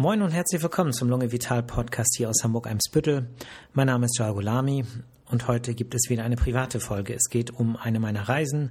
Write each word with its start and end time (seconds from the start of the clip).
Moin 0.00 0.22
und 0.22 0.30
herzlich 0.30 0.62
willkommen 0.62 0.92
zum 0.92 1.08
Lunge 1.08 1.32
Vital 1.32 1.64
Podcast 1.64 2.14
hier 2.16 2.30
aus 2.30 2.44
Hamburg-Eimsbüttel. 2.44 3.26
Mein 3.72 3.88
Name 3.88 4.06
ist 4.06 4.16
Jal 4.16 4.32
Gulami 4.32 4.84
und 5.28 5.48
heute 5.48 5.74
gibt 5.74 5.92
es 5.92 6.08
wieder 6.08 6.22
eine 6.22 6.36
private 6.36 6.78
Folge. 6.78 7.14
Es 7.14 7.28
geht 7.28 7.50
um 7.50 7.76
eine 7.76 7.98
meiner 7.98 8.28
Reisen, 8.28 8.70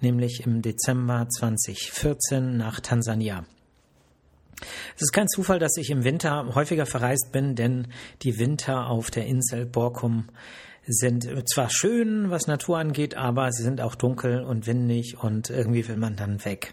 nämlich 0.00 0.46
im 0.46 0.62
Dezember 0.62 1.26
2014 1.28 2.56
nach 2.56 2.78
Tansania. 2.78 3.44
Es 4.94 5.02
ist 5.02 5.12
kein 5.12 5.26
Zufall, 5.26 5.58
dass 5.58 5.76
ich 5.78 5.90
im 5.90 6.04
Winter 6.04 6.54
häufiger 6.54 6.86
verreist 6.86 7.32
bin, 7.32 7.56
denn 7.56 7.88
die 8.22 8.38
Winter 8.38 8.86
auf 8.86 9.10
der 9.10 9.26
Insel 9.26 9.66
Borkum 9.66 10.28
sind 10.86 11.28
zwar 11.52 11.70
schön, 11.70 12.30
was 12.30 12.46
Natur 12.46 12.78
angeht, 12.78 13.16
aber 13.16 13.50
sie 13.50 13.64
sind 13.64 13.80
auch 13.80 13.96
dunkel 13.96 14.44
und 14.44 14.68
windig 14.68 15.18
und 15.20 15.50
irgendwie 15.50 15.88
will 15.88 15.96
man 15.96 16.14
dann 16.14 16.44
weg. 16.44 16.72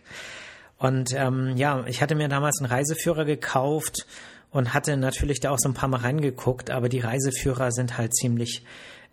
Und 0.78 1.14
ähm, 1.14 1.56
ja, 1.56 1.86
ich 1.88 2.02
hatte 2.02 2.16
mir 2.16 2.28
damals 2.28 2.60
einen 2.60 2.72
Reiseführer 2.72 3.26
gekauft 3.26 4.06
und 4.52 4.74
hatte 4.74 4.98
natürlich 4.98 5.40
da 5.40 5.52
auch 5.52 5.60
so 5.60 5.70
ein 5.70 5.74
paar 5.74 5.90
Mal 5.90 6.02
reingeguckt, 6.02 6.70
aber 6.70 6.90
die 6.90 7.00
Reiseführer 7.00 7.72
sind 7.72 7.98
halt 7.98 8.16
ziemlich 8.16 8.64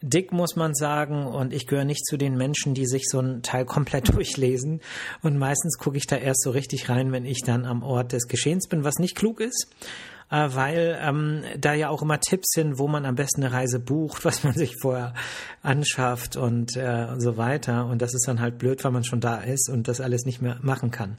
dick, 0.02 0.32
muss 0.32 0.56
man 0.56 0.74
sagen. 0.74 1.26
Und 1.26 1.52
ich 1.52 1.66
gehöre 1.66 1.84
nicht 1.84 2.04
zu 2.06 2.16
den 2.16 2.36
Menschen, 2.36 2.74
die 2.74 2.86
sich 2.86 3.04
so 3.08 3.20
ein 3.20 3.42
Teil 3.42 3.64
komplett 3.64 4.08
durchlesen. 4.14 4.80
Und 5.22 5.38
meistens 5.38 5.78
gucke 5.78 5.96
ich 5.96 6.06
da 6.06 6.16
erst 6.16 6.42
so 6.42 6.50
richtig 6.50 6.88
rein, 6.88 7.12
wenn 7.12 7.24
ich 7.24 7.42
dann 7.44 7.64
am 7.64 7.82
Ort 7.82 8.12
des 8.12 8.28
Geschehens 8.28 8.68
bin, 8.68 8.84
was 8.84 8.98
nicht 8.98 9.16
klug 9.16 9.40
ist. 9.40 9.68
Äh, 10.32 10.54
weil 10.54 10.98
ähm, 11.02 11.42
da 11.58 11.74
ja 11.74 11.90
auch 11.90 12.00
immer 12.00 12.18
Tipps 12.18 12.52
sind, 12.54 12.78
wo 12.78 12.88
man 12.88 13.04
am 13.04 13.16
besten 13.16 13.44
eine 13.44 13.52
Reise 13.52 13.78
bucht, 13.78 14.24
was 14.24 14.44
man 14.44 14.54
sich 14.54 14.76
vorher 14.80 15.12
anschafft 15.60 16.36
und 16.36 16.74
äh, 16.74 17.08
so 17.18 17.36
weiter. 17.36 17.84
Und 17.84 18.00
das 18.00 18.14
ist 18.14 18.26
dann 18.26 18.40
halt 18.40 18.56
blöd, 18.56 18.82
weil 18.82 18.92
man 18.92 19.04
schon 19.04 19.20
da 19.20 19.36
ist 19.36 19.68
und 19.68 19.88
das 19.88 20.00
alles 20.00 20.24
nicht 20.24 20.40
mehr 20.40 20.58
machen 20.62 20.90
kann. 20.90 21.18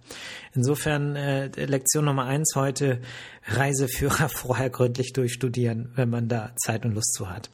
Insofern 0.55 1.15
äh, 1.15 1.47
Lektion 1.65 2.05
Nummer 2.05 2.25
eins 2.25 2.53
heute, 2.55 3.01
Reiseführer 3.45 4.29
vorher 4.33 4.71
gründlich 4.71 5.13
durchstudieren, 5.13 5.91
wenn 5.95 6.09
man 6.09 6.27
da 6.27 6.55
Zeit 6.55 6.83
und 6.83 6.95
Lust 6.95 7.13
zu 7.13 7.29
hat. 7.29 7.51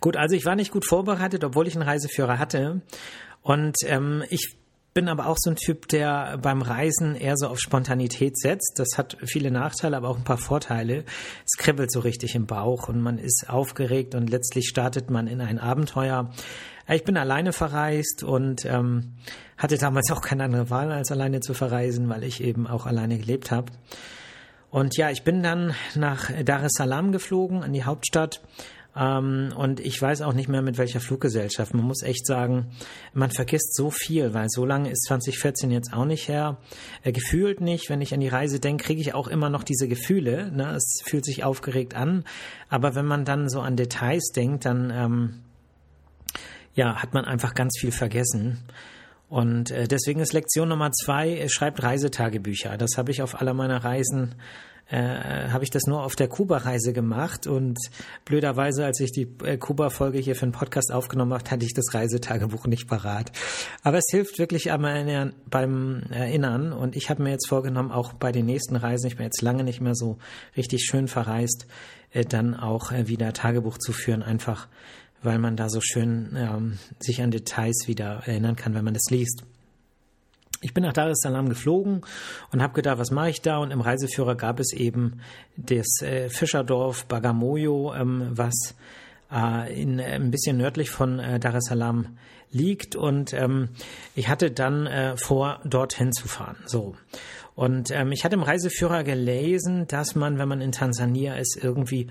Gut, 0.00 0.16
also 0.16 0.34
ich 0.34 0.44
war 0.44 0.56
nicht 0.56 0.72
gut 0.72 0.84
vorbereitet, 0.84 1.44
obwohl 1.44 1.68
ich 1.68 1.76
einen 1.76 1.88
Reiseführer 1.88 2.40
hatte. 2.40 2.82
Und 3.42 3.76
ähm, 3.84 4.24
ich 4.28 4.56
bin 4.96 5.10
aber 5.10 5.26
auch 5.26 5.36
so 5.38 5.50
ein 5.50 5.56
Typ, 5.56 5.88
der 5.88 6.38
beim 6.38 6.62
Reisen 6.62 7.16
eher 7.16 7.36
so 7.36 7.48
auf 7.48 7.60
Spontanität 7.60 8.38
setzt. 8.38 8.78
Das 8.78 8.96
hat 8.96 9.18
viele 9.26 9.50
Nachteile, 9.50 9.94
aber 9.94 10.08
auch 10.08 10.16
ein 10.16 10.24
paar 10.24 10.38
Vorteile. 10.38 11.04
Es 11.44 11.58
kribbelt 11.58 11.92
so 11.92 12.00
richtig 12.00 12.34
im 12.34 12.46
Bauch 12.46 12.88
und 12.88 13.02
man 13.02 13.18
ist 13.18 13.50
aufgeregt 13.50 14.14
und 14.14 14.30
letztlich 14.30 14.68
startet 14.68 15.10
man 15.10 15.26
in 15.26 15.42
ein 15.42 15.58
Abenteuer. 15.58 16.32
Ich 16.88 17.04
bin 17.04 17.18
alleine 17.18 17.52
verreist 17.52 18.24
und 18.24 18.64
ähm, 18.64 19.18
hatte 19.58 19.76
damals 19.76 20.10
auch 20.10 20.22
keine 20.22 20.44
andere 20.44 20.70
Wahl, 20.70 20.90
als 20.90 21.12
alleine 21.12 21.40
zu 21.40 21.52
verreisen, 21.52 22.08
weil 22.08 22.24
ich 22.24 22.42
eben 22.42 22.66
auch 22.66 22.86
alleine 22.86 23.18
gelebt 23.18 23.50
habe. 23.50 23.72
Und 24.70 24.96
ja, 24.96 25.10
ich 25.10 25.24
bin 25.24 25.42
dann 25.42 25.74
nach 25.94 26.30
Dar 26.42 26.64
es 26.64 26.72
Salaam 26.72 27.12
geflogen, 27.12 27.62
an 27.62 27.74
die 27.74 27.84
Hauptstadt 27.84 28.40
ähm, 28.96 29.52
und 29.56 29.80
ich 29.80 30.00
weiß 30.00 30.22
auch 30.22 30.32
nicht 30.32 30.48
mehr 30.48 30.62
mit 30.62 30.78
welcher 30.78 31.00
Fluggesellschaft. 31.00 31.74
Man 31.74 31.84
muss 31.84 32.02
echt 32.02 32.26
sagen, 32.26 32.70
man 33.12 33.30
vergisst 33.30 33.74
so 33.74 33.90
viel, 33.90 34.32
weil 34.32 34.48
so 34.48 34.64
lange 34.64 34.90
ist 34.90 35.04
2014 35.04 35.70
jetzt 35.70 35.92
auch 35.92 36.06
nicht 36.06 36.28
her. 36.28 36.56
Äh, 37.02 37.12
gefühlt 37.12 37.60
nicht. 37.60 37.90
Wenn 37.90 38.00
ich 38.00 38.14
an 38.14 38.20
die 38.20 38.28
Reise 38.28 38.58
denke, 38.58 38.84
kriege 38.84 39.00
ich 39.00 39.14
auch 39.14 39.28
immer 39.28 39.50
noch 39.50 39.64
diese 39.64 39.86
Gefühle. 39.86 40.50
Ne? 40.50 40.74
Es 40.74 41.02
fühlt 41.04 41.26
sich 41.26 41.44
aufgeregt 41.44 41.94
an. 41.94 42.24
Aber 42.70 42.94
wenn 42.94 43.06
man 43.06 43.24
dann 43.24 43.50
so 43.50 43.60
an 43.60 43.76
Details 43.76 44.32
denkt, 44.34 44.64
dann 44.64 44.90
ähm, 44.90 45.42
ja, 46.74 47.02
hat 47.02 47.12
man 47.12 47.24
einfach 47.26 47.54
ganz 47.54 47.78
viel 47.78 47.92
vergessen. 47.92 48.62
Und 49.28 49.72
äh, 49.72 49.88
deswegen 49.88 50.20
ist 50.20 50.32
Lektion 50.32 50.68
Nummer 50.68 50.92
zwei, 50.92 51.36
äh, 51.36 51.48
schreibt 51.48 51.82
Reisetagebücher. 51.82 52.78
Das 52.78 52.96
habe 52.96 53.10
ich 53.10 53.22
auf 53.22 53.40
aller 53.40 53.54
meiner 53.54 53.84
Reisen 53.84 54.36
äh, 54.88 55.48
habe 55.48 55.64
ich 55.64 55.70
das 55.70 55.86
nur 55.86 56.04
auf 56.04 56.14
der 56.14 56.28
Kuba-Reise 56.28 56.92
gemacht 56.92 57.46
und 57.46 57.78
blöderweise, 58.24 58.84
als 58.84 59.00
ich 59.00 59.10
die 59.10 59.28
äh, 59.44 59.56
Kuba-Folge 59.56 60.18
hier 60.18 60.36
für 60.36 60.46
den 60.46 60.52
Podcast 60.52 60.92
aufgenommen 60.92 61.32
habe, 61.32 61.50
hatte 61.50 61.64
ich 61.64 61.74
das 61.74 61.92
Reisetagebuch 61.92 62.66
nicht 62.66 62.86
parat. 62.86 63.32
Aber 63.82 63.98
es 63.98 64.06
hilft 64.10 64.38
wirklich 64.38 64.70
einmal 64.70 65.32
beim 65.50 66.04
Erinnern 66.10 66.72
und 66.72 66.94
ich 66.94 67.10
habe 67.10 67.22
mir 67.22 67.30
jetzt 67.30 67.48
vorgenommen, 67.48 67.90
auch 67.90 68.12
bei 68.12 68.30
den 68.30 68.46
nächsten 68.46 68.76
Reisen, 68.76 69.08
ich 69.08 69.16
bin 69.16 69.24
jetzt 69.24 69.42
lange 69.42 69.64
nicht 69.64 69.80
mehr 69.80 69.94
so 69.94 70.18
richtig 70.56 70.84
schön 70.84 71.08
verreist, 71.08 71.66
äh, 72.12 72.24
dann 72.24 72.54
auch 72.54 72.92
äh, 72.92 73.08
wieder 73.08 73.32
Tagebuch 73.32 73.78
zu 73.78 73.92
führen, 73.92 74.22
einfach 74.22 74.68
weil 75.22 75.38
man 75.38 75.56
da 75.56 75.68
so 75.68 75.80
schön 75.80 76.36
ähm, 76.36 76.78
sich 77.00 77.20
an 77.22 77.32
Details 77.32 77.84
wieder 77.86 78.22
erinnern 78.26 78.54
kann, 78.54 78.74
wenn 78.74 78.84
man 78.84 78.94
das 78.94 79.10
liest. 79.10 79.42
Ich 80.62 80.72
bin 80.72 80.84
nach 80.84 80.92
Dar 80.92 81.08
es 81.08 81.20
Salaam 81.20 81.48
geflogen 81.48 82.02
und 82.50 82.62
habe 82.62 82.72
gedacht, 82.72 82.98
was 82.98 83.10
mache 83.10 83.30
ich 83.30 83.42
da? 83.42 83.58
Und 83.58 83.70
im 83.70 83.80
Reiseführer 83.80 84.34
gab 84.34 84.58
es 84.58 84.72
eben 84.72 85.20
das 85.56 85.86
äh, 86.02 86.28
Fischerdorf 86.28 87.06
Bagamoyo, 87.06 87.94
ähm, 87.94 88.30
was 88.30 88.74
äh, 89.30 89.80
in, 89.80 89.98
äh, 89.98 90.14
ein 90.14 90.30
bisschen 90.30 90.56
nördlich 90.56 90.90
von 90.90 91.18
äh, 91.18 91.38
Dar 91.38 91.54
es 91.54 91.66
Salaam 91.66 92.16
liegt. 92.50 92.96
Und 92.96 93.32
ähm, 93.32 93.68
ich 94.14 94.28
hatte 94.28 94.50
dann 94.50 94.86
äh, 94.86 95.16
vor, 95.16 95.60
dorthin 95.64 96.12
zu 96.12 96.26
fahren. 96.26 96.56
So. 96.66 96.96
Und 97.54 97.90
ähm, 97.90 98.12
ich 98.12 98.24
hatte 98.24 98.36
im 98.36 98.42
Reiseführer 98.42 99.02
gelesen, 99.02 99.86
dass 99.88 100.14
man, 100.14 100.38
wenn 100.38 100.48
man 100.48 100.60
in 100.60 100.72
Tansania 100.72 101.36
ist, 101.36 101.58
irgendwie 101.62 102.08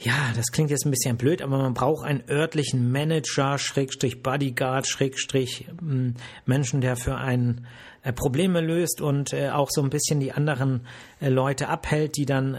ja, 0.00 0.32
das 0.36 0.46
klingt 0.52 0.70
jetzt 0.70 0.86
ein 0.86 0.92
bisschen 0.92 1.16
blöd, 1.16 1.42
aber 1.42 1.58
man 1.58 1.74
braucht 1.74 2.06
einen 2.06 2.22
örtlichen 2.30 2.92
Manager, 2.92 3.58
Schrägstrich 3.58 4.22
Bodyguard, 4.22 4.86
Schrägstrich 4.86 5.66
hm, 5.80 6.14
Menschen, 6.46 6.80
der 6.80 6.96
für 6.96 7.16
einen 7.16 7.66
äh, 8.02 8.12
Probleme 8.12 8.60
löst 8.60 9.00
und 9.00 9.32
äh, 9.32 9.50
auch 9.50 9.68
so 9.70 9.82
ein 9.82 9.90
bisschen 9.90 10.20
die 10.20 10.30
anderen 10.30 10.86
äh, 11.20 11.28
Leute 11.28 11.68
abhält, 11.68 12.16
die 12.16 12.26
dann 12.26 12.54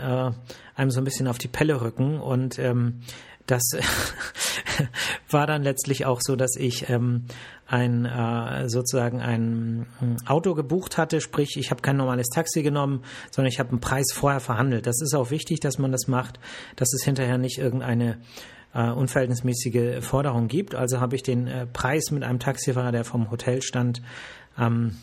einem 0.75 0.91
so 0.91 1.00
ein 1.00 1.05
bisschen 1.05 1.27
auf 1.27 1.38
die 1.38 1.47
Pelle 1.47 1.81
rücken. 1.81 2.19
Und 2.19 2.59
ähm, 2.59 3.01
das 3.49 3.71
war 5.29 5.47
dann 5.47 5.63
letztlich 5.63 6.05
auch 6.05 6.19
so, 6.21 6.35
dass 6.35 6.55
ich 6.55 6.89
ähm, 6.89 7.25
ein 7.67 8.05
äh, 8.05 8.69
sozusagen 8.69 9.21
ein 9.21 9.85
Auto 10.25 10.55
gebucht 10.55 10.97
hatte, 10.97 11.21
sprich 11.21 11.57
ich 11.57 11.71
habe 11.71 11.81
kein 11.81 11.97
normales 11.97 12.27
Taxi 12.29 12.63
genommen, 12.63 13.03
sondern 13.31 13.51
ich 13.51 13.59
habe 13.59 13.69
einen 13.69 13.79
Preis 13.79 14.07
vorher 14.13 14.39
verhandelt. 14.39 14.88
Das 14.88 15.01
ist 15.01 15.13
auch 15.15 15.31
wichtig, 15.31 15.59
dass 15.59 15.77
man 15.77 15.91
das 15.91 16.07
macht, 16.07 16.39
dass 16.75 16.93
es 16.93 17.03
hinterher 17.03 17.38
nicht 17.38 17.57
irgendeine 17.57 18.17
äh, 18.73 18.89
unverhältnismäßige 18.89 20.03
Forderung 20.03 20.47
gibt. 20.47 20.75
Also 20.75 20.99
habe 20.99 21.15
ich 21.15 21.23
den 21.23 21.47
äh, 21.47 21.65
Preis 21.65 22.11
mit 22.11 22.23
einem 22.23 22.39
Taxifahrer, 22.39 22.91
der 22.91 23.03
vom 23.03 23.31
Hotel 23.31 23.61
stand, 23.61 24.01
ähm, 24.57 24.97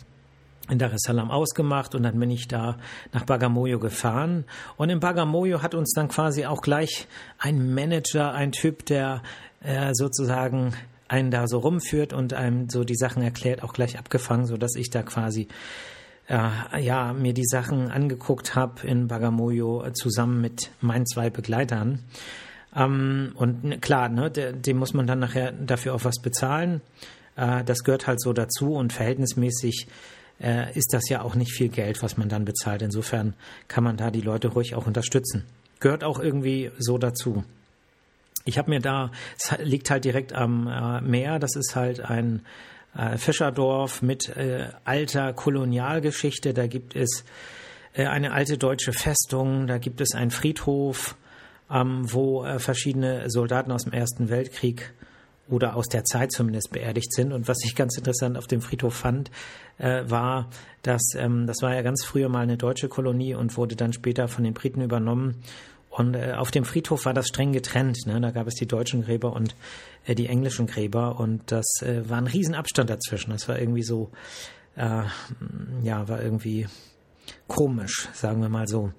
in 0.68 0.78
Dar 0.78 0.92
es 0.92 1.02
Salaam 1.02 1.30
ausgemacht 1.30 1.94
und 1.94 2.02
dann 2.02 2.18
bin 2.18 2.30
ich 2.30 2.48
da 2.48 2.78
nach 3.12 3.24
Bagamoyo 3.24 3.78
gefahren. 3.78 4.44
Und 4.76 4.90
in 4.90 5.00
Bagamoyo 5.00 5.62
hat 5.62 5.74
uns 5.74 5.92
dann 5.94 6.08
quasi 6.08 6.46
auch 6.46 6.62
gleich 6.62 7.06
ein 7.38 7.74
Manager, 7.74 8.32
ein 8.32 8.52
Typ, 8.52 8.84
der 8.86 9.22
äh, 9.62 9.90
sozusagen 9.92 10.74
einen 11.08 11.30
da 11.30 11.46
so 11.46 11.58
rumführt 11.58 12.12
und 12.12 12.34
einem 12.34 12.68
so 12.68 12.84
die 12.84 12.96
Sachen 12.96 13.22
erklärt, 13.22 13.62
auch 13.62 13.72
gleich 13.72 13.98
abgefangen, 13.98 14.46
so 14.46 14.56
dass 14.56 14.74
ich 14.74 14.90
da 14.90 15.02
quasi 15.02 15.48
äh, 16.28 16.80
ja 16.80 17.12
mir 17.12 17.32
die 17.32 17.46
Sachen 17.46 17.90
angeguckt 17.90 18.54
habe 18.54 18.86
in 18.86 19.06
Bagamoyo 19.06 19.84
äh, 19.84 19.92
zusammen 19.92 20.40
mit 20.40 20.70
meinen 20.80 21.06
zwei 21.06 21.30
Begleitern. 21.30 22.00
Ähm, 22.74 23.32
und 23.34 23.80
klar, 23.80 24.08
ne, 24.08 24.30
dem 24.30 24.76
muss 24.76 24.94
man 24.94 25.06
dann 25.06 25.20
nachher 25.20 25.52
dafür 25.52 25.94
auch 25.94 26.04
was 26.04 26.20
bezahlen. 26.20 26.80
Äh, 27.36 27.64
das 27.64 27.84
gehört 27.84 28.06
halt 28.06 28.20
so 28.20 28.32
dazu 28.32 28.74
und 28.74 28.92
verhältnismäßig 28.92 29.86
äh, 30.40 30.72
ist 30.76 30.92
das 30.92 31.08
ja 31.08 31.22
auch 31.22 31.34
nicht 31.34 31.52
viel 31.52 31.68
Geld, 31.68 32.02
was 32.02 32.16
man 32.16 32.28
dann 32.28 32.44
bezahlt. 32.44 32.82
Insofern 32.82 33.34
kann 33.68 33.84
man 33.84 33.96
da 33.96 34.10
die 34.10 34.20
Leute 34.20 34.48
ruhig 34.48 34.74
auch 34.74 34.86
unterstützen. 34.86 35.44
Gehört 35.80 36.04
auch 36.04 36.18
irgendwie 36.18 36.70
so 36.78 36.98
dazu. 36.98 37.44
Ich 38.44 38.58
habe 38.58 38.70
mir 38.70 38.80
da, 38.80 39.10
es 39.36 39.56
liegt 39.58 39.90
halt 39.90 40.04
direkt 40.04 40.32
am 40.32 40.68
äh, 40.68 41.00
Meer, 41.00 41.38
das 41.38 41.56
ist 41.56 41.74
halt 41.74 42.00
ein 42.00 42.42
äh, 42.96 43.18
Fischerdorf 43.18 44.02
mit 44.02 44.28
äh, 44.36 44.68
alter 44.84 45.32
Kolonialgeschichte. 45.32 46.54
Da 46.54 46.66
gibt 46.66 46.94
es 46.94 47.24
äh, 47.92 48.06
eine 48.06 48.32
alte 48.32 48.56
deutsche 48.56 48.92
Festung, 48.92 49.66
da 49.66 49.78
gibt 49.78 50.00
es 50.00 50.14
einen 50.14 50.30
Friedhof, 50.30 51.16
ähm, 51.70 52.10
wo 52.12 52.44
äh, 52.44 52.58
verschiedene 52.58 53.28
Soldaten 53.30 53.72
aus 53.72 53.84
dem 53.84 53.92
Ersten 53.92 54.28
Weltkrieg 54.28 54.92
oder 55.48 55.76
aus 55.76 55.88
der 55.88 56.04
Zeit 56.04 56.32
zumindest 56.32 56.70
beerdigt 56.72 57.12
sind. 57.12 57.32
Und 57.32 57.48
was 57.48 57.58
ich 57.64 57.74
ganz 57.74 57.96
interessant 57.96 58.36
auf 58.36 58.46
dem 58.46 58.60
Friedhof 58.60 58.94
fand, 58.94 59.30
äh, 59.78 60.02
war, 60.06 60.48
dass 60.82 61.14
ähm, 61.16 61.46
das 61.46 61.62
war 61.62 61.74
ja 61.74 61.82
ganz 61.82 62.04
früher 62.04 62.28
mal 62.28 62.42
eine 62.42 62.56
deutsche 62.56 62.88
Kolonie 62.88 63.34
und 63.34 63.56
wurde 63.56 63.76
dann 63.76 63.92
später 63.92 64.28
von 64.28 64.44
den 64.44 64.54
Briten 64.54 64.80
übernommen. 64.80 65.42
Und 65.90 66.14
äh, 66.14 66.34
auf 66.36 66.50
dem 66.50 66.64
Friedhof 66.64 67.06
war 67.06 67.14
das 67.14 67.28
streng 67.28 67.52
getrennt. 67.52 68.06
Ne? 68.06 68.20
Da 68.20 68.30
gab 68.30 68.46
es 68.46 68.54
die 68.54 68.66
deutschen 68.66 69.02
Gräber 69.02 69.32
und 69.32 69.54
äh, 70.04 70.14
die 70.14 70.26
englischen 70.26 70.66
Gräber 70.66 71.18
und 71.18 71.50
das 71.50 71.66
äh, 71.82 72.08
war 72.08 72.18
ein 72.18 72.26
Riesenabstand 72.26 72.90
dazwischen. 72.90 73.30
Das 73.30 73.48
war 73.48 73.58
irgendwie 73.58 73.82
so, 73.82 74.10
äh, 74.76 75.02
ja, 75.82 76.08
war 76.08 76.22
irgendwie 76.22 76.66
komisch, 77.48 78.08
sagen 78.12 78.42
wir 78.42 78.48
mal 78.48 78.66
so. 78.66 78.92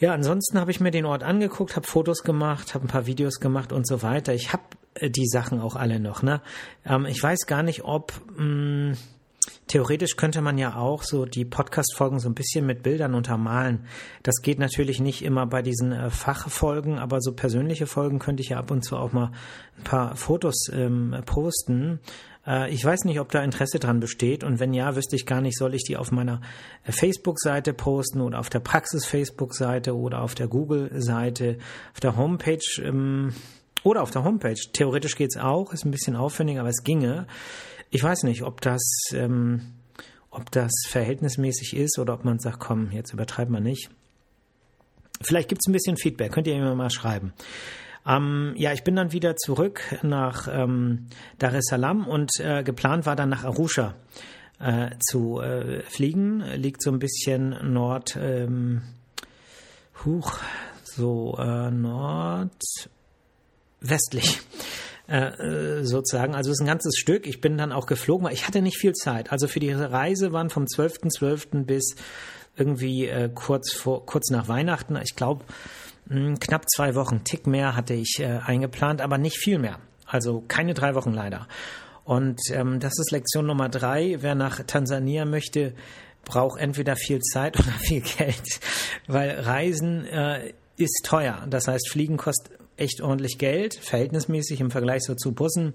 Ja, 0.00 0.12
ansonsten 0.12 0.60
habe 0.60 0.70
ich 0.70 0.78
mir 0.78 0.92
den 0.92 1.06
Ort 1.06 1.24
angeguckt, 1.24 1.74
habe 1.74 1.86
Fotos 1.86 2.22
gemacht, 2.22 2.74
habe 2.74 2.84
ein 2.84 2.88
paar 2.88 3.06
Videos 3.06 3.40
gemacht 3.40 3.72
und 3.72 3.86
so 3.86 4.02
weiter. 4.02 4.32
Ich 4.32 4.52
habe 4.52 4.62
die 5.02 5.26
Sachen 5.26 5.60
auch 5.60 5.76
alle 5.76 6.00
noch. 6.00 6.22
Ne? 6.22 6.40
Ähm, 6.84 7.06
ich 7.06 7.22
weiß 7.22 7.46
gar 7.46 7.62
nicht, 7.62 7.84
ob 7.84 8.12
mh, 8.36 8.44
mm, 8.44 8.96
Theoretisch 9.66 10.16
könnte 10.16 10.40
man 10.40 10.58
ja 10.58 10.76
auch 10.76 11.02
so 11.02 11.26
die 11.26 11.44
Podcast-Folgen 11.44 12.20
so 12.20 12.28
ein 12.28 12.34
bisschen 12.34 12.66
mit 12.66 12.82
Bildern 12.82 13.14
untermalen. 13.14 13.84
Das 14.22 14.36
geht 14.42 14.58
natürlich 14.58 15.00
nicht 15.00 15.22
immer 15.22 15.46
bei 15.46 15.62
diesen 15.62 15.92
äh, 15.92 16.10
Fachfolgen, 16.10 16.98
aber 16.98 17.20
so 17.20 17.32
persönliche 17.32 17.86
Folgen 17.86 18.18
könnte 18.18 18.42
ich 18.42 18.50
ja 18.50 18.58
ab 18.58 18.70
und 18.70 18.82
zu 18.82 18.96
auch 18.96 19.12
mal 19.12 19.32
ein 19.76 19.84
paar 19.84 20.16
Fotos 20.16 20.68
ähm, 20.72 21.14
posten. 21.26 22.00
Äh, 22.46 22.72
ich 22.72 22.84
weiß 22.84 23.04
nicht, 23.04 23.20
ob 23.20 23.30
da 23.30 23.42
Interesse 23.42 23.78
dran 23.78 24.00
besteht 24.00 24.42
und 24.42 24.58
wenn 24.58 24.72
ja, 24.72 24.96
wüsste 24.96 25.16
ich 25.16 25.26
gar 25.26 25.40
nicht, 25.40 25.58
soll 25.58 25.74
ich 25.74 25.84
die 25.84 25.96
auf 25.96 26.12
meiner 26.12 26.40
äh, 26.84 26.92
Facebook-Seite 26.92 27.74
posten 27.74 28.20
oder 28.20 28.40
auf 28.40 28.48
der 28.48 28.60
Praxis-Facebook-Seite 28.60 29.96
oder 29.96 30.22
auf 30.22 30.34
der 30.34 30.48
Google-Seite, 30.48 31.58
auf 31.92 32.00
der 32.00 32.16
Homepage. 32.16 32.82
Ähm, 32.82 33.34
oder 33.82 34.02
auf 34.02 34.10
der 34.10 34.24
Homepage. 34.24 34.58
Theoretisch 34.72 35.16
geht's 35.16 35.36
auch, 35.36 35.72
ist 35.72 35.84
ein 35.84 35.90
bisschen 35.90 36.16
aufwendig, 36.16 36.58
aber 36.58 36.68
es 36.68 36.82
ginge. 36.84 37.26
Ich 37.90 38.02
weiß 38.02 38.24
nicht, 38.24 38.42
ob 38.42 38.60
das, 38.60 38.82
ähm, 39.12 39.74
ob 40.30 40.50
das 40.50 40.72
verhältnismäßig 40.88 41.76
ist 41.76 41.98
oder 41.98 42.14
ob 42.14 42.24
man 42.24 42.38
sagt, 42.38 42.60
komm, 42.60 42.90
jetzt 42.90 43.12
übertreibt 43.12 43.50
man 43.50 43.62
nicht. 43.62 43.90
Vielleicht 45.20 45.48
gibt's 45.48 45.66
ein 45.66 45.72
bisschen 45.72 45.96
Feedback, 45.96 46.32
könnt 46.32 46.46
ihr 46.46 46.56
mir 46.58 46.74
mal 46.74 46.90
schreiben. 46.90 47.32
Ähm, 48.06 48.54
ja, 48.56 48.72
ich 48.72 48.84
bin 48.84 48.96
dann 48.96 49.12
wieder 49.12 49.36
zurück 49.36 49.82
nach 50.02 50.48
ähm, 50.50 51.08
Dar 51.38 51.52
es 51.54 51.66
Salaam 51.66 52.06
und 52.06 52.30
äh, 52.40 52.62
geplant 52.62 53.04
war 53.04 53.16
dann 53.16 53.28
nach 53.28 53.44
Arusha 53.44 53.94
äh, 54.60 54.90
zu 55.00 55.40
äh, 55.40 55.82
fliegen. 55.82 56.40
Liegt 56.56 56.82
so 56.82 56.90
ein 56.90 56.98
bisschen 56.98 57.72
nord, 57.72 58.16
ähm, 58.20 58.82
huch, 60.04 60.38
so 60.84 61.36
äh, 61.38 61.70
nord 61.70 62.62
westlich 63.80 64.40
äh, 65.08 65.82
sozusagen. 65.84 66.34
Also 66.34 66.50
es 66.50 66.58
ist 66.58 66.62
ein 66.62 66.66
ganzes 66.66 66.96
Stück. 66.98 67.26
Ich 67.26 67.40
bin 67.40 67.56
dann 67.58 67.72
auch 67.72 67.86
geflogen, 67.86 68.26
weil 68.26 68.34
ich 68.34 68.46
hatte 68.46 68.62
nicht 68.62 68.78
viel 68.78 68.92
Zeit. 68.92 69.32
Also 69.32 69.48
für 69.48 69.60
die 69.60 69.72
Reise 69.72 70.32
waren 70.32 70.50
vom 70.50 70.64
12.12. 70.64 71.18
.12. 71.18 71.64
bis 71.64 71.96
irgendwie 72.56 73.06
äh, 73.06 73.30
kurz 73.34 73.72
vor, 73.72 74.04
kurz 74.04 74.30
nach 74.30 74.48
Weihnachten. 74.48 74.96
Ich 74.96 75.16
glaube, 75.16 75.44
hm, 76.08 76.38
knapp 76.40 76.68
zwei 76.68 76.94
Wochen, 76.94 77.24
Tick 77.24 77.46
mehr 77.46 77.76
hatte 77.76 77.94
ich 77.94 78.16
äh, 78.18 78.40
eingeplant, 78.44 79.00
aber 79.00 79.18
nicht 79.18 79.38
viel 79.38 79.58
mehr. 79.58 79.78
Also 80.06 80.42
keine 80.48 80.74
drei 80.74 80.94
Wochen 80.94 81.12
leider. 81.12 81.46
Und 82.04 82.40
ähm, 82.50 82.80
das 82.80 82.98
ist 82.98 83.10
Lektion 83.10 83.46
Nummer 83.46 83.68
drei. 83.68 84.16
Wer 84.20 84.34
nach 84.34 84.62
Tansania 84.64 85.26
möchte, 85.26 85.74
braucht 86.24 86.58
entweder 86.58 86.96
viel 86.96 87.20
Zeit 87.20 87.58
oder 87.58 87.72
viel 87.72 88.00
Geld, 88.00 88.60
weil 89.06 89.40
Reisen 89.40 90.06
äh, 90.06 90.52
ist 90.76 91.02
teuer. 91.04 91.46
Das 91.48 91.68
heißt, 91.68 91.90
Fliegen 91.90 92.16
kostet 92.16 92.57
echt 92.78 93.00
ordentlich 93.00 93.38
Geld, 93.38 93.74
verhältnismäßig 93.74 94.60
im 94.60 94.70
Vergleich 94.70 95.02
so 95.02 95.14
zu 95.14 95.32
Bussen. 95.32 95.74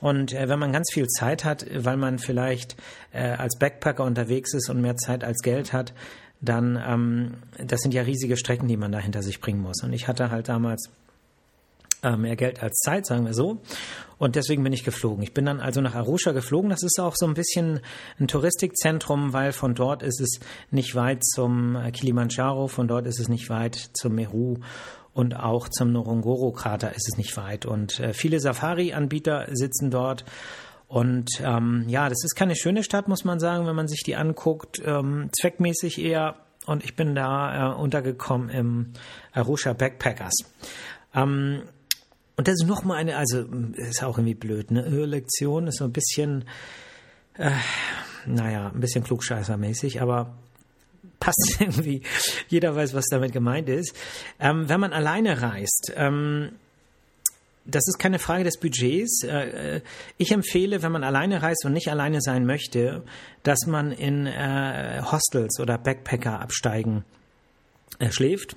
Und 0.00 0.32
äh, 0.32 0.48
wenn 0.48 0.58
man 0.58 0.72
ganz 0.72 0.92
viel 0.92 1.06
Zeit 1.06 1.44
hat, 1.44 1.66
weil 1.74 1.96
man 1.96 2.18
vielleicht 2.18 2.76
äh, 3.12 3.22
als 3.22 3.58
Backpacker 3.58 4.04
unterwegs 4.04 4.54
ist 4.54 4.68
und 4.70 4.80
mehr 4.80 4.96
Zeit 4.96 5.24
als 5.24 5.42
Geld 5.42 5.72
hat, 5.72 5.92
dann, 6.40 6.80
ähm, 6.86 7.34
das 7.64 7.80
sind 7.80 7.94
ja 7.94 8.02
riesige 8.02 8.36
Strecken, 8.36 8.68
die 8.68 8.76
man 8.76 8.92
da 8.92 8.98
hinter 8.98 9.22
sich 9.22 9.40
bringen 9.40 9.60
muss. 9.60 9.82
Und 9.82 9.92
ich 9.92 10.08
hatte 10.08 10.30
halt 10.30 10.48
damals 10.48 10.90
äh, 12.02 12.16
mehr 12.16 12.36
Geld 12.36 12.62
als 12.62 12.74
Zeit, 12.84 13.06
sagen 13.06 13.24
wir 13.24 13.34
so. 13.34 13.60
Und 14.18 14.36
deswegen 14.36 14.62
bin 14.62 14.72
ich 14.72 14.84
geflogen. 14.84 15.22
Ich 15.22 15.34
bin 15.34 15.44
dann 15.44 15.60
also 15.60 15.80
nach 15.80 15.94
Arusha 15.94 16.32
geflogen. 16.32 16.70
Das 16.70 16.82
ist 16.82 17.00
auch 17.00 17.14
so 17.16 17.26
ein 17.26 17.34
bisschen 17.34 17.80
ein 18.20 18.28
Touristikzentrum, 18.28 19.32
weil 19.32 19.52
von 19.52 19.74
dort 19.74 20.02
ist 20.02 20.20
es 20.20 20.38
nicht 20.70 20.94
weit 20.94 21.24
zum 21.24 21.76
äh, 21.76 21.90
Kilimanjaro, 21.90 22.68
von 22.68 22.86
dort 22.86 23.06
ist 23.06 23.20
es 23.20 23.28
nicht 23.28 23.48
weit 23.48 23.74
zum 23.74 24.14
Meru 24.14 24.58
und 25.14 25.36
auch 25.36 25.68
zum 25.68 25.92
Norongoro-Krater 25.92 26.94
ist 26.94 27.08
es 27.08 27.16
nicht 27.16 27.36
weit. 27.36 27.66
Und 27.66 28.00
äh, 28.00 28.12
viele 28.12 28.40
Safari-Anbieter 28.40 29.46
sitzen 29.52 29.90
dort. 29.90 30.24
Und 30.88 31.30
ähm, 31.42 31.84
ja, 31.88 32.08
das 32.08 32.24
ist 32.24 32.34
keine 32.34 32.56
schöne 32.56 32.82
Stadt, 32.82 33.08
muss 33.08 33.24
man 33.24 33.38
sagen, 33.38 33.66
wenn 33.66 33.76
man 33.76 33.88
sich 33.88 34.02
die 34.02 34.16
anguckt. 34.16 34.82
Ähm, 34.84 35.30
zweckmäßig 35.40 36.02
eher. 36.02 36.36
Und 36.66 36.84
ich 36.84 36.96
bin 36.96 37.14
da 37.14 37.72
äh, 37.72 37.74
untergekommen 37.76 38.48
im 38.48 38.92
Arusha 39.32 39.72
Backpackers. 39.72 40.34
Ähm, 41.14 41.62
und 42.36 42.48
das 42.48 42.54
ist 42.54 42.66
nochmal 42.66 42.96
eine, 42.96 43.16
also 43.16 43.44
ist 43.74 44.02
auch 44.02 44.18
irgendwie 44.18 44.34
blöd, 44.34 44.72
ne? 44.72 44.82
Lektion 45.04 45.68
ist 45.68 45.78
so 45.78 45.84
ein 45.84 45.92
bisschen, 45.92 46.44
äh, 47.38 47.52
naja, 48.26 48.72
ein 48.74 48.80
bisschen 48.80 49.04
klugscheißermäßig, 49.04 50.02
aber 50.02 50.34
passt 51.24 51.56
irgendwie. 51.60 52.02
Jeder 52.48 52.74
weiß, 52.74 52.94
was 52.94 53.06
damit 53.10 53.32
gemeint 53.32 53.68
ist. 53.68 53.96
Ähm, 54.38 54.68
wenn 54.68 54.80
man 54.80 54.92
alleine 54.92 55.42
reist, 55.42 55.92
ähm, 55.96 56.52
das 57.66 57.84
ist 57.88 57.98
keine 57.98 58.18
Frage 58.18 58.44
des 58.44 58.58
Budgets. 58.58 59.22
Äh, 59.24 59.76
äh, 59.76 59.80
ich 60.18 60.32
empfehle, 60.32 60.82
wenn 60.82 60.92
man 60.92 61.02
alleine 61.04 61.42
reist 61.42 61.64
und 61.64 61.72
nicht 61.72 61.88
alleine 61.88 62.20
sein 62.20 62.44
möchte, 62.44 63.02
dass 63.42 63.66
man 63.66 63.92
in 63.92 64.26
äh, 64.26 65.02
Hostels 65.02 65.58
oder 65.60 65.78
Backpacker 65.78 66.40
absteigen 66.40 67.04
schläft, 68.10 68.56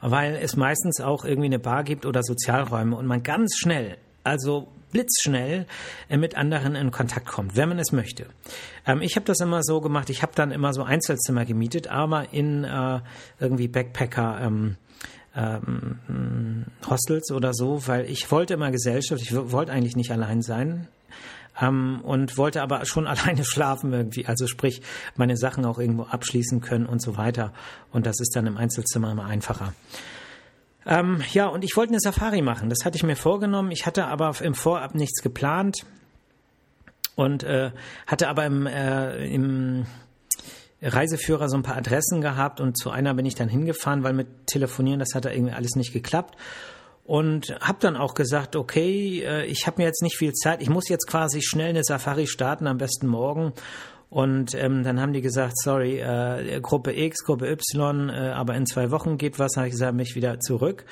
weil 0.00 0.36
es 0.36 0.56
meistens 0.56 1.02
auch 1.02 1.26
irgendwie 1.26 1.46
eine 1.46 1.58
Bar 1.58 1.84
gibt 1.84 2.06
oder 2.06 2.22
Sozialräume 2.22 2.96
und 2.96 3.06
man 3.06 3.22
ganz 3.22 3.56
schnell, 3.58 3.98
also 4.24 4.68
blitzschnell 4.90 5.66
äh, 6.08 6.16
mit 6.16 6.36
anderen 6.36 6.74
in 6.74 6.90
Kontakt 6.90 7.26
kommt, 7.26 7.56
wenn 7.56 7.68
man 7.68 7.78
es 7.78 7.92
möchte. 7.92 8.26
Ähm, 8.86 9.02
ich 9.02 9.16
habe 9.16 9.26
das 9.26 9.40
immer 9.40 9.62
so 9.62 9.80
gemacht, 9.80 10.10
ich 10.10 10.22
habe 10.22 10.32
dann 10.34 10.50
immer 10.50 10.72
so 10.72 10.82
Einzelzimmer 10.82 11.44
gemietet, 11.44 11.88
aber 11.88 12.32
in 12.32 12.64
äh, 12.64 13.00
irgendwie 13.40 13.68
Backpacker 13.68 14.40
ähm, 14.42 14.76
ähm, 15.36 16.64
Hostels 16.88 17.30
oder 17.30 17.54
so, 17.54 17.86
weil 17.86 18.10
ich 18.10 18.30
wollte 18.30 18.54
immer 18.54 18.70
Gesellschaft, 18.70 19.22
ich 19.22 19.34
wollte 19.34 19.72
eigentlich 19.72 19.96
nicht 19.96 20.10
allein 20.10 20.42
sein. 20.42 20.88
Ähm, 21.60 22.00
und 22.02 22.36
wollte 22.36 22.62
aber 22.62 22.84
schon 22.86 23.06
alleine 23.08 23.44
schlafen 23.44 23.92
irgendwie, 23.92 24.26
also 24.26 24.46
sprich 24.46 24.82
meine 25.16 25.36
Sachen 25.36 25.64
auch 25.64 25.78
irgendwo 25.78 26.04
abschließen 26.04 26.60
können 26.60 26.86
und 26.86 27.02
so 27.02 27.16
weiter. 27.16 27.52
Und 27.92 28.06
das 28.06 28.20
ist 28.20 28.34
dann 28.36 28.46
im 28.46 28.56
Einzelzimmer 28.56 29.10
immer 29.10 29.26
einfacher. 29.26 29.72
Ähm, 30.88 31.22
ja, 31.32 31.46
und 31.46 31.64
ich 31.64 31.76
wollte 31.76 31.92
eine 31.92 32.00
Safari 32.00 32.40
machen. 32.40 32.70
Das 32.70 32.78
hatte 32.84 32.96
ich 32.96 33.02
mir 33.02 33.14
vorgenommen. 33.14 33.70
Ich 33.70 33.84
hatte 33.84 34.06
aber 34.06 34.34
im 34.40 34.54
Vorab 34.54 34.94
nichts 34.94 35.22
geplant 35.22 35.84
und 37.14 37.44
äh, 37.44 37.72
hatte 38.06 38.28
aber 38.28 38.46
im, 38.46 38.66
äh, 38.66 39.26
im 39.26 39.84
Reiseführer 40.80 41.50
so 41.50 41.58
ein 41.58 41.62
paar 41.62 41.76
Adressen 41.76 42.22
gehabt 42.22 42.60
und 42.60 42.78
zu 42.78 42.90
einer 42.90 43.12
bin 43.12 43.26
ich 43.26 43.34
dann 43.34 43.50
hingefahren, 43.50 44.02
weil 44.02 44.14
mit 44.14 44.46
Telefonieren, 44.46 44.98
das 44.98 45.14
hat 45.14 45.26
da 45.26 45.30
irgendwie 45.30 45.52
alles 45.52 45.76
nicht 45.76 45.92
geklappt. 45.92 46.36
Und 47.04 47.54
habe 47.60 47.78
dann 47.80 47.96
auch 47.96 48.14
gesagt, 48.14 48.56
okay, 48.56 49.22
äh, 49.22 49.44
ich 49.44 49.66
habe 49.66 49.82
mir 49.82 49.86
jetzt 49.86 50.02
nicht 50.02 50.16
viel 50.16 50.32
Zeit, 50.32 50.62
ich 50.62 50.70
muss 50.70 50.88
jetzt 50.88 51.06
quasi 51.06 51.42
schnell 51.42 51.70
eine 51.70 51.84
Safari 51.84 52.26
starten, 52.26 52.66
am 52.66 52.78
besten 52.78 53.06
morgen. 53.08 53.52
Und 54.10 54.54
ähm, 54.54 54.84
dann 54.84 55.00
haben 55.00 55.12
die 55.12 55.20
gesagt, 55.20 55.58
sorry, 55.58 56.00
äh, 56.00 56.60
Gruppe 56.60 56.98
X, 56.98 57.24
Gruppe 57.24 57.50
Y, 57.50 58.08
äh, 58.08 58.30
aber 58.30 58.54
in 58.54 58.66
zwei 58.66 58.90
Wochen 58.90 59.18
geht 59.18 59.38
was. 59.38 59.56
Habe 59.56 59.66
ich 59.66 59.72
gesagt, 59.72 59.94
mich 59.94 60.14
wieder 60.14 60.40
zurück. 60.40 60.84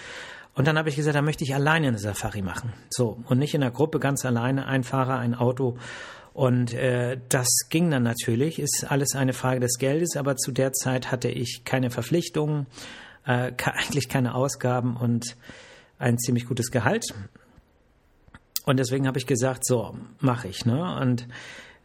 Und 0.54 0.66
dann 0.66 0.78
habe 0.78 0.88
ich 0.88 0.96
gesagt, 0.96 1.16
da 1.16 1.22
möchte 1.22 1.44
ich 1.44 1.54
alleine 1.54 1.88
eine 1.88 1.98
Safari 1.98 2.42
machen. 2.42 2.72
So, 2.90 3.18
und 3.26 3.38
nicht 3.38 3.54
in 3.54 3.60
der 3.60 3.70
Gruppe, 3.70 4.00
ganz 4.00 4.24
alleine, 4.24 4.66
ein 4.66 4.84
Fahrer, 4.84 5.18
ein 5.18 5.34
Auto. 5.34 5.76
Und 6.32 6.74
äh, 6.74 7.18
das 7.30 7.48
ging 7.70 7.90
dann 7.90 8.02
natürlich, 8.02 8.58
ist 8.58 8.86
alles 8.88 9.14
eine 9.14 9.32
Frage 9.32 9.60
des 9.60 9.78
Geldes, 9.78 10.16
aber 10.16 10.36
zu 10.36 10.52
der 10.52 10.72
Zeit 10.72 11.10
hatte 11.10 11.28
ich 11.28 11.62
keine 11.64 11.90
Verpflichtungen, 11.90 12.66
äh, 13.24 13.52
eigentlich 13.64 14.08
keine 14.08 14.34
Ausgaben 14.34 14.96
und 14.96 15.36
ein 15.98 16.18
ziemlich 16.18 16.46
gutes 16.46 16.70
Gehalt. 16.70 17.14
Und 18.66 18.78
deswegen 18.78 19.06
habe 19.06 19.18
ich 19.18 19.26
gesagt, 19.26 19.64
so, 19.64 19.96
mache 20.20 20.48
ich. 20.48 20.66
Ne? 20.66 20.98
Und 21.00 21.26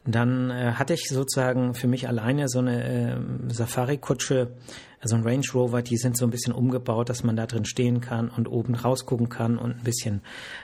dann 0.06 0.50
äh, 0.50 0.74
hatte 0.74 0.94
ich 0.94 1.08
sozusagen 1.08 1.76
für 1.76 1.88
mich 1.88 2.08
alleine 2.08 2.50
so 2.50 2.60
eine 2.60 3.14
äh, 3.14 3.18
Safari-Kutsche, 3.50 4.52
also 5.00 5.16
ein 5.16 5.24
Range 5.24 5.46
Rover, 5.54 5.82
die 5.82 5.98
sind 5.98 6.18
so 6.18 6.26
ein 6.26 6.32
bisschen 6.32 6.54
umgebaut, 6.54 7.10
dass 7.10 7.24
man 7.24 7.36
da 7.36 7.46
drin 7.46 7.66
stehen 7.66 8.02
kann 8.02 8.30
und 8.30 8.48
oben 8.48 8.76
rausgucken 8.76 9.30
kann 9.30 9.58
und 9.58 9.78
ein 9.78 9.84
bisschen 9.84 10.22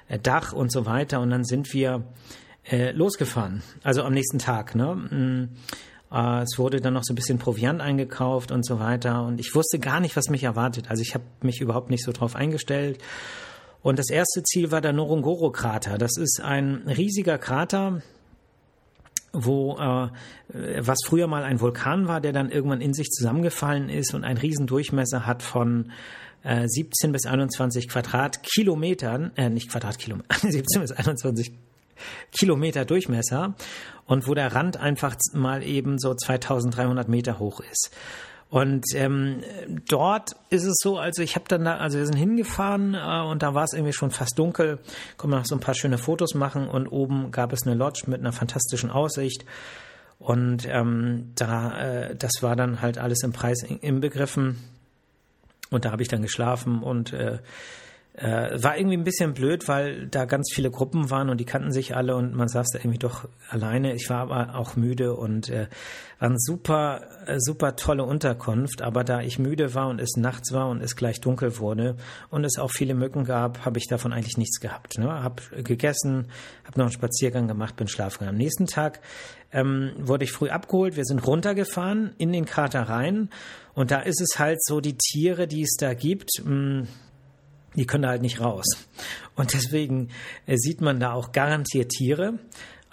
äh, 0.07 0.17
Dach 0.19 0.53
und 0.53 0.71
so 0.71 0.85
weiter. 0.85 1.21
Und 1.21 1.29
dann 1.29 1.43
sind 1.43 1.73
wir 1.73 2.03
äh, 2.69 2.91
losgefahren, 2.91 3.61
also 3.83 4.03
am 4.03 4.13
nächsten 4.13 4.39
Tag. 4.39 4.75
Ne? 4.75 4.95
Mm, 4.95 5.49
äh, 6.11 6.41
es 6.41 6.57
wurde 6.57 6.81
dann 6.81 6.93
noch 6.93 7.03
so 7.03 7.13
ein 7.13 7.15
bisschen 7.15 7.37
Proviant 7.37 7.79
eingekauft 7.79 8.51
und 8.51 8.65
so 8.65 8.79
weiter. 8.79 9.23
Und 9.23 9.39
ich 9.39 9.53
wusste 9.53 9.77
gar 9.77 9.99
nicht, 9.99 10.15
was 10.15 10.29
mich 10.29 10.43
erwartet. 10.43 10.89
Also 10.89 11.01
ich 11.01 11.13
habe 11.13 11.23
mich 11.41 11.61
überhaupt 11.61 11.91
nicht 11.91 12.03
so 12.03 12.11
drauf 12.11 12.35
eingestellt. 12.35 12.99
Und 13.83 13.99
das 13.99 14.09
erste 14.09 14.43
Ziel 14.43 14.71
war 14.71 14.81
der 14.81 14.93
Norongoro-Krater. 14.93 15.97
Das 15.97 16.17
ist 16.17 16.41
ein 16.43 16.83
riesiger 16.87 17.37
Krater, 17.37 18.01
wo 19.45 19.77
äh, 19.77 20.09
was 20.79 20.99
früher 21.05 21.27
mal 21.27 21.43
ein 21.43 21.59
Vulkan 21.61 22.07
war, 22.07 22.21
der 22.21 22.33
dann 22.33 22.49
irgendwann 22.49 22.81
in 22.81 22.93
sich 22.93 23.09
zusammengefallen 23.09 23.89
ist 23.89 24.13
und 24.13 24.23
einen 24.23 24.37
riesen 24.37 24.67
Durchmesser 24.67 25.25
hat 25.25 25.43
von 25.43 25.91
äh, 26.43 26.67
17 26.67 27.11
bis 27.11 27.25
21 27.25 27.87
Quadratkilometern, 27.87 29.31
äh, 29.35 29.49
nicht 29.49 29.69
Quadratkilometer, 29.69 30.35
17 30.41 30.81
bis 30.81 30.91
21 30.91 31.53
Kilometer 32.31 32.85
Durchmesser 32.85 33.55
und 34.05 34.27
wo 34.27 34.33
der 34.33 34.53
Rand 34.53 34.77
einfach 34.77 35.15
mal 35.33 35.63
eben 35.63 35.99
so 35.99 36.13
2300 36.13 37.07
Meter 37.09 37.39
hoch 37.39 37.59
ist. 37.71 37.91
Und 38.49 38.85
ähm, 38.93 39.43
dort 39.89 40.37
ist 40.49 40.63
es 40.63 40.77
so, 40.81 40.97
also 40.97 41.21
ich 41.21 41.35
habe 41.35 41.45
dann 41.49 41.65
da, 41.65 41.77
also 41.77 41.97
wir 41.97 42.05
sind 42.05 42.15
hingefahren 42.15 42.93
äh, 42.93 43.21
und 43.29 43.43
da 43.43 43.53
war 43.53 43.65
es 43.65 43.73
irgendwie 43.73 43.91
schon 43.91 44.11
fast 44.11 44.39
dunkel, 44.39 44.79
konnte 45.17 45.35
noch 45.35 45.45
so 45.45 45.55
ein 45.55 45.59
paar 45.59 45.75
schöne 45.75 45.97
Fotos 45.97 46.33
machen 46.33 46.69
und 46.69 46.87
oben 46.87 47.31
gab 47.31 47.51
es 47.51 47.67
eine 47.67 47.75
Lodge 47.75 48.03
mit 48.07 48.21
einer 48.21 48.31
fantastischen 48.31 48.89
Aussicht. 48.89 49.43
Und 50.19 50.65
ähm, 50.67 51.33
da, 51.35 51.79
äh, 51.79 52.15
das 52.15 52.41
war 52.41 52.55
dann 52.55 52.81
halt 52.81 52.97
alles 52.97 53.21
im 53.23 53.33
Preis 53.33 53.63
inbegriffen. 53.63 54.57
Und 55.69 55.83
da 55.83 55.91
habe 55.91 56.01
ich 56.01 56.07
dann 56.07 56.21
geschlafen 56.21 56.81
und 56.81 57.11
äh, 57.11 57.39
äh, 58.17 58.63
war 58.63 58.77
irgendwie 58.77 58.97
ein 58.97 59.03
bisschen 59.03 59.35
blöd, 59.35 59.67
weil 59.67 60.07
da 60.07 60.25
ganz 60.25 60.51
viele 60.51 60.71
Gruppen 60.71 61.11
waren 61.11 61.29
und 61.29 61.37
die 61.37 61.45
kannten 61.45 61.71
sich 61.71 61.95
alle 61.95 62.15
und 62.15 62.33
man 62.33 62.47
saß 62.47 62.67
da 62.73 62.79
irgendwie 62.79 62.97
doch 62.97 63.29
alleine. 63.47 63.93
Ich 63.93 64.09
war 64.09 64.21
aber 64.21 64.55
auch 64.55 64.75
müde 64.75 65.13
und 65.13 65.49
äh, 65.49 65.67
war 66.19 66.29
eine 66.29 66.39
super, 66.39 67.01
äh, 67.27 67.35
super 67.37 67.75
tolle 67.75 68.03
Unterkunft. 68.03 68.81
Aber 68.81 69.03
da 69.03 69.21
ich 69.21 69.37
müde 69.37 69.75
war 69.75 69.87
und 69.87 70.01
es 70.01 70.17
nachts 70.17 70.51
war 70.51 70.67
und 70.67 70.81
es 70.81 70.95
gleich 70.95 71.21
dunkel 71.21 71.59
wurde 71.59 71.95
und 72.31 72.43
es 72.43 72.57
auch 72.57 72.71
viele 72.71 72.95
Mücken 72.95 73.23
gab, 73.23 73.65
habe 73.65 73.77
ich 73.77 73.87
davon 73.87 74.13
eigentlich 74.13 74.37
nichts 74.37 74.59
gehabt. 74.59 74.97
Ne? 74.97 75.07
Hab 75.07 75.43
gegessen, 75.63 76.27
habe 76.65 76.79
noch 76.79 76.85
einen 76.85 76.93
Spaziergang 76.93 77.47
gemacht, 77.47 77.75
bin 77.75 77.87
schlafen. 77.87 78.27
Am 78.27 78.35
nächsten 78.35 78.65
Tag 78.65 78.99
ähm, 79.51 79.91
wurde 79.99 80.23
ich 80.23 80.31
früh 80.31 80.49
abgeholt. 80.49 80.95
Wir 80.95 81.05
sind 81.05 81.25
runtergefahren 81.25 82.15
in 82.17 82.33
den 82.33 82.45
Krater 82.45 82.81
rein 82.81 83.29
und 83.75 83.91
da 83.91 83.99
ist 83.99 84.21
es 84.21 84.39
halt 84.39 84.57
so, 84.63 84.81
die 84.81 84.97
Tiere, 84.97 85.45
die 85.45 85.61
es 85.61 85.75
da 85.79 85.93
gibt, 85.93 86.29
mh, 86.43 86.49
hm, 86.49 86.87
die 87.77 87.85
können 87.85 88.03
da 88.03 88.09
halt 88.09 88.21
nicht 88.21 88.41
raus. 88.41 88.65
Und 89.35 89.53
deswegen 89.53 90.09
äh, 90.45 90.57
sieht 90.57 90.81
man 90.81 90.99
da 90.99 91.13
auch 91.13 91.31
garantiert 91.31 91.89
Tiere, 91.89 92.39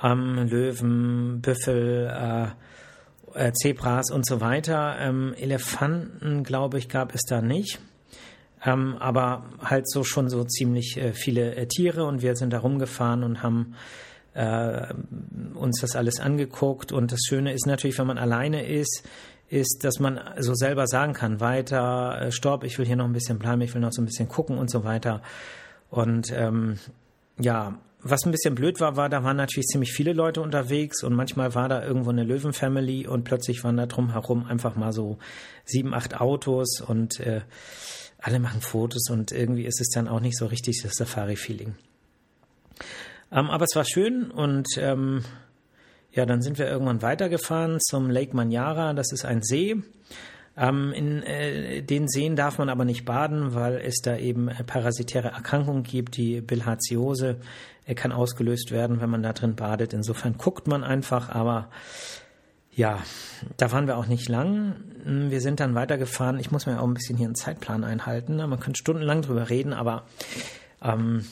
ähm, 0.03 0.47
Löwen, 0.49 1.41
Büffel, 1.41 2.07
äh, 2.07 3.49
äh, 3.49 3.53
Zebras 3.53 4.11
und 4.11 4.27
so 4.27 4.41
weiter. 4.41 4.97
Ähm, 5.01 5.35
Elefanten, 5.37 6.45
glaube 6.45 6.79
ich, 6.79 6.89
gab 6.89 7.15
es 7.15 7.23
da 7.29 7.41
nicht. 7.41 7.81
Ähm, 8.65 8.97
aber 8.99 9.51
halt 9.61 9.91
so 9.91 10.05
schon 10.05 10.29
so 10.29 10.45
ziemlich 10.45 10.97
äh, 10.97 11.13
viele 11.13 11.55
äh, 11.55 11.67
Tiere 11.67 12.05
und 12.05 12.23
wir 12.23 12.37
sind 12.37 12.53
da 12.53 12.61
rumgefahren 12.61 13.23
und 13.23 13.43
haben 13.43 13.75
äh, 14.33 14.93
uns 15.55 15.81
das 15.81 15.97
alles 15.97 16.21
angeguckt. 16.21 16.93
Und 16.93 17.13
das 17.13 17.21
Schöne 17.29 17.53
ist 17.53 17.67
natürlich, 17.67 17.99
wenn 17.99 18.07
man 18.07 18.19
alleine 18.19 18.67
ist, 18.67 19.07
ist, 19.49 19.85
dass 19.85 20.01
man 20.01 20.21
so 20.39 20.55
selber 20.55 20.87
sagen 20.87 21.13
kann, 21.13 21.41
weiter, 21.41 22.21
äh, 22.21 22.33
stopp, 22.33 22.65
ich 22.65 22.79
will 22.79 22.87
hier 22.87 22.97
noch 22.97 23.05
ein 23.05 23.13
bisschen 23.13 23.39
bleiben, 23.39 23.61
ich 23.61 23.75
will 23.75 23.81
noch 23.81 23.93
so 23.93 24.03
ein 24.03 24.07
bisschen 24.07 24.29
gucken 24.29 24.59
und 24.59 24.71
so 24.71 24.85
weiter. 24.85 25.23
Und 25.91 26.33
ähm, 26.33 26.79
ja, 27.39 27.79
was 28.07 28.27
ein 28.27 28.33
bisschen 28.33 28.55
blöd 28.55 28.81
war, 28.81 28.97
war, 28.97 29.09
da 29.09 29.25
waren 29.25 29.37
natürlich 29.37 29.67
ziemlich 29.67 29.93
viele 29.93 30.13
Leute 30.13 30.43
unterwegs 30.43 31.03
und 31.03 31.15
manchmal 31.15 31.55
war 31.55 31.69
da 31.69 31.83
irgendwo 31.83 32.11
eine 32.11 32.23
Löwenfamily 32.23 33.07
und 33.07 33.25
plötzlich 33.25 33.65
waren 33.65 33.79
da 33.79 33.87
drumherum 33.87 34.45
einfach 34.45 34.77
mal 34.77 34.93
so 34.93 35.19
sieben, 35.65 35.95
acht 35.95 36.21
Autos 36.21 36.83
und 36.83 37.19
äh, 37.21 37.41
alle 38.19 38.41
machen 38.41 38.61
Fotos 38.61 39.09
und 39.11 39.33
irgendwie 39.33 39.65
ist 39.65 39.81
es 39.81 39.89
dann 39.89 40.09
auch 40.09 40.21
nicht 40.21 40.37
so 40.37 40.47
richtig 40.47 40.83
das 40.83 40.97
Safari-Feeling. 40.97 41.75
Ähm, 43.33 43.51
aber 43.51 43.65
es 43.65 43.75
war 43.75 43.85
schön 43.85 44.31
und 44.31 44.69
ähm, 44.77 45.25
ja, 46.15 46.27
dann 46.27 46.43
sind 46.43 46.59
wir 46.59 46.69
irgendwann 46.69 47.03
weitergefahren 47.03 47.81
zum 47.81 48.09
Lake 48.09 48.37
Manyara. 48.37 48.95
Das 48.95 49.13
ist 49.13 49.25
ein 49.25 49.43
See. 49.43 49.83
Ähm, 50.57 50.93
in 50.93 51.23
äh, 51.25 51.83
den 51.83 52.09
Seen 52.09 52.37
darf 52.37 52.59
man 52.59 52.69
aber 52.69 52.85
nicht 52.85 53.05
baden, 53.05 53.55
weil 53.55 53.75
es 53.77 53.97
da 53.97 54.17
eben 54.17 54.49
parasitäre 54.67 55.29
Erkrankungen 55.29 55.83
gibt. 55.83 56.17
Die 56.17 56.41
Bilharziose 56.41 57.39
äh, 57.87 57.95
kann 57.95 58.13
ausgelöst 58.13 58.71
werden, 58.71 59.01
wenn 59.01 59.11
man 59.11 59.25
da 59.25 59.33
drin 59.33 59.57
badet. 59.57 59.93
Insofern 59.93 60.39
guckt 60.39 60.69
man 60.69 60.85
einfach, 60.85 61.31
aber 61.31 61.69
ja, 62.73 63.01
da 63.57 63.73
waren 63.73 63.89
wir 63.89 63.97
auch 63.97 64.07
nicht 64.07 64.29
lang. 64.29 64.77
Wir 65.05 65.41
sind 65.41 65.59
dann 65.59 65.75
weitergefahren. 65.75 66.39
Ich 66.39 66.53
muss 66.53 66.67
mir 66.67 66.81
auch 66.81 66.87
ein 66.87 66.95
bisschen 66.95 67.17
hier 67.17 67.27
einen 67.27 67.37
Zeitplan 67.37 67.83
einhalten. 67.83 68.37
Man 68.37 68.61
könnte 68.61 68.79
stundenlang 68.79 69.23
drüber 69.23 69.51
reden, 69.51 69.73
aber 69.73 70.05
ähm, 70.83 71.25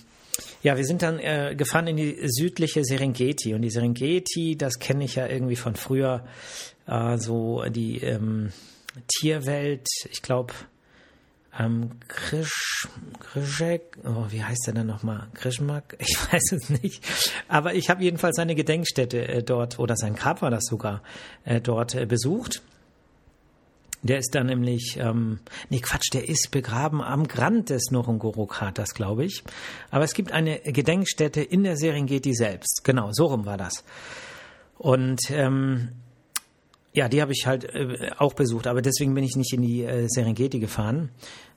ja, 0.62 0.76
wir 0.76 0.84
sind 0.84 1.02
dann 1.02 1.18
äh, 1.18 1.54
gefahren 1.56 1.88
in 1.88 1.96
die 1.96 2.18
südliche 2.24 2.84
Serengeti 2.84 3.54
und 3.54 3.62
die 3.62 3.70
Serengeti, 3.70 4.56
das 4.56 4.78
kenne 4.78 5.04
ich 5.04 5.16
ja 5.16 5.26
irgendwie 5.26 5.56
von 5.56 5.74
früher, 5.74 6.24
äh, 6.86 7.18
so 7.18 7.64
die 7.68 7.98
ähm, 7.98 8.52
Tierwelt, 9.08 9.86
ich 10.10 10.22
glaube, 10.22 10.54
ähm, 11.58 11.90
Krisch, 12.08 12.88
Krischek, 13.20 13.98
oh, 14.04 14.26
wie 14.30 14.42
heißt 14.42 14.66
der 14.66 14.74
denn 14.74 14.86
nochmal? 14.86 15.28
Krischmak? 15.34 15.96
Ich 16.00 16.16
weiß 16.32 16.52
es 16.52 16.70
nicht. 16.70 17.04
Aber 17.48 17.74
ich 17.74 17.90
habe 17.90 18.02
jedenfalls 18.02 18.36
seine 18.36 18.54
Gedenkstätte 18.54 19.28
äh, 19.28 19.42
dort, 19.42 19.78
oder 19.78 19.96
sein 19.96 20.14
Grab 20.14 20.40
war 20.40 20.50
das 20.50 20.64
sogar, 20.64 21.02
äh, 21.44 21.60
dort 21.60 21.94
äh, 21.94 22.06
besucht. 22.06 22.62
Der 24.02 24.18
ist 24.18 24.34
da 24.34 24.42
nämlich, 24.42 24.98
ähm, 24.98 25.38
nee 25.70 25.80
Quatsch, 25.80 26.12
der 26.12 26.28
ist 26.28 26.50
begraben 26.50 27.00
am 27.00 27.24
Rand 27.24 27.70
des 27.70 27.90
Ngorongoro-Kraters, 27.92 28.94
glaube 28.94 29.24
ich. 29.24 29.44
Aber 29.90 30.02
es 30.02 30.14
gibt 30.14 30.32
eine 30.32 30.58
Gedenkstätte 30.58 31.40
in 31.40 31.62
der 31.62 31.76
Serengeti 31.76 32.34
selbst. 32.34 32.82
Genau, 32.82 33.10
so 33.12 33.26
rum 33.26 33.46
war 33.46 33.56
das. 33.56 33.84
Und 34.76 35.30
ähm, 35.30 35.90
ja, 36.92 37.08
die 37.08 37.22
habe 37.22 37.32
ich 37.32 37.46
halt 37.46 37.64
äh, 37.64 38.10
auch 38.18 38.34
besucht, 38.34 38.66
aber 38.66 38.82
deswegen 38.82 39.14
bin 39.14 39.24
ich 39.24 39.36
nicht 39.36 39.52
in 39.52 39.62
die 39.62 39.84
äh, 39.84 40.06
Serengeti 40.08 40.58
gefahren, 40.58 41.10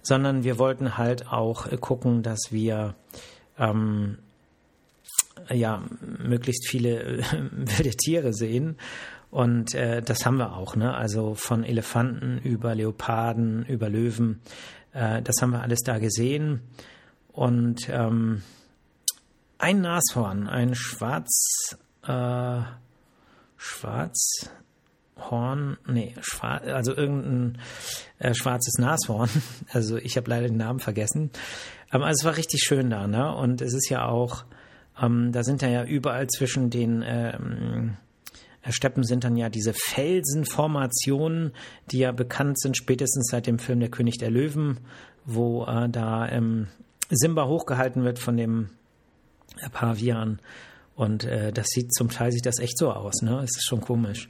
sondern 0.04 0.44
wir 0.44 0.60
wollten 0.60 0.98
halt 0.98 1.28
auch 1.28 1.66
äh, 1.66 1.78
gucken, 1.78 2.22
dass 2.22 2.52
wir 2.52 2.96
ähm, 3.58 4.20
ja 5.52 5.84
möglichst 6.00 6.68
viele 6.68 7.02
äh, 7.02 7.24
wilde 7.52 7.92
Tiere 7.92 8.34
sehen 8.34 8.78
und 9.36 9.76
äh, 9.76 10.02
das 10.02 10.26
haben 10.26 10.38
wir 10.38 10.56
auch, 10.56 10.78
ne? 10.78 10.94
Also 10.94 11.36
von 11.36 11.66
Elefanten 11.66 12.38
über 12.38 12.74
Leoparden, 12.74 13.66
über 13.66 13.90
Löwen. 13.90 14.40
Äh, 14.94 15.22
das 15.22 15.42
haben 15.42 15.52
wir 15.52 15.62
alles 15.62 15.82
da 15.82 16.00
gesehen. 16.00 16.62
Und 17.34 17.90
ähm, 17.90 18.44
ein 19.58 19.82
Nashorn, 19.82 20.48
ein 20.48 20.74
schwarz, 20.74 21.76
äh, 22.08 22.62
Schwarzhorn, 23.58 24.48
nee, 25.86 26.16
schwarz, 26.22 26.64
also 26.68 26.96
irgendein 26.96 27.58
äh, 28.20 28.34
schwarzes 28.34 28.76
Nashorn. 28.78 29.30
Also 29.74 29.98
ich 29.98 30.16
habe 30.16 30.30
leider 30.30 30.48
den 30.48 30.56
Namen 30.56 30.80
vergessen. 30.80 31.30
Aber 31.90 32.10
es 32.10 32.24
war 32.24 32.38
richtig 32.38 32.62
schön 32.64 32.90
da, 32.90 33.06
ne? 33.08 33.36
Und 33.36 33.62
es 33.62 33.74
ist 33.74 33.90
ja 33.90 34.08
auch, 34.08 34.46
ähm, 35.02 35.32
da 35.32 35.44
sind 35.44 35.62
ja 35.62 35.84
überall 35.84 36.28
zwischen 36.28 36.70
den 36.70 37.04
ähm, 37.06 37.98
Steppen 38.70 39.04
sind 39.04 39.24
dann 39.24 39.38
ja 39.38 39.50
diese 39.50 39.74
Felsenformationen, 39.74 41.52
die 41.92 42.00
ja 42.00 42.12
bekannt 42.12 42.60
sind, 42.60 42.76
spätestens 42.76 43.30
seit 43.30 43.48
dem 43.48 43.60
Film 43.60 43.80
Der 43.80 43.90
König 43.90 44.18
der 44.18 44.32
Löwen, 44.32 44.80
wo 45.26 45.66
äh, 45.66 45.88
da 45.90 46.28
ähm, 46.30 46.68
Simba 47.10 47.46
hochgehalten 47.46 48.04
wird 48.04 48.20
von 48.20 48.38
dem 48.38 48.70
äh, 49.62 49.70
Pavian. 49.70 50.40
Und 50.96 51.26
äh, 51.26 51.52
das 51.52 51.68
sieht 51.68 51.94
zum 51.94 52.10
Teil 52.10 52.32
sieht 52.32 52.46
das 52.46 52.60
echt 52.60 52.78
so 52.78 52.92
aus, 52.92 53.22
ne? 53.22 53.42
Es 53.44 53.58
ist 53.58 53.66
schon 53.68 53.82
komisch. 53.82 54.30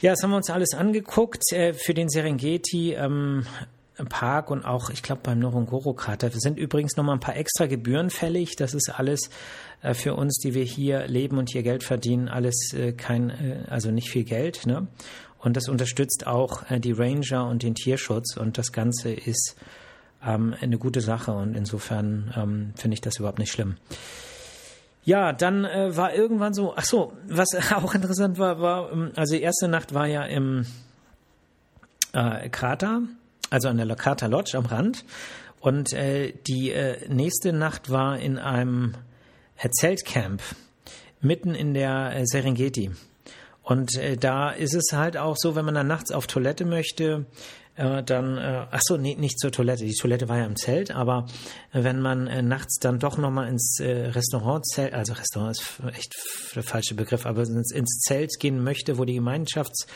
Ja, 0.00 0.10
das 0.10 0.22
haben 0.22 0.30
wir 0.30 0.36
uns 0.36 0.50
alles 0.50 0.74
angeguckt. 0.74 1.42
Äh, 1.52 1.72
für 1.72 1.94
den 1.94 2.08
Serengeti 2.08 2.92
ähm, 2.92 3.46
Park 4.08 4.50
und 4.50 4.64
auch, 4.64 4.90
ich 4.90 5.02
glaube, 5.02 5.20
beim 5.22 5.40
Ngorongoro-Krater 5.40 6.30
sind 6.30 6.58
übrigens 6.58 6.96
nochmal 6.96 7.16
ein 7.16 7.20
paar 7.20 7.36
extra 7.36 7.66
Gebühren 7.66 8.10
fällig. 8.10 8.56
Das 8.56 8.74
ist 8.74 8.88
alles 8.88 9.30
äh, 9.82 9.94
für 9.94 10.14
uns, 10.14 10.38
die 10.38 10.54
wir 10.54 10.64
hier 10.64 11.06
leben 11.06 11.38
und 11.38 11.50
hier 11.50 11.62
Geld 11.62 11.82
verdienen, 11.82 12.28
alles 12.28 12.72
äh, 12.72 12.92
kein, 12.92 13.30
äh, 13.30 13.64
also 13.68 13.90
nicht 13.90 14.10
viel 14.10 14.24
Geld. 14.24 14.66
Ne? 14.66 14.86
Und 15.38 15.56
das 15.56 15.68
unterstützt 15.68 16.26
auch 16.26 16.70
äh, 16.70 16.80
die 16.80 16.92
Ranger 16.92 17.46
und 17.46 17.62
den 17.62 17.74
Tierschutz 17.74 18.36
und 18.36 18.58
das 18.58 18.72
Ganze 18.72 19.12
ist 19.12 19.56
ähm, 20.24 20.54
eine 20.60 20.78
gute 20.78 21.00
Sache 21.00 21.32
und 21.32 21.56
insofern 21.56 22.32
ähm, 22.36 22.72
finde 22.76 22.94
ich 22.94 23.00
das 23.00 23.18
überhaupt 23.18 23.38
nicht 23.38 23.52
schlimm. 23.52 23.76
Ja, 25.04 25.32
dann 25.32 25.64
äh, 25.64 25.96
war 25.96 26.14
irgendwann 26.14 26.54
so, 26.54 26.74
ach 26.76 26.84
so, 26.84 27.12
was 27.26 27.48
auch 27.74 27.94
interessant 27.94 28.38
war, 28.38 28.60
war, 28.60 28.92
ähm, 28.92 29.12
also 29.16 29.34
die 29.34 29.42
erste 29.42 29.68
Nacht 29.68 29.92
war 29.94 30.06
ja 30.06 30.24
im 30.24 30.64
äh, 32.12 32.48
Krater 32.48 33.02
also 33.52 33.68
an 33.68 33.76
der 33.76 33.86
Lokata 33.86 34.26
Lodge 34.26 34.56
am 34.56 34.66
Rand. 34.66 35.04
Und 35.60 35.92
äh, 35.92 36.32
die 36.46 36.72
äh, 36.72 37.06
nächste 37.08 37.52
Nacht 37.52 37.90
war 37.90 38.18
in 38.18 38.38
einem 38.38 38.94
äh, 39.58 39.68
Zeltcamp 39.68 40.42
mitten 41.20 41.54
in 41.54 41.74
der 41.74 42.16
äh, 42.16 42.26
Serengeti. 42.26 42.90
Und 43.62 43.96
äh, 43.96 44.16
da 44.16 44.50
ist 44.50 44.74
es 44.74 44.92
halt 44.92 45.16
auch 45.16 45.36
so, 45.38 45.54
wenn 45.54 45.64
man 45.64 45.74
dann 45.74 45.86
nachts 45.86 46.10
auf 46.10 46.26
Toilette 46.26 46.64
möchte, 46.64 47.26
äh, 47.76 48.02
dann, 48.02 48.38
äh, 48.38 48.66
ach 48.70 48.80
so, 48.82 48.96
nee, 48.96 49.14
nicht 49.14 49.38
zur 49.38 49.52
Toilette. 49.52 49.84
Die 49.84 49.94
Toilette 49.94 50.28
war 50.28 50.38
ja 50.38 50.46
im 50.46 50.56
Zelt, 50.56 50.90
aber 50.90 51.26
äh, 51.72 51.84
wenn 51.84 52.00
man 52.00 52.26
äh, 52.26 52.42
nachts 52.42 52.78
dann 52.80 52.98
doch 52.98 53.18
nochmal 53.18 53.48
ins 53.48 53.78
äh, 53.80 54.08
Restaurant, 54.08 54.66
Zelt, 54.66 54.94
also 54.94 55.12
Restaurant 55.12 55.58
ist 55.58 55.80
echt 55.94 56.14
der 56.56 56.62
falsche 56.62 56.94
Begriff, 56.94 57.24
aber 57.26 57.42
ins, 57.42 57.70
ins 57.70 58.00
Zelt 58.00 58.30
gehen 58.40 58.64
möchte, 58.64 58.98
wo 58.98 59.04
die 59.04 59.14
Gemeinschafts, 59.14 59.86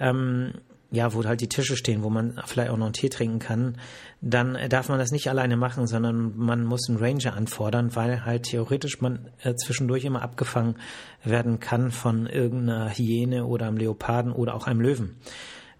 ähm, 0.00 0.54
ja, 0.90 1.12
wo 1.12 1.24
halt 1.24 1.40
die 1.40 1.48
Tische 1.48 1.76
stehen, 1.76 2.02
wo 2.02 2.10
man 2.10 2.40
vielleicht 2.46 2.70
auch 2.70 2.76
noch 2.76 2.86
einen 2.86 2.92
Tee 2.92 3.08
trinken 3.08 3.38
kann, 3.38 3.78
dann 4.20 4.56
darf 4.68 4.88
man 4.88 4.98
das 4.98 5.10
nicht 5.10 5.28
alleine 5.28 5.56
machen, 5.56 5.86
sondern 5.86 6.36
man 6.36 6.64
muss 6.64 6.88
einen 6.88 6.98
Ranger 6.98 7.34
anfordern, 7.34 7.96
weil 7.96 8.24
halt 8.24 8.44
theoretisch 8.44 9.00
man 9.00 9.28
äh, 9.42 9.54
zwischendurch 9.54 10.04
immer 10.04 10.22
abgefangen 10.22 10.76
werden 11.24 11.58
kann 11.58 11.90
von 11.90 12.26
irgendeiner 12.26 12.90
Hyäne 12.90 13.46
oder 13.46 13.66
einem 13.66 13.76
Leoparden 13.76 14.32
oder 14.32 14.54
auch 14.54 14.66
einem 14.66 14.80
Löwen. 14.80 15.16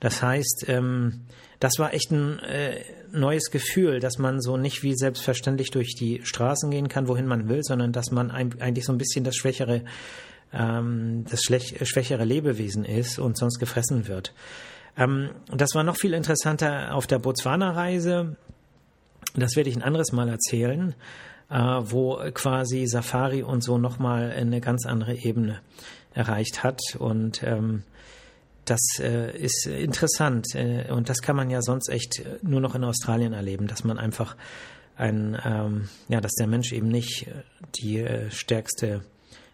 Das 0.00 0.22
heißt, 0.22 0.66
ähm, 0.68 1.26
das 1.60 1.78
war 1.78 1.94
echt 1.94 2.10
ein 2.10 2.38
äh, 2.40 2.80
neues 3.12 3.50
Gefühl, 3.50 4.00
dass 4.00 4.18
man 4.18 4.40
so 4.40 4.56
nicht 4.56 4.82
wie 4.82 4.94
selbstverständlich 4.94 5.70
durch 5.70 5.94
die 5.94 6.20
Straßen 6.24 6.70
gehen 6.70 6.88
kann, 6.88 7.08
wohin 7.08 7.26
man 7.26 7.48
will, 7.48 7.62
sondern 7.62 7.92
dass 7.92 8.10
man 8.10 8.30
eigentlich 8.30 8.84
so 8.84 8.92
ein 8.92 8.98
bisschen 8.98 9.24
das 9.24 9.36
schwächere 9.36 9.82
ähm, 10.52 11.24
das 11.30 11.42
schwächere 11.42 12.24
Lebewesen 12.24 12.84
ist 12.84 13.18
und 13.18 13.36
sonst 13.36 13.58
gefressen 13.58 14.08
wird. 14.08 14.32
Ähm, 14.96 15.30
das 15.48 15.74
war 15.74 15.84
noch 15.84 15.96
viel 15.96 16.14
interessanter 16.14 16.94
auf 16.94 17.06
der 17.06 17.18
Botswana-Reise. 17.18 18.36
Das 19.34 19.56
werde 19.56 19.70
ich 19.70 19.76
ein 19.76 19.82
anderes 19.82 20.12
Mal 20.12 20.28
erzählen, 20.28 20.94
äh, 21.50 21.56
wo 21.56 22.16
quasi 22.32 22.86
Safari 22.86 23.42
und 23.42 23.62
so 23.62 23.78
nochmal 23.78 24.32
eine 24.32 24.60
ganz 24.60 24.86
andere 24.86 25.14
Ebene 25.14 25.60
erreicht 26.14 26.64
hat. 26.64 26.80
Und 26.98 27.42
ähm, 27.42 27.82
das 28.64 28.80
äh, 28.98 29.36
ist 29.36 29.66
interessant. 29.66 30.54
Äh, 30.54 30.90
und 30.90 31.08
das 31.08 31.22
kann 31.22 31.36
man 31.36 31.50
ja 31.50 31.62
sonst 31.62 31.88
echt 31.88 32.22
nur 32.42 32.60
noch 32.60 32.74
in 32.74 32.84
Australien 32.84 33.32
erleben, 33.32 33.66
dass 33.66 33.84
man 33.84 33.98
einfach 33.98 34.36
ein, 34.96 35.38
ähm, 35.44 35.88
ja, 36.08 36.20
dass 36.20 36.32
der 36.32 36.46
Mensch 36.46 36.72
eben 36.72 36.88
nicht 36.88 37.26
die 37.78 37.98
äh, 37.98 38.30
stärkste, 38.30 39.02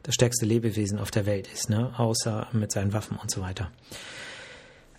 das 0.04 0.14
stärkste 0.14 0.46
Lebewesen 0.46 0.98
auf 0.98 1.10
der 1.10 1.26
Welt 1.26 1.48
ist, 1.52 1.68
ne? 1.68 1.92
außer 1.98 2.48
mit 2.52 2.70
seinen 2.70 2.92
Waffen 2.92 3.18
und 3.20 3.30
so 3.30 3.40
weiter. 3.40 3.70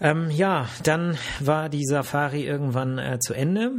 Ähm, 0.03 0.29
ja, 0.29 0.67
dann 0.83 1.17
war 1.39 1.69
die 1.69 1.85
Safari 1.85 2.43
irgendwann 2.43 2.97
äh, 2.99 3.19
zu 3.19 3.33
Ende. 3.33 3.71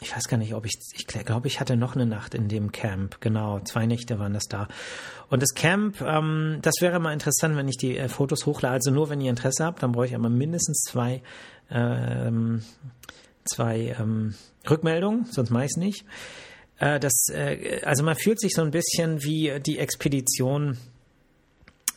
Ich 0.00 0.14
weiß 0.14 0.28
gar 0.28 0.36
nicht, 0.36 0.54
ob 0.54 0.64
ich, 0.64 0.74
ich 0.94 1.06
glaube, 1.08 1.48
ich 1.48 1.58
hatte 1.58 1.76
noch 1.76 1.96
eine 1.96 2.06
Nacht 2.06 2.34
in 2.34 2.48
dem 2.48 2.70
Camp. 2.70 3.20
Genau, 3.20 3.58
zwei 3.60 3.86
Nächte 3.86 4.20
waren 4.20 4.32
das 4.32 4.44
da. 4.44 4.68
Und 5.28 5.42
das 5.42 5.54
Camp, 5.54 6.00
ähm, 6.00 6.60
das 6.62 6.74
wäre 6.80 7.00
mal 7.00 7.12
interessant, 7.12 7.56
wenn 7.56 7.66
ich 7.66 7.78
die 7.78 7.98
äh, 7.98 8.08
Fotos 8.08 8.46
hochlade. 8.46 8.74
Also 8.74 8.92
nur, 8.92 9.10
wenn 9.10 9.20
ihr 9.20 9.30
Interesse 9.30 9.64
habt, 9.64 9.82
dann 9.82 9.90
brauche 9.90 10.06
ich 10.06 10.14
aber 10.14 10.28
mindestens 10.28 10.82
zwei, 10.88 11.20
ähm, 11.68 12.62
zwei 13.44 13.96
ähm, 13.98 14.34
Rückmeldungen, 14.70 15.24
sonst 15.24 15.50
mache 15.50 15.64
ich 15.64 15.72
es 15.72 15.78
nicht. 15.78 16.04
Äh, 16.78 17.00
das, 17.00 17.26
äh, 17.28 17.80
also 17.84 18.04
man 18.04 18.14
fühlt 18.14 18.38
sich 18.38 18.52
so 18.54 18.62
ein 18.62 18.70
bisschen 18.70 19.24
wie 19.24 19.58
die 19.66 19.78
Expedition. 19.78 20.78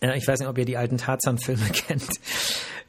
Äh, 0.01 0.17
ich 0.17 0.27
weiß 0.27 0.39
nicht, 0.39 0.49
ob 0.49 0.57
ihr 0.57 0.65
die 0.65 0.77
alten 0.77 0.97
Tarzan-Filme 0.97 1.65
kennt 1.73 2.09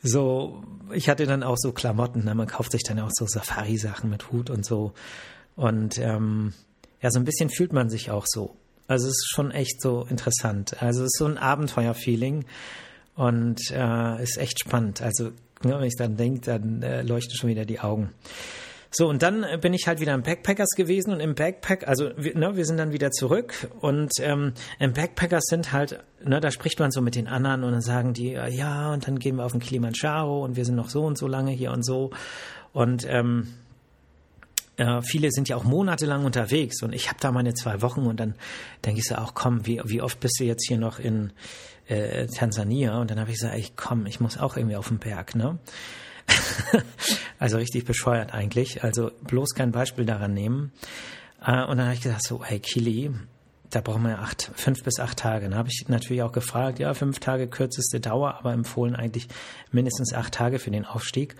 so, 0.07 0.63
ich 0.93 1.09
hatte 1.09 1.27
dann 1.27 1.43
auch 1.43 1.57
so 1.59 1.73
Klamotten, 1.73 2.25
ne? 2.25 2.35
man 2.35 2.47
kauft 2.47 2.73
sich 2.73 2.83
dann 2.83 2.99
auch 3.01 3.11
so 3.13 3.27
Safari-Sachen 3.27 4.09
mit 4.11 4.31
Hut 4.31 4.51
und 4.51 4.65
so. 4.65 4.93
Und 5.57 5.99
ähm, 5.99 6.53
ja, 7.01 7.11
so 7.11 7.19
ein 7.19 7.25
bisschen 7.25 7.51
fühlt 7.51 7.73
man 7.73 7.91
sich 7.91 8.11
auch 8.11 8.25
so. 8.27 8.57
Also 8.89 9.07
es 9.07 9.13
ist 9.13 9.31
schon 9.31 9.51
echt 9.51 9.81
so 9.83 10.07
interessant. 10.09 10.81
Also 10.83 11.03
es 11.03 11.07
ist 11.07 11.19
so 11.19 11.27
ein 11.27 11.39
Abenteuer-Feeling 11.39 12.45
und 13.15 13.61
äh, 13.71 14.23
ist 14.23 14.39
echt 14.39 14.61
spannend. 14.61 15.03
Also 15.03 15.31
wenn 15.63 15.83
ich 15.83 15.97
dann 15.97 16.17
denke, 16.17 16.41
dann 16.41 16.83
äh, 16.83 17.03
leuchten 17.03 17.35
schon 17.37 17.51
wieder 17.51 17.65
die 17.65 17.81
Augen. 17.81 18.11
So, 18.90 19.09
und 19.09 19.23
dann 19.23 19.45
bin 19.61 19.75
ich 19.75 19.87
halt 19.87 20.00
wieder 20.00 20.14
im 20.14 20.23
Backpackers 20.23 20.71
gewesen 20.76 21.12
und 21.12 21.21
im 21.21 21.35
Backpack, 21.35 21.87
also 21.88 22.11
ne, 22.16 22.57
wir 22.57 22.64
sind 22.64 22.76
dann 22.78 22.93
wieder 22.93 23.11
zurück 23.11 23.69
und 23.81 24.12
ähm, 24.21 24.52
im 24.78 24.93
Backpackers 24.93 25.45
sind 25.47 25.73
halt, 25.73 26.02
ne, 26.25 26.40
da 26.40 26.50
spricht 26.50 26.78
man 26.78 26.90
so 26.90 27.00
mit 27.00 27.14
den 27.14 27.26
anderen 27.26 27.64
und 27.64 27.73
dann 27.73 27.83
sagen 27.83 28.12
die, 28.12 28.31
ja, 28.33 28.93
und 28.93 29.07
dann 29.07 29.19
gehen 29.19 29.37
wir 29.37 29.45
auf 29.45 29.52
den 29.52 29.61
Kilimanjaro 29.61 30.45
und 30.45 30.57
wir 30.57 30.64
sind 30.64 30.76
noch 30.76 30.88
so 30.88 31.05
und 31.05 31.19
so 31.19 31.26
lange 31.26 31.50
hier 31.50 31.73
und 31.73 31.85
so. 31.85 32.11
Und 32.73 33.07
ähm, 33.09 33.49
äh, 34.76 35.00
viele 35.02 35.31
sind 35.31 35.49
ja 35.49 35.57
auch 35.57 35.64
monatelang 35.64 36.25
unterwegs 36.25 36.83
und 36.83 36.95
ich 36.95 37.09
habe 37.09 37.19
da 37.21 37.33
meine 37.33 37.55
zwei 37.55 37.83
Wochen 37.83 38.02
und 38.02 38.21
dann 38.21 38.35
denke 38.85 39.00
ich 39.00 39.07
so 39.07 39.16
auch, 39.16 39.35
komm, 39.35 39.66
wie, 39.66 39.81
wie 39.85 40.02
oft 40.02 40.21
bist 40.21 40.38
du 40.38 40.45
jetzt 40.45 40.66
hier 40.66 40.78
noch 40.78 40.99
in 40.99 41.33
äh, 41.88 42.26
Tansania? 42.26 42.99
Und 43.00 43.11
dann 43.11 43.19
habe 43.19 43.31
ich 43.31 43.37
gesagt, 43.37 43.55
ey, 43.55 43.66
komm, 43.75 44.07
ich 44.07 44.21
muss 44.21 44.38
auch 44.38 44.57
irgendwie 44.57 44.76
auf 44.76 44.88
den 44.88 44.99
Berg, 44.99 45.35
ne? 45.35 45.59
also 47.38 47.59
richtig 47.59 47.85
bescheuert 47.85 48.33
eigentlich. 48.35 48.83
Also 48.83 49.11
bloß 49.23 49.55
kein 49.55 49.73
Beispiel 49.73 50.05
daran 50.05 50.35
nehmen. 50.35 50.73
Äh, 51.45 51.64
und 51.64 51.78
dann 51.78 51.87
habe 51.87 51.95
ich 51.95 52.02
gesagt, 52.02 52.25
so, 52.25 52.45
hey 52.45 52.61
Kili, 52.61 53.11
da 53.71 53.81
brauchen 53.81 54.02
wir 54.02 54.21
acht, 54.21 54.50
fünf 54.55 54.83
bis 54.83 55.00
acht 55.00 55.19
Tage. 55.19 55.49
Dann 55.49 55.59
habe 55.59 55.69
ich 55.69 55.88
natürlich 55.88 56.23
auch 56.23 56.33
gefragt, 56.33 56.78
ja, 56.78 56.95
fünf 56.95 57.19
Tage 57.19 57.49
kürzeste 57.49 58.00
Dauer, 58.00 58.37
aber 58.38 58.52
empfohlen 58.52 58.95
eigentlich 58.95 59.28
mindestens 59.71 60.12
acht 60.14 60.35
Tage 60.35 60.59
für 60.59 60.71
den 60.71 60.85
Aufstieg. 60.85 61.37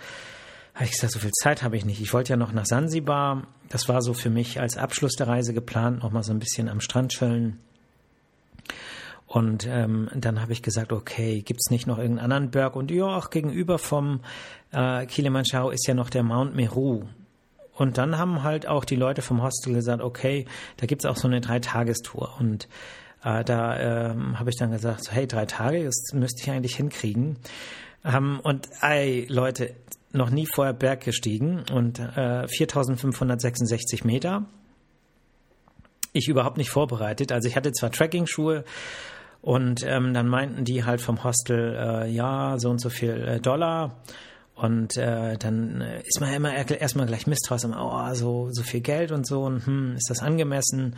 Habe 0.75 0.85
ich 0.85 0.91
gesagt, 0.91 1.13
so 1.15 1.19
viel 1.21 1.31
Zeit 1.31 1.63
habe 1.63 1.77
ich 1.77 1.85
nicht. 1.85 2.01
Ich 2.03 2.13
wollte 2.13 2.35
ja 2.35 2.37
noch 2.37 2.53
nach 2.53 2.67
Sansibar. 2.67 3.47
Das 3.69 3.89
war 3.89 4.03
so 4.03 4.13
für 4.13 4.29
mich 4.29 4.61
als 4.61 4.77
Abschluss 4.77 5.15
der 5.15 5.29
Reise 5.29 5.55
geplant, 5.55 6.03
noch 6.03 6.11
mal 6.11 6.23
so 6.23 6.33
ein 6.33 6.39
bisschen 6.39 6.69
am 6.69 6.81
Strand 6.81 7.13
chillen. 7.13 7.61
Und 9.27 9.67
ähm, 9.67 10.09
dann 10.15 10.41
habe 10.41 10.53
ich 10.53 10.63
gesagt, 10.63 10.93
okay, 10.93 11.43
gibt's 11.43 11.71
nicht 11.71 11.87
noch 11.87 11.99
irgendeinen 11.99 12.33
anderen 12.33 12.51
Berg? 12.51 12.77
Und 12.77 12.91
ja, 12.91 13.05
auch 13.05 13.31
gegenüber 13.31 13.79
vom 13.79 14.21
äh, 14.73 15.05
Kilimanjaro 15.07 15.71
ist 15.71 15.87
ja 15.87 15.95
noch 15.95 16.11
der 16.11 16.23
Mount 16.23 16.55
Meru. 16.55 17.03
Und 17.75 17.99
dann 17.99 18.19
haben 18.19 18.43
halt 18.43 18.67
auch 18.67 18.85
die 18.85 18.97
Leute 18.97 19.23
vom 19.23 19.43
Hostel 19.43 19.75
gesagt, 19.75 20.03
okay, 20.03 20.47
da 20.79 20.87
gibt's 20.87 21.05
auch 21.05 21.17
so 21.17 21.29
eine 21.29 21.41
Dreitagestour. 21.41 22.37
Und 22.39 22.69
äh, 23.25 23.45
da 23.45 24.11
ähm, 24.11 24.39
habe 24.39 24.51
ich 24.51 24.57
dann 24.57 24.71
gesagt, 24.71 25.05
so, 25.05 25.13
hey, 25.13 25.27
drei 25.27 25.45
Tage, 25.45 25.85
das 25.85 26.13
müsste 26.15 26.43
ich 26.43 26.51
eigentlich 26.51 26.77
hinkriegen. 26.77 27.37
Ähm, 28.05 28.41
und 28.43 28.69
ey, 28.81 29.27
Leute, 29.29 29.75
noch 30.13 30.31
nie 30.31 30.47
vorher 30.47 30.73
Berg 30.73 31.03
gestiegen 31.03 31.65
und 31.73 31.99
äh, 31.99 32.47
4566 32.49 34.05
Meter. 34.05 34.47
Ich 36.13 36.29
überhaupt 36.29 36.57
nicht 36.57 36.71
vorbereitet. 36.71 37.33
Also 37.33 37.49
ich 37.49 37.57
hatte 37.57 37.73
zwar 37.73 37.91
Tracking-Schuhe 37.91 38.65
und 39.47 39.85
ähm, 39.87 40.13
dann 40.13 40.27
meinten 40.27 40.65
die 40.65 40.85
halt 40.85 41.01
vom 41.01 41.23
Hostel, 41.23 41.77
äh, 41.79 42.11
ja, 42.11 42.59
so 42.59 42.69
und 42.69 42.81
so 42.81 42.91
viel 42.91 43.13
äh, 43.13 43.39
Dollar. 43.39 44.03
Und 44.57 44.97
äh, 44.97 45.39
dann 45.39 45.83
äh, 45.83 46.01
ist 46.05 46.21
man 46.21 46.31
ja 46.31 46.37
immer 46.37 46.53
erstmal 46.53 47.07
gleich 47.07 47.29
misstrauisch, 47.29 47.63
oh, 47.65 48.15
so, 48.15 48.49
so 48.51 48.65
viel 48.65 48.81
Geld 48.81 49.13
und 49.13 49.25
so, 49.25 49.45
und 49.45 49.65
hm, 49.65 49.95
ist 49.95 50.11
das 50.11 50.21
angemessen? 50.21 50.97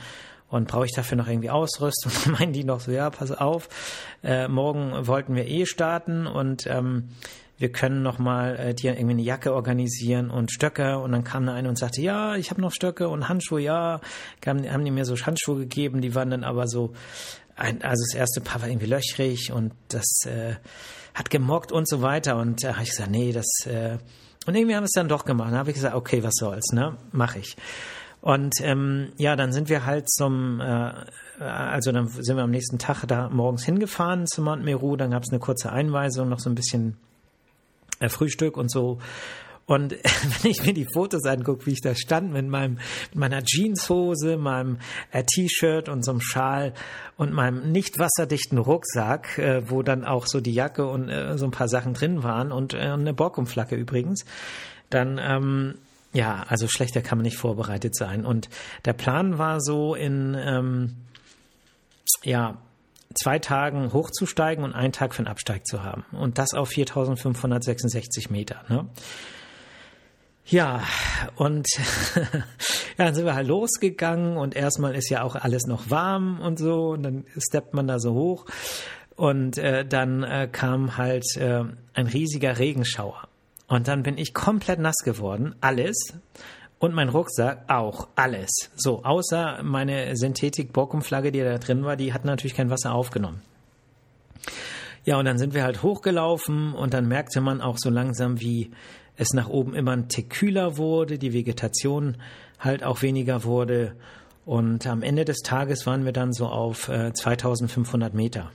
Und 0.48 0.66
brauche 0.66 0.86
ich 0.86 0.94
dafür 0.94 1.18
noch 1.18 1.28
irgendwie 1.28 1.50
Ausrüstung? 1.50 2.10
Meinen 2.38 2.54
die 2.54 2.64
noch 2.64 2.80
so, 2.80 2.90
ja, 2.90 3.10
pass 3.10 3.32
auf, 3.32 3.68
äh, 4.24 4.48
morgen 4.48 5.06
wollten 5.06 5.34
wir 5.34 5.46
eh 5.46 5.66
starten 5.66 6.26
und 6.26 6.66
ähm, 6.68 7.10
wir 7.58 7.70
können 7.70 8.02
noch 8.02 8.18
mal 8.18 8.56
äh, 8.56 8.74
dir 8.74 8.92
irgendwie 8.92 9.14
eine 9.14 9.22
Jacke 9.22 9.52
organisieren 9.52 10.30
und 10.30 10.52
Stöcke 10.52 10.98
und 11.00 11.12
dann 11.12 11.24
kam 11.24 11.44
da 11.44 11.52
einer 11.52 11.68
und 11.68 11.76
sagte, 11.76 12.00
ja, 12.00 12.36
ich 12.36 12.50
habe 12.50 12.62
noch 12.62 12.72
Stöcke 12.72 13.10
und 13.10 13.28
Handschuhe, 13.28 13.60
ja, 13.60 14.00
haben, 14.46 14.72
haben 14.72 14.84
die 14.86 14.90
mir 14.90 15.04
so 15.04 15.16
Handschuhe 15.16 15.58
gegeben, 15.58 16.00
die 16.00 16.14
waren 16.14 16.30
dann 16.30 16.44
aber 16.44 16.66
so 16.66 16.94
ein, 17.58 17.82
also 17.82 18.02
das 18.10 18.14
erste 18.14 18.40
Paar 18.40 18.62
war 18.62 18.68
irgendwie 18.68 18.86
löchrig 18.86 19.52
und 19.52 19.72
das 19.88 20.06
äh, 20.26 20.54
hat 21.14 21.30
gemockt 21.30 21.72
und 21.72 21.88
so 21.88 22.00
weiter. 22.02 22.36
Und 22.36 22.64
da 22.64 22.74
habe 22.74 22.84
ich 22.84 22.90
gesagt, 22.90 23.10
nee, 23.10 23.32
das 23.32 23.46
äh, 23.66 23.98
und 24.48 24.54
irgendwie 24.54 24.74
haben 24.76 24.84
wir 24.84 24.86
es 24.86 24.92
dann 24.92 25.08
doch 25.08 25.26
gemacht. 25.26 25.52
Da 25.52 25.58
habe 25.58 25.70
ich 25.70 25.74
gesagt, 25.74 25.94
okay, 25.94 26.22
was 26.22 26.32
soll's, 26.36 26.72
ne? 26.72 26.96
Mach 27.12 27.36
ich. 27.36 27.54
Und 28.22 28.54
ähm, 28.62 29.12
ja, 29.18 29.36
dann 29.36 29.52
sind 29.52 29.68
wir 29.68 29.84
halt 29.84 30.10
zum, 30.10 30.60
äh, 30.60 30.92
also 31.38 31.92
dann 31.92 32.08
sind 32.08 32.34
wir 32.34 32.44
am 32.44 32.50
nächsten 32.50 32.78
Tag 32.78 33.04
da 33.06 33.28
morgens 33.28 33.64
hingefahren 33.64 34.26
zum 34.26 34.46
Mount 34.46 34.64
Meru, 34.64 34.96
dann 34.96 35.10
gab 35.10 35.22
es 35.22 35.30
eine 35.30 35.38
kurze 35.38 35.70
Einweisung, 35.70 36.30
noch 36.30 36.40
so 36.40 36.48
ein 36.48 36.54
bisschen 36.54 36.96
äh, 38.00 38.08
Frühstück 38.08 38.56
und 38.56 38.70
so. 38.70 38.98
Und 39.68 39.92
wenn 40.42 40.50
ich 40.50 40.64
mir 40.64 40.72
die 40.72 40.86
Fotos 40.92 41.24
angucke, 41.26 41.66
wie 41.66 41.72
ich 41.72 41.82
da 41.82 41.94
stand 41.94 42.32
mit 42.32 42.48
meinem, 42.48 42.78
mit 43.10 43.16
meiner 43.16 43.44
Jeanshose, 43.44 44.38
meinem 44.38 44.78
äh, 45.12 45.22
T-Shirt 45.22 45.90
und 45.90 46.04
so 46.04 46.12
einem 46.12 46.20
Schal 46.22 46.72
und 47.18 47.32
meinem 47.32 47.70
nicht 47.70 47.98
wasserdichten 47.98 48.56
Rucksack, 48.56 49.38
äh, 49.38 49.70
wo 49.70 49.82
dann 49.82 50.04
auch 50.04 50.26
so 50.26 50.40
die 50.40 50.54
Jacke 50.54 50.86
und 50.86 51.10
äh, 51.10 51.36
so 51.36 51.44
ein 51.44 51.50
paar 51.50 51.68
Sachen 51.68 51.92
drin 51.92 52.22
waren 52.22 52.50
und 52.50 52.72
äh, 52.72 52.78
eine 52.78 53.12
Borkumflagge 53.12 53.76
übrigens, 53.76 54.24
dann 54.88 55.20
ähm, 55.22 55.74
ja, 56.14 56.44
also 56.48 56.66
schlechter 56.66 57.02
kann 57.02 57.18
man 57.18 57.24
nicht 57.24 57.36
vorbereitet 57.36 57.94
sein. 57.94 58.24
Und 58.24 58.48
der 58.86 58.94
Plan 58.94 59.36
war 59.36 59.60
so 59.60 59.94
in 59.94 60.34
ähm, 60.34 60.96
ja 62.24 62.56
zwei 63.14 63.38
Tagen 63.38 63.92
hochzusteigen 63.92 64.64
und 64.64 64.72
einen 64.72 64.94
Tag 64.94 65.14
für 65.14 65.22
den 65.22 65.28
Absteig 65.28 65.66
zu 65.66 65.82
haben. 65.82 66.06
Und 66.12 66.38
das 66.38 66.54
auf 66.54 66.70
4566 66.70 68.30
Meter. 68.30 68.64
Ne? 68.70 68.86
Ja, 70.50 70.82
und 71.36 71.66
ja, 72.16 73.04
dann 73.04 73.14
sind 73.14 73.26
wir 73.26 73.34
halt 73.34 73.46
losgegangen 73.46 74.38
und 74.38 74.56
erstmal 74.56 74.94
ist 74.94 75.10
ja 75.10 75.22
auch 75.22 75.34
alles 75.34 75.66
noch 75.66 75.90
warm 75.90 76.40
und 76.40 76.58
so 76.58 76.92
und 76.92 77.02
dann 77.02 77.24
steppt 77.36 77.74
man 77.74 77.86
da 77.86 77.98
so 77.98 78.14
hoch 78.14 78.46
und 79.14 79.58
äh, 79.58 79.84
dann 79.84 80.22
äh, 80.22 80.48
kam 80.50 80.96
halt 80.96 81.36
äh, 81.36 81.64
ein 81.92 82.06
riesiger 82.06 82.58
Regenschauer 82.58 83.28
und 83.66 83.88
dann 83.88 84.02
bin 84.02 84.16
ich 84.16 84.32
komplett 84.32 84.78
nass 84.78 84.96
geworden, 85.04 85.54
alles 85.60 86.14
und 86.78 86.94
mein 86.94 87.10
Rucksack 87.10 87.64
auch, 87.68 88.08
alles. 88.14 88.50
So, 88.74 89.04
außer 89.04 89.62
meine 89.62 90.16
Synthetik-Borkum-Flagge, 90.16 91.30
die 91.30 91.40
da 91.40 91.58
drin 91.58 91.84
war, 91.84 91.96
die 91.96 92.14
hat 92.14 92.24
natürlich 92.24 92.54
kein 92.54 92.70
Wasser 92.70 92.94
aufgenommen. 92.94 93.42
Ja, 95.04 95.18
und 95.18 95.24
dann 95.24 95.38
sind 95.38 95.54
wir 95.54 95.64
halt 95.64 95.82
hochgelaufen 95.82 96.72
und 96.72 96.94
dann 96.94 97.06
merkte 97.08 97.40
man 97.40 97.60
auch 97.60 97.76
so 97.78 97.90
langsam, 97.90 98.40
wie 98.40 98.72
es 99.18 99.32
nach 99.34 99.48
oben 99.48 99.74
immer 99.74 99.92
ein 99.92 100.08
Tick 100.08 100.30
kühler 100.30 100.78
wurde, 100.78 101.18
die 101.18 101.32
Vegetation 101.32 102.16
halt 102.58 102.84
auch 102.84 103.02
weniger 103.02 103.44
wurde. 103.44 103.94
Und 104.46 104.86
am 104.86 105.02
Ende 105.02 105.24
des 105.24 105.38
Tages 105.38 105.84
waren 105.86 106.04
wir 106.04 106.12
dann 106.12 106.32
so 106.32 106.46
auf 106.46 106.88
äh, 106.88 107.12
2500 107.12 108.14
Meter. 108.14 108.50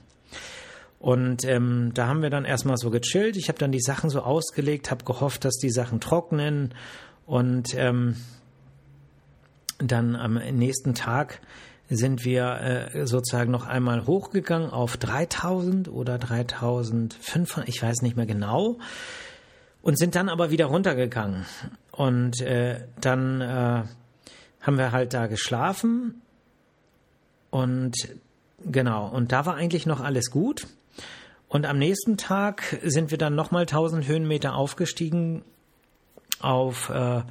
Und 1.00 1.44
ähm, 1.44 1.92
da 1.94 2.08
haben 2.08 2.22
wir 2.22 2.30
dann 2.30 2.46
erstmal 2.46 2.78
so 2.78 2.90
gechillt. 2.90 3.36
Ich 3.36 3.50
habe 3.50 3.60
dann 3.60 3.74
die 3.74 3.82
Sachen 3.82 4.10
so 4.10 4.22
ausgelegt, 4.22 4.90
habe 4.90 5.04
gehofft, 5.04 5.44
dass 5.44 5.58
die 5.58 5.70
Sachen 5.70 6.00
trocknen. 6.00 6.74
Und 7.26 7.76
ähm, 7.76 8.16
dann 9.80 10.16
am 10.16 10.36
nächsten 10.36 10.96
Tag 10.96 11.42
sind 11.90 12.24
wir 12.24 12.90
äh, 12.94 13.06
sozusagen 13.06 13.52
noch 13.52 13.68
einmal 13.68 14.08
hochgegangen 14.08 14.70
auf 14.70 14.96
3000 14.96 15.90
oder 15.90 16.18
3500, 16.18 17.68
ich 17.68 17.84
weiß 17.84 18.02
nicht 18.02 18.16
mehr 18.16 18.26
genau, 18.26 18.80
und 19.84 20.00
sind 20.00 20.16
dann 20.16 20.30
aber 20.30 20.50
wieder 20.50 20.66
runtergegangen. 20.66 21.46
Und 21.92 22.42
äh, 22.42 22.88
dann 23.00 23.42
äh, 23.42 23.84
haben 24.62 24.78
wir 24.78 24.92
halt 24.92 25.14
da 25.14 25.28
geschlafen 25.28 26.22
und 27.52 27.94
genau, 28.66 29.08
und 29.08 29.32
da 29.32 29.46
war 29.46 29.56
eigentlich 29.56 29.86
noch 29.86 30.00
alles 30.00 30.32
gut. 30.32 30.66
Und 31.48 31.68
am 31.68 31.78
nächsten 31.78 32.18
Tag 32.18 32.80
sind 32.82 33.12
wir 33.12 33.20
dann 33.20 33.36
nochmal 33.36 33.64
1000 33.64 34.08
Höhenmeter 34.08 34.56
aufgestiegen 34.56 35.44
auf 36.40 36.90
äh, 36.90 37.22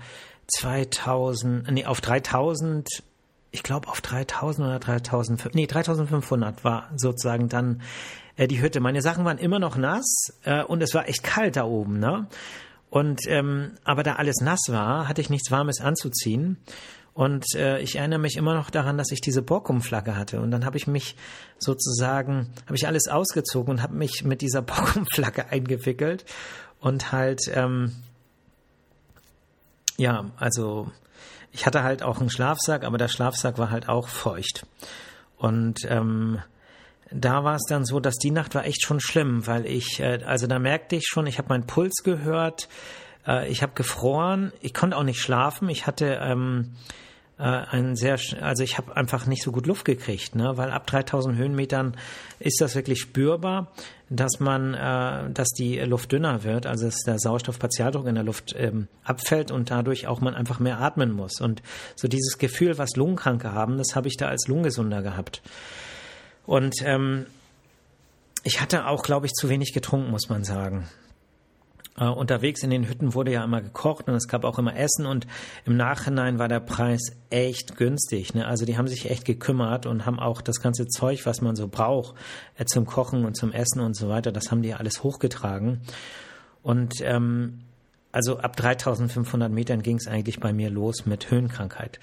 2000, 0.46 1.72
nee, 1.72 1.86
auf 1.86 2.00
3000, 2.00 3.02
ich 3.50 3.64
glaube 3.64 3.88
auf 3.88 4.00
3000 4.00 4.68
oder 4.68 4.78
3000, 4.78 5.54
nee, 5.54 5.66
3500 5.66 6.62
war 6.62 6.90
sozusagen 6.94 7.48
dann 7.48 7.82
äh, 8.36 8.46
die 8.48 8.60
Hütte. 8.60 8.80
Meine 8.80 9.02
Sachen 9.02 9.24
waren 9.24 9.38
immer 9.38 9.58
noch 9.58 9.76
nass 9.76 10.32
äh, 10.44 10.62
und 10.62 10.82
es 10.82 10.94
war 10.94 11.08
echt 11.08 11.22
kalt 11.22 11.56
da 11.56 11.64
oben, 11.64 11.98
ne? 11.98 12.26
Und 12.90 13.20
ähm, 13.26 13.72
aber 13.84 14.02
da 14.02 14.16
alles 14.16 14.40
nass 14.42 14.60
war, 14.68 15.08
hatte 15.08 15.22
ich 15.22 15.30
nichts 15.30 15.50
Warmes 15.50 15.80
anzuziehen. 15.80 16.58
Und 17.14 17.44
äh, 17.54 17.78
ich 17.80 17.96
erinnere 17.96 18.18
mich 18.18 18.36
immer 18.36 18.54
noch 18.54 18.70
daran, 18.70 18.96
dass 18.96 19.10
ich 19.12 19.20
diese 19.20 19.42
Borkum-Flagge 19.42 20.16
hatte. 20.16 20.40
Und 20.40 20.50
dann 20.50 20.64
habe 20.64 20.78
ich 20.78 20.86
mich 20.86 21.16
sozusagen, 21.58 22.50
habe 22.66 22.76
ich 22.76 22.86
alles 22.86 23.08
ausgezogen 23.08 23.74
und 23.74 23.82
habe 23.82 23.94
mich 23.94 24.24
mit 24.24 24.40
dieser 24.40 24.62
Borkum-Flagge 24.62 25.48
eingewickelt 25.50 26.24
und 26.80 27.12
halt, 27.12 27.50
ähm, 27.54 27.92
ja, 29.98 30.30
also 30.36 30.90
ich 31.52 31.66
hatte 31.66 31.82
halt 31.82 32.02
auch 32.02 32.20
einen 32.20 32.30
Schlafsack, 32.30 32.84
aber 32.84 32.96
der 32.96 33.08
Schlafsack 33.08 33.58
war 33.58 33.70
halt 33.70 33.88
auch 33.88 34.08
feucht. 34.08 34.66
Und 35.36 35.80
ähm, 35.88 36.40
da 37.14 37.44
war 37.44 37.56
es 37.56 37.64
dann 37.68 37.84
so, 37.84 38.00
dass 38.00 38.16
die 38.16 38.30
Nacht 38.30 38.54
war 38.54 38.64
echt 38.64 38.82
schon 38.82 39.00
schlimm, 39.00 39.46
weil 39.46 39.66
ich, 39.66 40.00
äh, 40.00 40.20
also 40.24 40.46
da 40.46 40.58
merkte 40.58 40.96
ich 40.96 41.06
schon, 41.06 41.26
ich 41.26 41.38
habe 41.38 41.48
meinen 41.48 41.66
Puls 41.66 42.02
gehört, 42.02 42.68
äh, 43.26 43.48
ich 43.48 43.62
habe 43.62 43.72
gefroren, 43.74 44.52
ich 44.60 44.74
konnte 44.74 44.96
auch 44.96 45.04
nicht 45.04 45.20
schlafen, 45.20 45.68
ich 45.68 45.86
hatte 45.86 46.18
ähm, 46.22 46.72
äh, 47.38 47.42
ein 47.42 47.96
sehr, 47.96 48.18
also 48.40 48.62
ich 48.62 48.78
habe 48.78 48.96
einfach 48.96 49.26
nicht 49.26 49.42
so 49.42 49.52
gut 49.52 49.66
Luft 49.66 49.84
gekriegt, 49.84 50.36
ne? 50.36 50.56
weil 50.56 50.70
ab 50.70 50.86
3000 50.86 51.36
Höhenmetern 51.36 51.96
ist 52.38 52.60
das 52.60 52.74
wirklich 52.74 53.00
spürbar, 53.00 53.72
dass 54.10 54.40
man, 54.40 54.74
äh, 54.74 55.30
dass 55.32 55.48
die 55.48 55.78
Luft 55.80 56.12
dünner 56.12 56.44
wird, 56.44 56.66
also 56.66 56.86
dass 56.86 56.98
der 57.00 57.18
Sauerstoffpartialdruck 57.18 58.06
in 58.06 58.14
der 58.14 58.24
Luft 58.24 58.54
ähm, 58.56 58.88
abfällt 59.04 59.50
und 59.50 59.70
dadurch 59.70 60.06
auch 60.06 60.20
man 60.20 60.34
einfach 60.34 60.60
mehr 60.60 60.80
atmen 60.80 61.12
muss. 61.12 61.40
Und 61.40 61.62
so 61.96 62.08
dieses 62.08 62.38
Gefühl, 62.38 62.78
was 62.78 62.96
Lungenkranke 62.96 63.52
haben, 63.52 63.78
das 63.78 63.96
habe 63.96 64.08
ich 64.08 64.16
da 64.16 64.28
als 64.28 64.46
Lungengesunder 64.48 65.02
gehabt. 65.02 65.42
Und 66.46 66.74
ähm, 66.84 67.26
ich 68.44 68.60
hatte 68.60 68.86
auch, 68.86 69.02
glaube 69.02 69.26
ich, 69.26 69.32
zu 69.32 69.48
wenig 69.48 69.72
getrunken, 69.72 70.10
muss 70.10 70.28
man 70.28 70.44
sagen. 70.44 70.88
Äh, 71.96 72.06
unterwegs 72.06 72.62
in 72.62 72.70
den 72.70 72.88
Hütten 72.88 73.14
wurde 73.14 73.32
ja 73.32 73.44
immer 73.44 73.60
gekocht 73.60 74.08
und 74.08 74.14
es 74.14 74.26
gab 74.26 74.44
auch 74.44 74.58
immer 74.58 74.74
Essen 74.76 75.04
und 75.04 75.26
im 75.66 75.76
Nachhinein 75.76 76.38
war 76.38 76.48
der 76.48 76.60
Preis 76.60 77.12
echt 77.28 77.76
günstig. 77.76 78.34
Ne? 78.34 78.46
Also 78.46 78.64
die 78.64 78.78
haben 78.78 78.88
sich 78.88 79.10
echt 79.10 79.26
gekümmert 79.26 79.84
und 79.84 80.06
haben 80.06 80.18
auch 80.18 80.40
das 80.40 80.60
ganze 80.60 80.86
Zeug, 80.86 81.26
was 81.26 81.42
man 81.42 81.54
so 81.54 81.68
braucht, 81.68 82.14
äh, 82.56 82.64
zum 82.64 82.86
Kochen 82.86 83.26
und 83.26 83.36
zum 83.36 83.52
Essen 83.52 83.80
und 83.80 83.94
so 83.94 84.08
weiter, 84.08 84.32
das 84.32 84.50
haben 84.50 84.62
die 84.62 84.72
alles 84.72 85.02
hochgetragen. 85.02 85.82
Und 86.62 86.94
ähm, 87.02 87.60
also 88.10 88.38
ab 88.38 88.56
3500 88.56 89.52
Metern 89.52 89.82
ging 89.82 89.96
es 89.96 90.06
eigentlich 90.06 90.40
bei 90.40 90.52
mir 90.52 90.70
los 90.70 91.04
mit 91.04 91.30
Höhenkrankheit. 91.30 91.98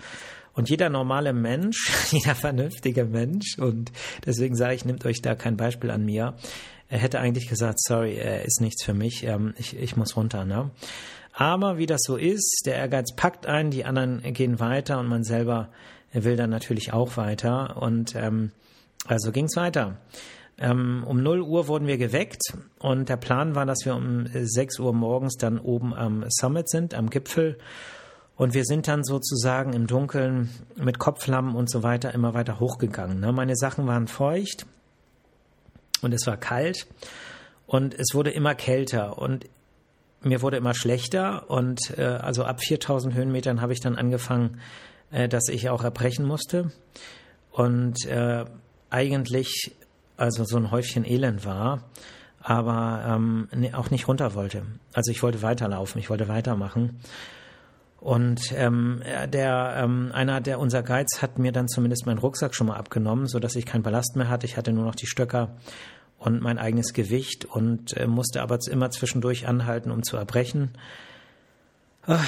Und 0.53 0.69
jeder 0.69 0.89
normale 0.89 1.33
Mensch, 1.33 1.91
jeder 2.11 2.35
vernünftige 2.35 3.05
Mensch, 3.05 3.57
und 3.57 3.91
deswegen 4.25 4.55
sage 4.55 4.75
ich, 4.75 4.85
nehmt 4.85 5.05
euch 5.05 5.21
da 5.21 5.35
kein 5.35 5.57
Beispiel 5.57 5.91
an 5.91 6.05
mir, 6.05 6.35
er 6.89 6.99
hätte 6.99 7.19
eigentlich 7.19 7.47
gesagt, 7.47 7.79
sorry, 7.79 8.19
ist 8.45 8.61
nichts 8.61 8.83
für 8.83 8.95
mich, 8.95 9.23
ähm, 9.23 9.53
ich, 9.57 9.77
ich 9.77 9.95
muss 9.95 10.17
runter. 10.17 10.43
Ne? 10.43 10.71
Aber 11.33 11.77
wie 11.77 11.85
das 11.85 12.01
so 12.03 12.17
ist, 12.17 12.63
der 12.65 12.75
Ehrgeiz 12.75 13.15
packt 13.15 13.45
ein, 13.45 13.69
die 13.69 13.85
anderen 13.85 14.21
gehen 14.33 14.59
weiter 14.59 14.99
und 14.99 15.07
man 15.07 15.23
selber 15.23 15.69
will 16.11 16.35
dann 16.35 16.49
natürlich 16.49 16.91
auch 16.91 17.15
weiter. 17.17 17.77
Und 17.81 18.15
ähm, 18.15 18.51
also 19.05 19.31
ging's 19.31 19.55
weiter. 19.55 19.97
Ähm, 20.57 21.03
um 21.07 21.23
0 21.23 21.41
Uhr 21.41 21.67
wurden 21.67 21.87
wir 21.87 21.97
geweckt 21.97 22.53
und 22.79 23.07
der 23.07 23.15
Plan 23.15 23.55
war, 23.55 23.65
dass 23.65 23.85
wir 23.85 23.95
um 23.95 24.25
6 24.33 24.79
Uhr 24.79 24.93
morgens 24.93 25.37
dann 25.37 25.57
oben 25.59 25.93
am 25.93 26.25
Summit 26.27 26.69
sind, 26.69 26.93
am 26.93 27.09
Gipfel. 27.09 27.57
Und 28.39 28.55
wir 28.55 28.63
sind 28.65 28.87
dann 28.87 29.03
sozusagen 29.03 29.73
im 29.73 29.85
Dunkeln 29.85 30.49
mit 30.75 30.97
Kopflammen 30.97 31.55
und 31.55 31.69
so 31.69 31.83
weiter 31.83 32.13
immer 32.13 32.33
weiter 32.33 32.59
hochgegangen. 32.59 33.19
Ne? 33.19 33.31
Meine 33.31 33.55
Sachen 33.55 33.85
waren 33.85 34.07
feucht, 34.07 34.65
und 36.01 36.13
es 36.13 36.25
war 36.27 36.37
kalt 36.37 36.87
und 37.67 37.93
es 37.93 38.13
wurde 38.13 38.31
immer 38.31 38.55
kälter 38.55 39.17
und 39.17 39.45
mir 40.21 40.41
wurde 40.41 40.57
immer 40.57 40.73
schlechter 40.73 41.49
und 41.49 41.97
äh, 41.97 42.03
also 42.03 42.43
ab 42.43 42.61
4000 42.61 43.13
Höhenmetern 43.13 43.61
habe 43.61 43.73
ich 43.73 43.79
dann 43.79 43.95
angefangen, 43.95 44.59
äh, 45.11 45.29
dass 45.29 45.47
ich 45.47 45.69
auch 45.69 45.83
erbrechen 45.83 46.25
musste 46.25 46.71
und 47.51 48.05
äh, 48.05 48.45
eigentlich 48.89 49.75
also 50.17 50.43
so 50.43 50.57
ein 50.57 50.71
Häufchen 50.71 51.05
Elend 51.05 51.45
war, 51.45 51.83
aber 52.41 53.03
ähm, 53.07 53.47
ne, 53.53 53.77
auch 53.77 53.91
nicht 53.91 54.07
runter 54.07 54.33
wollte. 54.33 54.63
Also 54.93 55.11
ich 55.11 55.23
wollte 55.23 55.41
weiterlaufen, 55.41 55.99
ich 55.99 56.09
wollte 56.09 56.27
weitermachen. 56.27 56.99
Und 57.99 58.53
ähm, 58.55 59.01
der 59.27 59.75
ähm, 59.77 60.11
einer 60.13 60.39
der 60.39 60.59
unser 60.59 60.83
Guides 60.83 61.21
hat 61.21 61.37
mir 61.37 61.51
dann 61.51 61.67
zumindest 61.67 62.05
meinen 62.05 62.17
Rucksack 62.17 62.55
schon 62.55 62.67
mal 62.67 62.77
abgenommen, 62.77 63.27
so 63.27 63.39
dass 63.39 63.55
ich 63.55 63.65
keinen 63.65 63.83
Ballast 63.83 64.15
mehr 64.15 64.29
hatte. 64.29 64.45
Ich 64.45 64.55
hatte 64.55 64.71
nur 64.71 64.85
noch 64.85 64.95
die 64.95 65.07
Stöcker 65.07 65.57
und 66.17 66.41
mein 66.41 66.57
eigenes 66.57 66.93
Gewicht 66.93 67.45
und 67.45 67.95
äh, 67.97 68.07
musste 68.07 68.41
aber 68.41 68.57
immer 68.69 68.89
zwischendurch 68.91 69.47
anhalten, 69.47 69.91
um 69.91 70.03
zu 70.03 70.17
erbrechen. 70.17 70.71
Ah, 72.05 72.19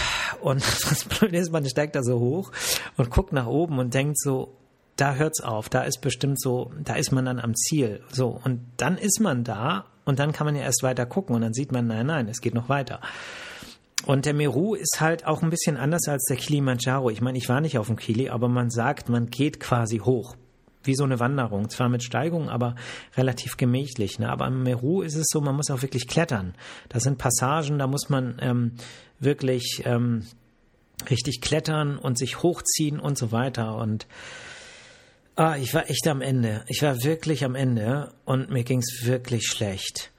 und 0.41 0.61
das 0.89 1.05
Blöde 1.05 1.37
ist, 1.37 1.51
man 1.51 1.65
steigt 1.65 1.95
da 1.95 2.03
so 2.03 2.19
hoch 2.19 2.51
und 2.97 3.09
guckt 3.09 3.33
nach 3.33 3.47
oben 3.47 3.79
und 3.79 3.93
denkt 3.93 4.19
so, 4.19 4.57
da 4.97 5.15
hört's 5.15 5.41
auf, 5.41 5.69
da 5.69 5.83
ist 5.83 6.01
bestimmt 6.01 6.39
so, 6.39 6.71
da 6.83 6.95
ist 6.95 7.11
man 7.11 7.25
dann 7.25 7.39
am 7.39 7.55
Ziel. 7.55 8.03
So, 8.11 8.39
und 8.43 8.61
dann 8.77 8.97
ist 8.97 9.19
man 9.19 9.43
da 9.43 9.85
und 10.05 10.19
dann 10.19 10.33
kann 10.33 10.45
man 10.45 10.55
ja 10.55 10.63
erst 10.63 10.83
weiter 10.83 11.05
gucken 11.05 11.35
und 11.35 11.41
dann 11.41 11.53
sieht 11.53 11.71
man, 11.71 11.87
nein, 11.87 12.07
nein, 12.07 12.27
es 12.27 12.41
geht 12.41 12.53
noch 12.53 12.69
weiter. 12.69 12.99
Und 14.05 14.25
der 14.25 14.33
Meru 14.33 14.73
ist 14.73 14.99
halt 14.99 15.25
auch 15.25 15.43
ein 15.43 15.49
bisschen 15.49 15.77
anders 15.77 16.07
als 16.07 16.25
der 16.25 16.37
Kilimanjaro. 16.37 17.09
Ich 17.09 17.21
meine, 17.21 17.37
ich 17.37 17.49
war 17.49 17.61
nicht 17.61 17.77
auf 17.77 17.87
dem 17.87 17.97
Kili, 17.97 18.29
aber 18.29 18.47
man 18.47 18.69
sagt, 18.69 19.09
man 19.09 19.27
geht 19.27 19.59
quasi 19.59 19.99
hoch. 19.99 20.35
Wie 20.83 20.95
so 20.95 21.03
eine 21.03 21.19
Wanderung. 21.19 21.69
Zwar 21.69 21.89
mit 21.89 22.01
Steigung, 22.03 22.49
aber 22.49 22.75
relativ 23.15 23.57
gemächlich. 23.57 24.17
Ne? 24.17 24.29
Aber 24.29 24.47
im 24.47 24.63
Meru 24.63 25.03
ist 25.03 25.15
es 25.15 25.27
so, 25.29 25.39
man 25.39 25.55
muss 25.55 25.69
auch 25.69 25.83
wirklich 25.83 26.07
klettern. 26.07 26.55
Das 26.89 27.03
sind 27.03 27.19
Passagen, 27.19 27.77
da 27.77 27.85
muss 27.85 28.09
man 28.09 28.37
ähm, 28.41 28.71
wirklich 29.19 29.83
ähm, 29.85 30.25
richtig 31.09 31.41
klettern 31.41 31.97
und 31.97 32.17
sich 32.17 32.41
hochziehen 32.41 32.99
und 32.99 33.17
so 33.17 33.31
weiter. 33.31 33.75
Und 33.75 34.07
ah, 35.35 35.55
ich 35.57 35.73
war 35.75 35.87
echt 35.89 36.07
am 36.07 36.21
Ende. 36.21 36.63
Ich 36.67 36.81
war 36.81 37.03
wirklich 37.03 37.45
am 37.45 37.53
Ende 37.53 38.11
und 38.25 38.49
mir 38.49 38.63
ging's 38.63 39.05
wirklich 39.05 39.45
schlecht. 39.45 40.11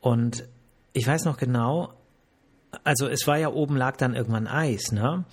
Und 0.00 0.44
ich 0.92 1.06
weiß 1.06 1.24
noch 1.24 1.38
genau, 1.38 1.94
also 2.84 3.08
es 3.08 3.26
war 3.26 3.38
ja 3.38 3.50
oben 3.50 3.76
lag 3.76 3.96
dann 3.96 4.14
irgendwann 4.14 4.46
Eis, 4.46 4.92
ne? 4.92 5.24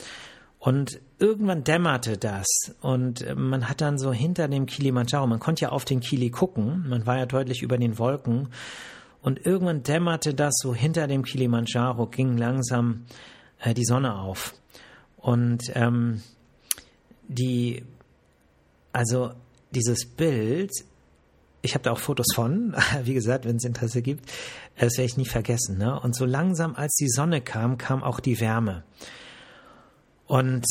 Und 0.60 1.00
irgendwann 1.20 1.64
dämmerte 1.64 2.18
das. 2.18 2.48
Und 2.82 3.26
man 3.36 3.70
hat 3.70 3.80
dann 3.82 3.98
so 3.98 4.12
hinter 4.12 4.48
dem 4.48 4.66
Kilimanjaro, 4.66 5.28
man 5.28 5.40
konnte 5.40 5.64
ja 5.64 5.70
auf 5.70 5.86
den 5.86 6.00
Kili 6.00 6.30
gucken, 6.30 6.86
man 6.90 7.06
war 7.06 7.18
ja 7.18 7.26
deutlich 7.26 7.62
über 7.62 7.78
den 7.78 8.00
Wolken. 8.00 8.50
Und 9.22 9.46
irgendwann 9.46 9.84
dämmerte 9.84 10.34
das 10.34 10.54
so 10.62 10.74
hinter 10.74 11.08
dem 11.08 11.24
Kilimanjaro, 11.24 12.08
ging 12.08 12.38
langsam 12.38 13.06
äh, 13.60 13.74
die 13.74 13.86
Sonne 13.86 14.16
auf. 14.16 14.54
Und 15.18 15.64
ähm, 15.76 16.22
die, 17.28 17.84
also 18.94 19.32
dieses 19.72 20.06
Bild 20.06 20.72
ich 21.62 21.74
habe 21.74 21.84
da 21.84 21.92
auch 21.92 22.00
Fotos 22.00 22.28
von, 22.34 22.76
wie 23.04 23.14
gesagt, 23.14 23.46
wenn 23.46 23.58
es 23.58 23.64
Interesse 23.64 24.02
gibt, 24.02 24.30
das 24.78 24.98
werde 24.98 25.06
ich 25.06 25.18
nie 25.18 25.26
vergessen. 25.26 25.78
Ne? 25.78 26.00
Und 26.00 26.16
so 26.16 26.26
langsam, 26.26 26.76
als 26.76 26.96
die 26.96 27.10
Sonne 27.10 27.42
kam, 27.42 27.78
kam 27.78 28.04
auch 28.04 28.20
die 28.20 28.40
Wärme. 28.40 28.84
Und 30.26 30.66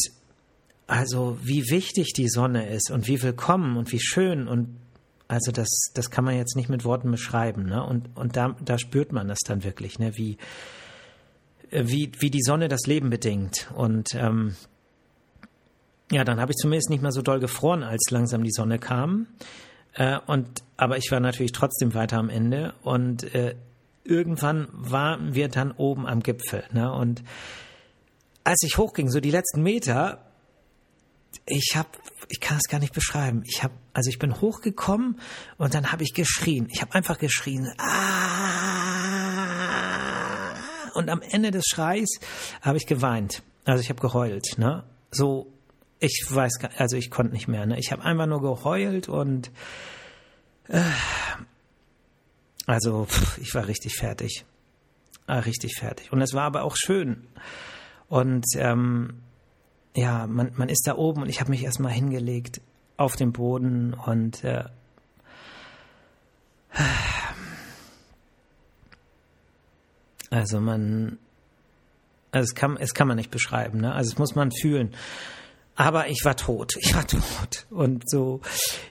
also 0.86 1.38
wie 1.42 1.70
wichtig 1.70 2.12
die 2.12 2.28
Sonne 2.28 2.68
ist 2.68 2.90
und 2.90 3.08
wie 3.08 3.22
willkommen 3.22 3.76
und 3.76 3.90
wie 3.90 4.00
schön 4.00 4.46
und 4.46 4.76
also 5.28 5.50
das, 5.50 5.68
das 5.94 6.10
kann 6.10 6.24
man 6.24 6.36
jetzt 6.36 6.54
nicht 6.54 6.68
mit 6.68 6.84
Worten 6.84 7.10
beschreiben. 7.10 7.64
Ne? 7.64 7.84
Und, 7.84 8.16
und 8.16 8.36
da, 8.36 8.54
da 8.64 8.78
spürt 8.78 9.12
man 9.12 9.26
das 9.26 9.40
dann 9.44 9.64
wirklich, 9.64 9.98
ne? 9.98 10.16
wie, 10.16 10.38
wie, 11.70 12.12
wie 12.18 12.30
die 12.30 12.42
Sonne 12.42 12.68
das 12.68 12.86
Leben 12.86 13.10
bedingt. 13.10 13.68
Und 13.74 14.14
ähm, 14.14 14.54
ja, 16.12 16.22
dann 16.22 16.38
habe 16.38 16.52
ich 16.52 16.56
zumindest 16.56 16.90
nicht 16.90 17.02
mehr 17.02 17.10
so 17.10 17.22
doll 17.22 17.40
gefroren, 17.40 17.82
als 17.82 18.08
langsam 18.10 18.44
die 18.44 18.52
Sonne 18.52 18.78
kam. 18.78 19.26
Äh, 19.96 20.18
und, 20.26 20.62
aber 20.76 20.98
ich 20.98 21.10
war 21.10 21.20
natürlich 21.20 21.52
trotzdem 21.52 21.94
weiter 21.94 22.18
am 22.18 22.28
Ende 22.28 22.74
und 22.82 23.34
äh, 23.34 23.56
irgendwann 24.04 24.68
waren 24.72 25.34
wir 25.34 25.48
dann 25.48 25.72
oben 25.72 26.06
am 26.06 26.22
Gipfel. 26.22 26.64
Ne? 26.72 26.92
Und 26.92 27.24
als 28.44 28.62
ich 28.62 28.78
hochging, 28.78 29.10
so 29.10 29.20
die 29.20 29.30
letzten 29.30 29.62
Meter, 29.62 30.26
ich 31.46 31.74
habe 31.74 31.88
ich 32.28 32.40
kann 32.40 32.56
es 32.56 32.68
gar 32.68 32.80
nicht 32.80 32.92
beschreiben. 32.92 33.42
Ich 33.46 33.62
habe, 33.62 33.74
also 33.92 34.10
ich 34.10 34.18
bin 34.18 34.40
hochgekommen 34.40 35.20
und 35.58 35.74
dann 35.74 35.92
habe 35.92 36.02
ich 36.02 36.12
geschrien. 36.12 36.68
Ich 36.70 36.82
habe 36.82 36.92
einfach 36.94 37.18
geschrien. 37.18 37.72
Ah! 37.78 39.06
Und 40.94 41.08
am 41.10 41.22
Ende 41.22 41.50
des 41.50 41.66
Schreis 41.66 42.08
habe 42.62 42.78
ich 42.78 42.86
geweint. 42.86 43.42
Also 43.64 43.82
ich 43.82 43.90
habe 43.90 44.00
geheult. 44.00 44.58
Ne? 44.58 44.84
So, 45.10 45.52
ich 45.98 46.26
weiß, 46.28 46.58
gar, 46.58 46.70
also 46.78 46.96
ich 46.96 47.10
konnte 47.10 47.32
nicht 47.32 47.48
mehr. 47.48 47.66
Ne? 47.66 47.78
Ich 47.78 47.92
habe 47.92 48.04
einfach 48.04 48.26
nur 48.26 48.42
geheult 48.42 49.08
und 49.08 49.50
äh, 50.68 50.82
also 52.66 53.06
pff, 53.06 53.38
ich 53.38 53.54
war 53.54 53.66
richtig 53.66 53.96
fertig. 53.96 54.44
War 55.26 55.46
richtig 55.46 55.76
fertig. 55.78 56.12
Und 56.12 56.20
es 56.20 56.34
war 56.34 56.44
aber 56.44 56.64
auch 56.64 56.76
schön. 56.76 57.26
Und 58.08 58.44
ähm, 58.56 59.22
ja, 59.96 60.26
man, 60.26 60.52
man 60.56 60.68
ist 60.68 60.86
da 60.86 60.96
oben 60.96 61.22
und 61.22 61.28
ich 61.28 61.40
habe 61.40 61.50
mich 61.50 61.64
erstmal 61.64 61.92
hingelegt 61.92 62.60
auf 62.96 63.16
den 63.16 63.32
Boden 63.32 63.94
und 63.94 64.44
äh, 64.44 64.64
also 70.30 70.60
man 70.60 71.18
also 72.30 72.44
es 72.44 72.54
kann 72.54 72.76
es 72.76 72.94
kann 72.94 73.08
man 73.08 73.16
nicht 73.16 73.30
beschreiben, 73.30 73.80
ne? 73.80 73.94
Also 73.94 74.12
es 74.12 74.18
muss 74.18 74.34
man 74.34 74.50
fühlen. 74.52 74.94
Aber 75.76 76.08
ich 76.08 76.20
war 76.24 76.36
tot, 76.36 76.74
ich 76.80 76.94
war 76.94 77.06
tot 77.06 77.66
und 77.70 78.08
so 78.08 78.40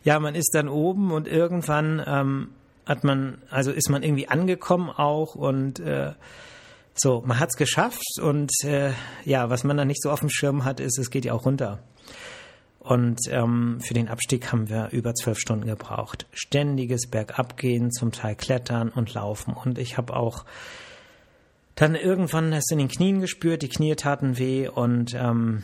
ja, 0.03 0.19
man 0.19 0.35
ist 0.35 0.51
dann 0.53 0.69
oben 0.69 1.11
und 1.11 1.27
irgendwann 1.27 2.01
ähm, 2.05 2.49
hat 2.85 3.03
man 3.03 3.39
also 3.49 3.71
ist 3.71 3.89
man 3.89 4.03
irgendwie 4.03 4.27
angekommen 4.27 4.89
auch 4.89 5.35
und 5.35 5.79
äh, 5.79 6.13
so, 6.97 7.21
man 7.25 7.39
hat's 7.39 7.57
geschafft 7.57 8.19
und 8.21 8.51
äh, 8.63 8.91
ja, 9.25 9.49
was 9.49 9.65
man 9.65 9.75
dann 9.75 9.87
nicht 9.87 10.01
so 10.01 10.11
auf 10.11 10.21
dem 10.21 10.29
Schirm 10.29 10.63
hat, 10.63 10.79
ist, 10.79 10.97
es 10.97 11.09
geht 11.09 11.25
ja 11.25 11.33
auch 11.33 11.45
runter. 11.45 11.83
Und 12.79 13.19
ähm, 13.29 13.79
für 13.81 13.93
den 13.93 14.07
Abstieg 14.07 14.51
haben 14.51 14.69
wir 14.69 14.89
über 14.91 15.13
zwölf 15.13 15.39
Stunden 15.39 15.65
gebraucht. 15.65 16.27
Ständiges 16.31 17.07
Bergabgehen, 17.09 17.91
zum 17.91 18.11
Teil 18.11 18.35
Klettern 18.35 18.89
und 18.89 19.13
Laufen. 19.13 19.53
Und 19.53 19.77
ich 19.77 19.97
habe 19.97 20.15
auch 20.15 20.45
dann 21.73 21.95
irgendwann 21.95 22.53
es 22.53 22.69
in 22.71 22.77
den 22.77 22.87
Knien 22.87 23.19
gespürt, 23.19 23.63
die 23.63 23.69
Knie 23.69 23.95
taten 23.95 24.37
weh 24.37 24.69
und 24.69 25.13
ähm, 25.15 25.63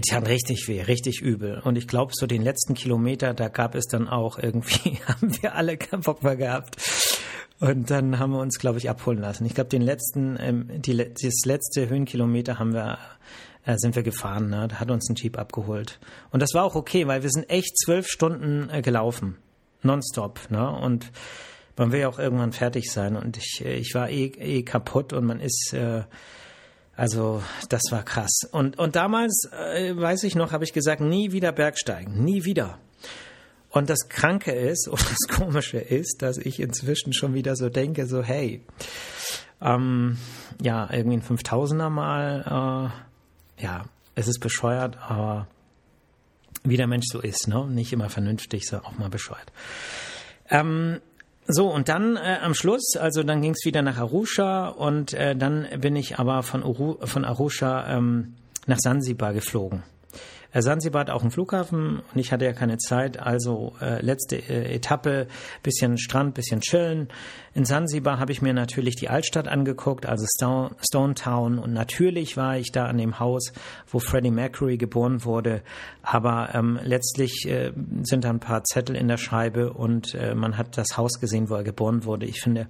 die 0.00 0.10
taten 0.10 0.26
richtig 0.26 0.68
weh, 0.68 0.82
richtig 0.82 1.22
übel. 1.22 1.60
Und 1.64 1.76
ich 1.76 1.88
glaube, 1.88 2.12
so 2.14 2.26
den 2.26 2.42
letzten 2.42 2.74
Kilometer, 2.74 3.34
da 3.34 3.48
gab 3.48 3.74
es 3.74 3.86
dann 3.86 4.08
auch 4.08 4.38
irgendwie, 4.38 4.98
haben 5.08 5.34
wir 5.40 5.54
alle 5.54 5.76
keinen 5.76 6.02
Bock 6.02 6.22
mehr 6.22 6.36
gehabt. 6.36 6.76
Und 7.58 7.90
dann 7.90 8.18
haben 8.18 8.32
wir 8.32 8.40
uns, 8.40 8.58
glaube 8.58 8.78
ich, 8.78 8.90
abholen 8.90 9.20
lassen. 9.20 9.46
Ich 9.46 9.54
glaube, 9.54 9.70
den 9.70 9.80
letzten, 9.80 10.36
ähm, 10.38 10.68
die, 10.82 10.96
das 10.96 11.44
letzte 11.46 11.88
Höhenkilometer 11.88 12.58
haben 12.58 12.74
wir, 12.74 12.98
äh, 13.64 13.76
sind 13.78 13.96
wir 13.96 14.02
gefahren. 14.02 14.50
Ne? 14.50 14.68
Da 14.68 14.76
hat 14.76 14.90
uns 14.90 15.08
ein 15.08 15.16
Jeep 15.16 15.38
abgeholt. 15.38 15.98
Und 16.30 16.42
das 16.42 16.52
war 16.52 16.64
auch 16.64 16.74
okay, 16.74 17.06
weil 17.06 17.22
wir 17.22 17.30
sind 17.30 17.48
echt 17.48 17.78
zwölf 17.78 18.06
Stunden 18.08 18.68
äh, 18.70 18.82
gelaufen, 18.82 19.38
nonstop. 19.82 20.50
Ne? 20.50 20.70
Und 20.70 21.10
man 21.78 21.92
will 21.92 22.00
ja 22.00 22.08
auch 22.08 22.18
irgendwann 22.18 22.52
fertig 22.52 22.90
sein. 22.90 23.16
Und 23.16 23.38
ich, 23.38 23.62
äh, 23.64 23.76
ich 23.76 23.94
war 23.94 24.10
eh, 24.10 24.26
eh 24.26 24.62
kaputt 24.62 25.14
und 25.14 25.24
man 25.24 25.40
ist, 25.40 25.72
äh, 25.72 26.02
also 26.96 27.42
das 27.68 27.82
war 27.90 28.02
krass. 28.02 28.40
Und 28.50 28.78
und 28.78 28.96
damals 28.96 29.48
äh, 29.52 29.96
weiß 29.96 30.24
ich 30.24 30.34
noch, 30.34 30.52
habe 30.52 30.64
ich 30.64 30.72
gesagt, 30.72 31.00
nie 31.00 31.32
wieder 31.32 31.52
Bergsteigen, 31.52 32.24
nie 32.24 32.44
wieder. 32.44 32.78
Und 33.70 33.90
das 33.90 34.08
Kranke 34.08 34.52
ist, 34.52 34.88
oder 34.92 35.02
das 35.02 35.36
Komische 35.36 35.78
ist, 35.78 36.22
dass 36.22 36.38
ich 36.38 36.60
inzwischen 36.60 37.12
schon 37.12 37.34
wieder 37.34 37.56
so 37.56 37.68
denke, 37.68 38.06
so 38.06 38.22
hey, 38.22 38.62
ähm, 39.60 40.18
ja, 40.60 40.88
irgendwie 40.90 41.18
ein 41.18 41.22
5000er 41.22 41.90
mal, 41.90 42.92
äh, 43.58 43.62
ja, 43.62 43.84
es 44.14 44.28
ist 44.28 44.40
bescheuert, 44.40 44.96
aber 44.98 45.46
wie 46.64 46.76
der 46.76 46.86
Mensch 46.86 47.06
so 47.10 47.20
ist, 47.20 47.48
ne? 47.48 47.66
Nicht 47.66 47.92
immer 47.92 48.08
vernünftig, 48.08 48.66
sondern 48.66 48.86
auch 48.90 48.98
mal 48.98 49.10
bescheuert. 49.10 49.52
Ähm, 50.48 51.00
so, 51.48 51.68
und 51.68 51.88
dann 51.88 52.16
äh, 52.16 52.38
am 52.42 52.54
Schluss, 52.54 52.96
also 52.96 53.22
dann 53.22 53.40
ging 53.40 53.52
es 53.52 53.64
wieder 53.64 53.82
nach 53.82 53.98
Arusha 53.98 54.68
und 54.68 55.12
äh, 55.14 55.36
dann 55.36 55.66
bin 55.80 55.94
ich 55.94 56.18
aber 56.18 56.42
von, 56.42 56.64
Uru, 56.64 56.96
von 57.06 57.24
Arusha 57.24 57.96
ähm, 57.96 58.34
nach 58.66 58.78
Sansibar 58.78 59.32
geflogen. 59.32 59.82
Sansibar 60.54 61.00
hat 61.00 61.10
auch 61.10 61.22
einen 61.22 61.30
Flughafen 61.30 62.00
und 62.00 62.18
ich 62.18 62.32
hatte 62.32 62.44
ja 62.44 62.52
keine 62.52 62.78
Zeit, 62.78 63.20
also 63.20 63.74
äh, 63.80 64.00
letzte 64.00 64.36
äh, 64.36 64.74
Etappe, 64.74 65.26
bisschen 65.62 65.98
Strand, 65.98 66.34
bisschen 66.34 66.60
chillen. 66.60 67.08
In 67.54 67.64
Sansibar 67.64 68.18
habe 68.18 68.32
ich 68.32 68.42
mir 68.42 68.54
natürlich 68.54 68.96
die 68.96 69.08
Altstadt 69.08 69.48
angeguckt, 69.48 70.06
also 70.06 70.26
Stone, 70.36 70.70
Stone 70.86 71.14
Town 71.14 71.58
und 71.58 71.72
natürlich 71.72 72.36
war 72.36 72.56
ich 72.56 72.72
da 72.72 72.86
an 72.86 72.98
dem 72.98 73.18
Haus, 73.18 73.52
wo 73.86 73.98
Freddie 73.98 74.30
Mercury 74.30 74.76
geboren 74.76 75.24
wurde, 75.24 75.62
aber 76.02 76.50
ähm, 76.54 76.78
letztlich 76.82 77.46
äh, 77.48 77.72
sind 78.02 78.24
da 78.24 78.30
ein 78.30 78.40
paar 78.40 78.64
Zettel 78.64 78.96
in 78.96 79.08
der 79.08 79.18
Scheibe 79.18 79.72
und 79.72 80.14
äh, 80.14 80.34
man 80.34 80.56
hat 80.56 80.78
das 80.78 80.96
Haus 80.96 81.20
gesehen, 81.20 81.50
wo 81.50 81.54
er 81.54 81.64
geboren 81.64 82.04
wurde. 82.04 82.26
Ich 82.26 82.40
finde, 82.40 82.68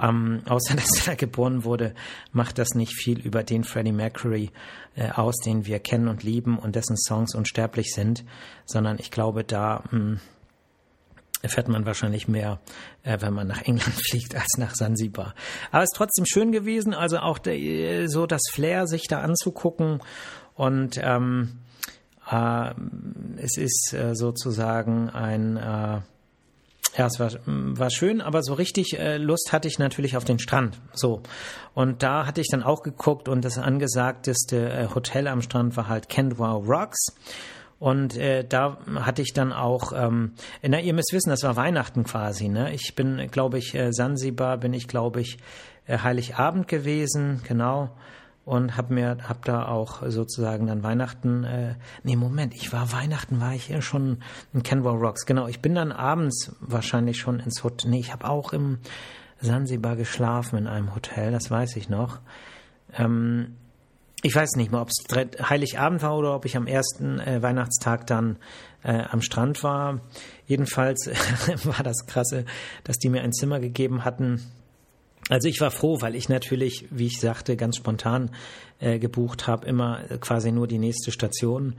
ähm, 0.00 0.42
außer 0.48 0.74
dass 0.76 1.06
er 1.06 1.16
geboren 1.16 1.64
wurde, 1.64 1.94
macht 2.32 2.58
das 2.58 2.74
nicht 2.74 2.94
viel 2.94 3.20
über 3.20 3.42
den 3.42 3.64
Freddie 3.64 3.92
Mercury 3.92 4.50
äh, 4.96 5.10
aus, 5.10 5.36
den 5.44 5.66
wir 5.66 5.78
kennen 5.78 6.08
und 6.08 6.22
lieben 6.22 6.58
und 6.58 6.76
dessen 6.76 6.96
Songs 6.96 7.34
unsterblich 7.34 7.92
sind, 7.92 8.24
sondern 8.66 8.98
ich 8.98 9.10
glaube, 9.10 9.44
da 9.44 9.84
mh, 9.90 9.90
hm, 9.90 10.20
erfährt 11.42 11.68
man 11.68 11.86
wahrscheinlich 11.86 12.28
mehr, 12.28 12.60
äh, 13.02 13.18
wenn 13.20 13.32
man 13.32 13.46
nach 13.46 13.62
England 13.62 13.94
fliegt, 14.08 14.34
als 14.34 14.58
nach 14.58 14.74
Sansibar. 14.74 15.34
Aber 15.70 15.82
es 15.82 15.90
ist 15.92 15.96
trotzdem 15.96 16.26
schön 16.26 16.52
gewesen, 16.52 16.94
also 16.94 17.18
auch 17.18 17.38
de, 17.38 18.06
so 18.06 18.26
das 18.26 18.42
Flair, 18.52 18.86
sich 18.86 19.06
da 19.08 19.20
anzugucken 19.20 20.00
und 20.54 21.00
ähm, 21.02 21.60
äh, 22.30 22.74
es 23.36 23.56
ist 23.56 23.94
äh, 23.94 24.14
sozusagen 24.14 25.10
ein 25.10 25.56
äh, 25.56 26.00
ja, 26.96 27.06
es 27.06 27.20
war, 27.20 27.30
war 27.46 27.90
schön, 27.90 28.20
aber 28.20 28.42
so 28.42 28.54
richtig 28.54 28.98
äh, 28.98 29.16
Lust 29.16 29.52
hatte 29.52 29.68
ich 29.68 29.78
natürlich 29.78 30.16
auf 30.16 30.24
den 30.24 30.38
Strand. 30.38 30.80
So. 30.92 31.22
Und 31.74 32.02
da 32.02 32.26
hatte 32.26 32.40
ich 32.40 32.48
dann 32.50 32.62
auch 32.62 32.82
geguckt 32.82 33.28
und 33.28 33.44
das 33.44 33.58
angesagteste 33.58 34.70
äh, 34.70 34.88
Hotel 34.94 35.28
am 35.28 35.40
Strand 35.42 35.76
war 35.76 35.88
halt 35.88 36.08
Kendwell 36.08 36.64
Rocks. 36.66 37.06
Und 37.78 38.16
äh, 38.16 38.44
da 38.46 38.76
hatte 38.96 39.22
ich 39.22 39.32
dann 39.32 39.52
auch, 39.52 39.92
ähm, 39.94 40.34
na, 40.62 40.80
ihr 40.80 40.92
müsst 40.92 41.12
wissen, 41.12 41.30
das 41.30 41.42
war 41.44 41.56
Weihnachten 41.56 42.04
quasi. 42.04 42.48
Ne? 42.48 42.74
Ich 42.74 42.94
bin, 42.94 43.28
glaube 43.30 43.58
ich, 43.58 43.74
äh, 43.74 43.92
Sansibar 43.92 44.58
bin 44.58 44.74
ich, 44.74 44.86
glaube 44.86 45.22
ich, 45.22 45.38
äh, 45.86 45.98
Heiligabend 45.98 46.68
gewesen, 46.68 47.40
genau 47.46 47.90
und 48.44 48.76
habe 48.76 48.94
mir 48.94 49.18
hab 49.28 49.44
da 49.44 49.66
auch 49.66 50.02
sozusagen 50.08 50.66
dann 50.66 50.82
Weihnachten 50.82 51.44
äh, 51.44 51.74
nee 52.02 52.16
Moment 52.16 52.54
ich 52.54 52.72
war 52.72 52.92
Weihnachten 52.92 53.40
war 53.40 53.54
ich 53.54 53.72
schon 53.84 54.22
in 54.52 54.62
Canberra 54.62 54.94
Rocks. 54.94 55.26
Genau 55.26 55.46
ich 55.46 55.60
bin 55.60 55.74
dann 55.74 55.92
abends 55.92 56.56
wahrscheinlich 56.60 57.18
schon 57.18 57.40
ins 57.40 57.62
Hotel 57.62 57.90
nee 57.90 58.00
ich 58.00 58.12
habe 58.12 58.28
auch 58.28 58.52
im 58.52 58.78
Sansibar 59.40 59.96
geschlafen 59.96 60.58
in 60.58 60.66
einem 60.66 60.94
Hotel 60.94 61.32
das 61.32 61.50
weiß 61.50 61.76
ich 61.76 61.88
noch. 61.88 62.18
Ähm, 62.94 63.56
ich 64.22 64.34
weiß 64.34 64.56
nicht 64.56 64.72
mehr 64.72 64.80
ob 64.80 64.88
es 64.88 65.48
Heiligabend 65.48 66.02
war 66.02 66.16
oder 66.16 66.34
ob 66.34 66.44
ich 66.44 66.56
am 66.56 66.66
ersten 66.66 67.20
äh, 67.20 67.42
Weihnachtstag 67.42 68.06
dann 68.06 68.36
äh, 68.82 69.02
am 69.02 69.20
Strand 69.20 69.62
war. 69.62 70.00
Jedenfalls 70.46 71.08
war 71.64 71.84
das 71.84 72.06
krasse 72.06 72.46
dass 72.84 72.98
die 72.98 73.10
mir 73.10 73.22
ein 73.22 73.32
Zimmer 73.32 73.60
gegeben 73.60 74.04
hatten 74.04 74.40
also 75.30 75.48
ich 75.48 75.60
war 75.60 75.70
froh, 75.70 76.00
weil 76.00 76.16
ich 76.16 76.28
natürlich, 76.28 76.86
wie 76.90 77.06
ich 77.06 77.20
sagte, 77.20 77.56
ganz 77.56 77.76
spontan 77.76 78.30
äh, 78.80 78.98
gebucht 78.98 79.46
habe, 79.46 79.66
immer 79.66 80.00
quasi 80.20 80.50
nur 80.50 80.66
die 80.66 80.78
nächste 80.78 81.12
Station. 81.12 81.76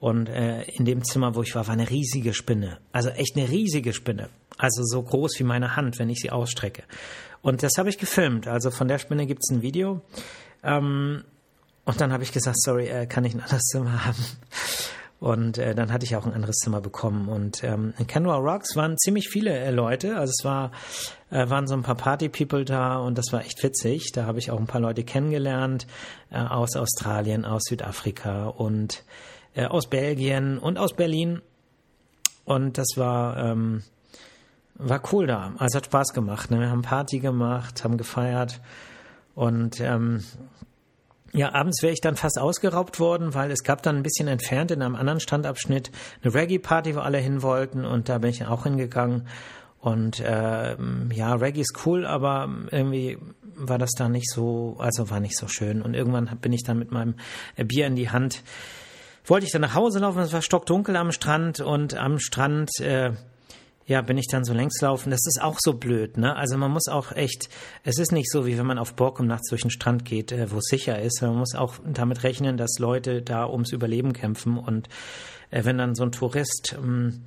Und 0.00 0.28
äh, 0.28 0.62
in 0.62 0.84
dem 0.84 1.04
Zimmer, 1.04 1.34
wo 1.34 1.42
ich 1.42 1.54
war, 1.54 1.66
war 1.66 1.74
eine 1.74 1.88
riesige 1.90 2.34
Spinne. 2.34 2.78
Also 2.92 3.10
echt 3.10 3.36
eine 3.36 3.48
riesige 3.48 3.92
Spinne. 3.92 4.28
Also 4.56 4.82
so 4.84 5.02
groß 5.02 5.38
wie 5.38 5.44
meine 5.44 5.76
Hand, 5.76 5.98
wenn 5.98 6.10
ich 6.10 6.20
sie 6.20 6.30
ausstrecke. 6.30 6.82
Und 7.40 7.62
das 7.62 7.72
habe 7.78 7.88
ich 7.88 7.98
gefilmt. 7.98 8.48
Also 8.48 8.70
von 8.70 8.88
der 8.88 8.98
Spinne 8.98 9.26
gibt 9.26 9.42
es 9.42 9.54
ein 9.54 9.62
Video. 9.62 10.02
Ähm, 10.64 11.22
und 11.84 12.00
dann 12.00 12.12
habe 12.12 12.22
ich 12.22 12.32
gesagt, 12.32 12.60
sorry, 12.60 12.88
äh, 12.88 13.06
kann 13.06 13.24
ich 13.24 13.34
ein 13.34 13.40
anderes 13.40 13.62
Zimmer 13.62 14.04
haben? 14.04 14.24
Und 15.20 15.58
äh, 15.58 15.74
dann 15.74 15.92
hatte 15.92 16.04
ich 16.04 16.14
auch 16.14 16.26
ein 16.26 16.32
anderes 16.32 16.56
Zimmer 16.56 16.80
bekommen. 16.80 17.28
Und 17.28 17.64
ähm, 17.64 17.92
in 17.98 18.06
Canberra 18.06 18.36
Rocks 18.36 18.76
waren 18.76 18.96
ziemlich 18.98 19.28
viele 19.28 19.50
äh, 19.50 19.70
Leute. 19.70 20.16
Also 20.16 20.30
es 20.30 20.44
war, 20.44 20.70
äh, 21.30 21.48
waren 21.50 21.66
so 21.66 21.74
ein 21.74 21.82
paar 21.82 21.96
Party-People 21.96 22.64
da 22.64 22.98
und 22.98 23.18
das 23.18 23.32
war 23.32 23.40
echt 23.40 23.62
witzig. 23.62 24.12
Da 24.12 24.26
habe 24.26 24.38
ich 24.38 24.52
auch 24.52 24.60
ein 24.60 24.68
paar 24.68 24.80
Leute 24.80 25.02
kennengelernt 25.02 25.88
äh, 26.30 26.38
aus 26.38 26.76
Australien, 26.76 27.44
aus 27.44 27.64
Südafrika 27.64 28.46
und 28.46 29.02
äh, 29.54 29.66
aus 29.66 29.88
Belgien 29.88 30.58
und 30.58 30.78
aus 30.78 30.94
Berlin. 30.94 31.42
Und 32.44 32.78
das 32.78 32.86
war, 32.94 33.38
ähm, 33.38 33.82
war 34.76 35.02
cool 35.12 35.26
da. 35.26 35.52
Also 35.58 35.78
hat 35.78 35.86
Spaß 35.86 36.14
gemacht. 36.14 36.52
Ne? 36.52 36.60
Wir 36.60 36.70
haben 36.70 36.82
Party 36.82 37.18
gemacht, 37.18 37.82
haben 37.82 37.98
gefeiert. 37.98 38.60
Und 39.34 39.80
ähm, 39.80 40.22
ja, 41.32 41.52
abends 41.52 41.82
wäre 41.82 41.92
ich 41.92 42.00
dann 42.00 42.16
fast 42.16 42.38
ausgeraubt 42.38 43.00
worden, 43.00 43.34
weil 43.34 43.50
es 43.50 43.62
gab 43.62 43.82
dann 43.82 43.96
ein 43.96 44.02
bisschen 44.02 44.28
entfernt 44.28 44.70
in 44.70 44.82
einem 44.82 44.94
anderen 44.94 45.20
Standabschnitt 45.20 45.90
eine 46.22 46.34
Reggae-Party, 46.34 46.94
wo 46.94 47.00
alle 47.00 47.18
hin 47.18 47.42
wollten 47.42 47.84
und 47.84 48.08
da 48.08 48.18
bin 48.18 48.30
ich 48.30 48.46
auch 48.46 48.64
hingegangen. 48.64 49.28
Und 49.80 50.20
äh, 50.20 50.76
ja, 51.12 51.34
Reggae 51.34 51.60
ist 51.60 51.86
cool, 51.86 52.06
aber 52.06 52.48
irgendwie 52.70 53.18
war 53.54 53.78
das 53.78 53.90
da 53.92 54.08
nicht 54.08 54.28
so, 54.30 54.76
also 54.78 55.10
war 55.10 55.20
nicht 55.20 55.36
so 55.36 55.46
schön. 55.46 55.82
Und 55.82 55.94
irgendwann 55.94 56.26
bin 56.40 56.52
ich 56.52 56.64
dann 56.64 56.78
mit 56.78 56.90
meinem 56.90 57.14
Bier 57.56 57.86
in 57.86 57.94
die 57.94 58.10
Hand 58.10 58.42
wollte 59.28 59.46
ich 59.46 59.52
dann 59.52 59.60
nach 59.60 59.74
Hause 59.74 59.98
laufen, 59.98 60.20
es 60.20 60.32
war 60.32 60.42
stockdunkel 60.42 60.96
am 60.96 61.12
Strand 61.12 61.60
und 61.60 61.94
am 61.94 62.18
Strand 62.18 62.70
äh, 62.80 63.12
ja, 63.88 64.02
bin 64.02 64.18
ich 64.18 64.26
dann 64.30 64.44
so 64.44 64.52
längs 64.52 64.80
laufen. 64.82 65.10
Das 65.10 65.26
ist 65.26 65.40
auch 65.42 65.56
so 65.58 65.72
blöd, 65.72 66.18
ne? 66.18 66.36
Also 66.36 66.58
man 66.58 66.70
muss 66.70 66.88
auch 66.88 67.10
echt, 67.10 67.48
es 67.84 67.98
ist 67.98 68.12
nicht 68.12 68.30
so, 68.30 68.46
wie 68.46 68.58
wenn 68.58 68.66
man 68.66 68.78
auf 68.78 68.94
Borkum 68.94 69.26
nachts 69.26 69.48
durch 69.48 69.62
den 69.62 69.70
Strand 69.70 70.04
geht, 70.04 70.30
äh, 70.30 70.52
wo 70.52 70.58
es 70.58 70.66
sicher 70.66 71.00
ist. 71.00 71.22
Man 71.22 71.36
muss 71.36 71.54
auch 71.54 71.76
damit 71.90 72.22
rechnen, 72.22 72.58
dass 72.58 72.78
Leute 72.78 73.22
da 73.22 73.48
ums 73.48 73.72
Überleben 73.72 74.12
kämpfen 74.12 74.58
und 74.58 74.90
äh, 75.50 75.64
wenn 75.64 75.78
dann 75.78 75.94
so 75.94 76.02
ein 76.02 76.12
Tourist 76.12 76.76
ähm, 76.78 77.22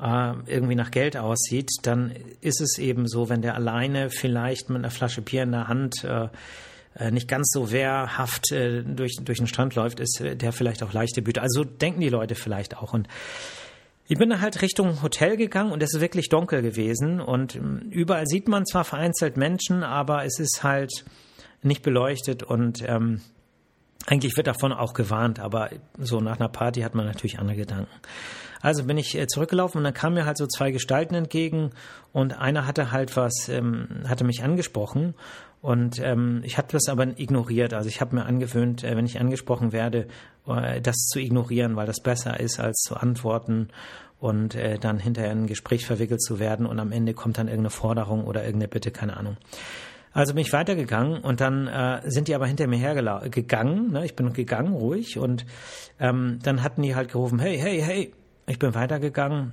äh, 0.00 0.32
irgendwie 0.46 0.76
nach 0.76 0.90
Geld 0.90 1.18
aussieht, 1.18 1.68
dann 1.82 2.14
ist 2.40 2.62
es 2.62 2.78
eben 2.78 3.06
so, 3.06 3.28
wenn 3.28 3.42
der 3.42 3.54
alleine 3.54 4.08
vielleicht 4.08 4.70
mit 4.70 4.78
einer 4.78 4.90
Flasche 4.90 5.20
Bier 5.20 5.42
in 5.42 5.52
der 5.52 5.68
Hand 5.68 6.04
äh, 6.04 6.28
äh 6.94 7.10
nicht 7.10 7.28
ganz 7.28 7.50
so 7.52 7.70
wehrhaft 7.70 8.50
äh, 8.50 8.82
durch, 8.82 9.16
durch 9.22 9.38
den 9.38 9.46
Strand 9.46 9.74
läuft, 9.74 10.00
ist 10.00 10.22
der 10.22 10.52
vielleicht 10.52 10.82
auch 10.82 10.94
leichte 10.94 11.20
Büte. 11.20 11.42
Also 11.42 11.64
denken 11.64 12.00
die 12.00 12.08
Leute 12.08 12.34
vielleicht 12.34 12.78
auch. 12.78 12.94
Und 12.94 13.08
ich 14.12 14.18
bin 14.18 14.42
halt 14.42 14.60
Richtung 14.60 15.00
Hotel 15.00 15.38
gegangen 15.38 15.72
und 15.72 15.82
es 15.82 15.94
ist 15.94 16.02
wirklich 16.02 16.28
dunkel 16.28 16.60
gewesen 16.60 17.18
und 17.18 17.56
ähm, 17.56 17.88
überall 17.88 18.26
sieht 18.26 18.46
man 18.46 18.66
zwar 18.66 18.84
vereinzelt 18.84 19.38
Menschen, 19.38 19.82
aber 19.82 20.26
es 20.26 20.38
ist 20.38 20.62
halt 20.62 21.06
nicht 21.62 21.82
beleuchtet 21.82 22.42
und 22.42 22.86
ähm, 22.86 23.22
eigentlich 24.06 24.36
wird 24.36 24.48
davon 24.48 24.74
auch 24.74 24.92
gewarnt, 24.92 25.40
aber 25.40 25.70
so 25.96 26.20
nach 26.20 26.38
einer 26.38 26.50
Party 26.50 26.82
hat 26.82 26.94
man 26.94 27.06
natürlich 27.06 27.38
andere 27.38 27.56
Gedanken. 27.56 27.88
Also 28.60 28.84
bin 28.84 28.98
ich 28.98 29.16
äh, 29.16 29.26
zurückgelaufen 29.28 29.78
und 29.78 29.84
dann 29.84 29.94
kamen 29.94 30.16
mir 30.16 30.26
halt 30.26 30.36
so 30.36 30.46
zwei 30.46 30.72
Gestalten 30.72 31.14
entgegen 31.14 31.70
und 32.12 32.38
einer 32.38 32.66
hatte 32.66 32.92
halt 32.92 33.16
was, 33.16 33.48
ähm, 33.48 34.02
hatte 34.06 34.24
mich 34.24 34.44
angesprochen 34.44 35.14
und 35.62 36.00
ähm, 36.00 36.42
ich 36.44 36.58
habe 36.58 36.68
das 36.72 36.88
aber 36.88 37.06
ignoriert. 37.18 37.72
Also 37.72 37.88
ich 37.88 38.00
habe 38.00 38.16
mir 38.16 38.26
angewöhnt, 38.26 38.82
äh, 38.82 38.96
wenn 38.96 39.06
ich 39.06 39.20
angesprochen 39.20 39.72
werde, 39.72 40.08
äh, 40.46 40.80
das 40.80 40.96
zu 41.06 41.20
ignorieren, 41.20 41.76
weil 41.76 41.86
das 41.86 42.02
besser 42.02 42.38
ist, 42.40 42.58
als 42.58 42.80
zu 42.80 42.96
antworten 42.96 43.68
und 44.18 44.56
äh, 44.56 44.78
dann 44.78 44.98
hinterher 44.98 45.30
in 45.30 45.44
ein 45.44 45.46
Gespräch 45.46 45.86
verwickelt 45.86 46.20
zu 46.20 46.40
werden 46.40 46.66
und 46.66 46.80
am 46.80 46.90
Ende 46.90 47.14
kommt 47.14 47.38
dann 47.38 47.46
irgendeine 47.46 47.70
Forderung 47.70 48.24
oder 48.24 48.44
irgendeine 48.44 48.68
Bitte, 48.68 48.90
keine 48.90 49.16
Ahnung. 49.16 49.36
Also 50.12 50.34
bin 50.34 50.42
ich 50.42 50.52
weitergegangen 50.52 51.22
und 51.22 51.40
dann 51.40 51.68
äh, 51.68 52.02
sind 52.10 52.26
die 52.26 52.34
aber 52.34 52.46
hinter 52.46 52.66
mir 52.66 52.78
hergegangen. 52.78 53.92
Ne? 53.92 54.04
Ich 54.04 54.16
bin 54.16 54.32
gegangen, 54.32 54.74
ruhig. 54.74 55.16
Und 55.16 55.46
ähm, 55.98 56.40
dann 56.42 56.62
hatten 56.62 56.82
die 56.82 56.94
halt 56.94 57.10
gerufen, 57.10 57.38
hey, 57.38 57.56
hey, 57.56 57.80
hey. 57.80 58.14
Ich 58.46 58.58
bin 58.58 58.74
weitergegangen. 58.74 59.52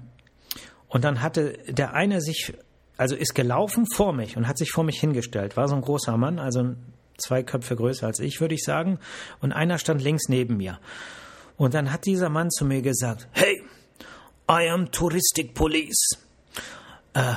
Und 0.87 1.03
dann 1.03 1.21
hatte 1.21 1.53
der 1.69 1.93
eine 1.93 2.19
sich 2.19 2.53
also 2.99 3.15
ist 3.15 3.33
gelaufen 3.33 3.85
vor 3.95 4.11
mich 4.11 4.35
und 4.35 4.45
hat 4.45 4.57
sich 4.57 4.71
vor 4.71 4.83
mich 4.83 4.99
hingestellt. 4.99 5.55
War 5.55 5.69
so 5.69 5.75
ein 5.75 5.81
großer 5.81 6.17
Mann, 6.17 6.37
also 6.37 6.75
zwei 7.17 7.43
Köpfe 7.43 7.77
größer 7.77 8.05
als 8.05 8.19
ich, 8.19 8.41
würde 8.41 8.55
ich 8.55 8.63
sagen. 8.63 8.99
Und 9.39 9.53
einer 9.53 9.77
stand 9.77 10.01
links 10.01 10.27
neben 10.27 10.57
mir. 10.57 10.79
Und 11.55 11.75
dann 11.75 11.93
hat 11.93 12.05
dieser 12.05 12.27
Mann 12.27 12.49
zu 12.49 12.65
mir 12.65 12.81
gesagt, 12.81 13.29
hey, 13.31 13.63
I 14.51 14.69
am 14.69 14.91
Touristic 14.91 15.53
Police. 15.53 16.09
Äh, 17.13 17.35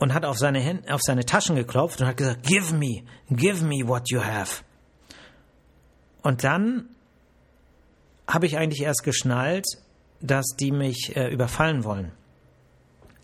und 0.00 0.12
hat 0.12 0.24
auf 0.24 0.38
seine, 0.38 0.58
Hände, 0.58 0.92
auf 0.92 1.02
seine 1.02 1.24
Taschen 1.24 1.54
geklopft 1.54 2.00
und 2.00 2.08
hat 2.08 2.16
gesagt, 2.16 2.42
give 2.42 2.74
me, 2.74 3.04
give 3.30 3.64
me 3.64 3.86
what 3.86 4.10
you 4.10 4.20
have. 4.20 4.64
Und 6.22 6.42
dann 6.42 6.88
habe 8.26 8.46
ich 8.46 8.58
eigentlich 8.58 8.82
erst 8.82 9.04
geschnallt, 9.04 9.66
dass 10.20 10.46
die 10.58 10.72
mich 10.72 11.14
äh, 11.14 11.32
überfallen 11.32 11.84
wollen 11.84 12.10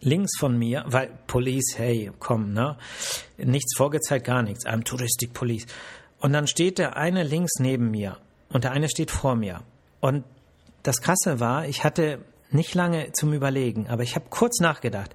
links 0.07 0.39
von 0.39 0.57
mir, 0.57 0.85
weil 0.87 1.11
Police, 1.27 1.75
hey, 1.77 2.13
komm, 2.19 2.53
ne? 2.53 2.79
Nichts 3.37 3.77
vorgezeigt, 3.77 4.25
gar 4.25 4.43
nichts. 4.43 4.65
I'm 4.65 4.85
Touristic 4.85 5.33
Police. 5.33 5.67
Und 6.19 6.33
dann 6.33 6.47
steht 6.47 6.79
der 6.79 6.97
eine 6.97 7.25
links 7.25 7.59
neben 7.59 7.91
mir 7.91 8.17
und 8.49 8.65
der 8.65 8.71
eine 8.71 8.89
steht 8.89 9.11
vor 9.11 9.35
mir. 9.35 9.63
Und 10.01 10.25
das 10.85 11.01
Krasse 11.03 11.41
war, 11.41 11.67
ich 11.67 11.83
hatte 11.83 12.21
nicht 12.51 12.75
lange 12.75 13.13
zum 13.13 13.33
Überlegen, 13.33 13.89
aber 13.89 14.05
ich 14.05 14.15
habe 14.15 14.27
kurz 14.31 14.61
nachgedacht. 14.61 15.15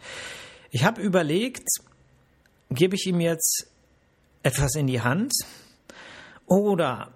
Ich 0.70 0.84
habe 0.84 1.02
überlegt, 1.02 1.68
gebe 2.70 2.96
ich 2.96 3.08
ihm 3.08 3.22
jetzt 3.22 3.68
etwas 4.44 4.76
in 4.76 4.88
die 4.88 5.02
Hand 5.02 5.34
oder 6.46 7.12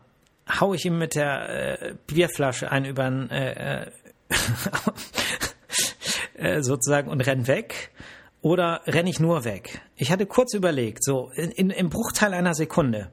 hau 0.47 0.73
ich 0.73 0.85
ihm 0.85 0.97
mit 0.97 1.15
der 1.15 1.49
äh, 1.49 1.95
Bierflasche 2.07 2.71
einen 2.71 2.85
über 2.85 3.03
den 3.03 3.29
äh, 3.29 3.91
äh 6.35 6.61
sozusagen 6.61 7.09
und 7.09 7.21
renn 7.21 7.47
weg 7.47 7.91
oder 8.41 8.81
renne 8.85 9.09
ich 9.09 9.19
nur 9.19 9.43
weg? 9.43 9.81
Ich 9.95 10.11
hatte 10.11 10.25
kurz 10.25 10.53
überlegt, 10.53 11.03
so 11.03 11.31
in, 11.35 11.69
im 11.69 11.89
Bruchteil 11.89 12.33
einer 12.33 12.53
Sekunde. 12.53 13.09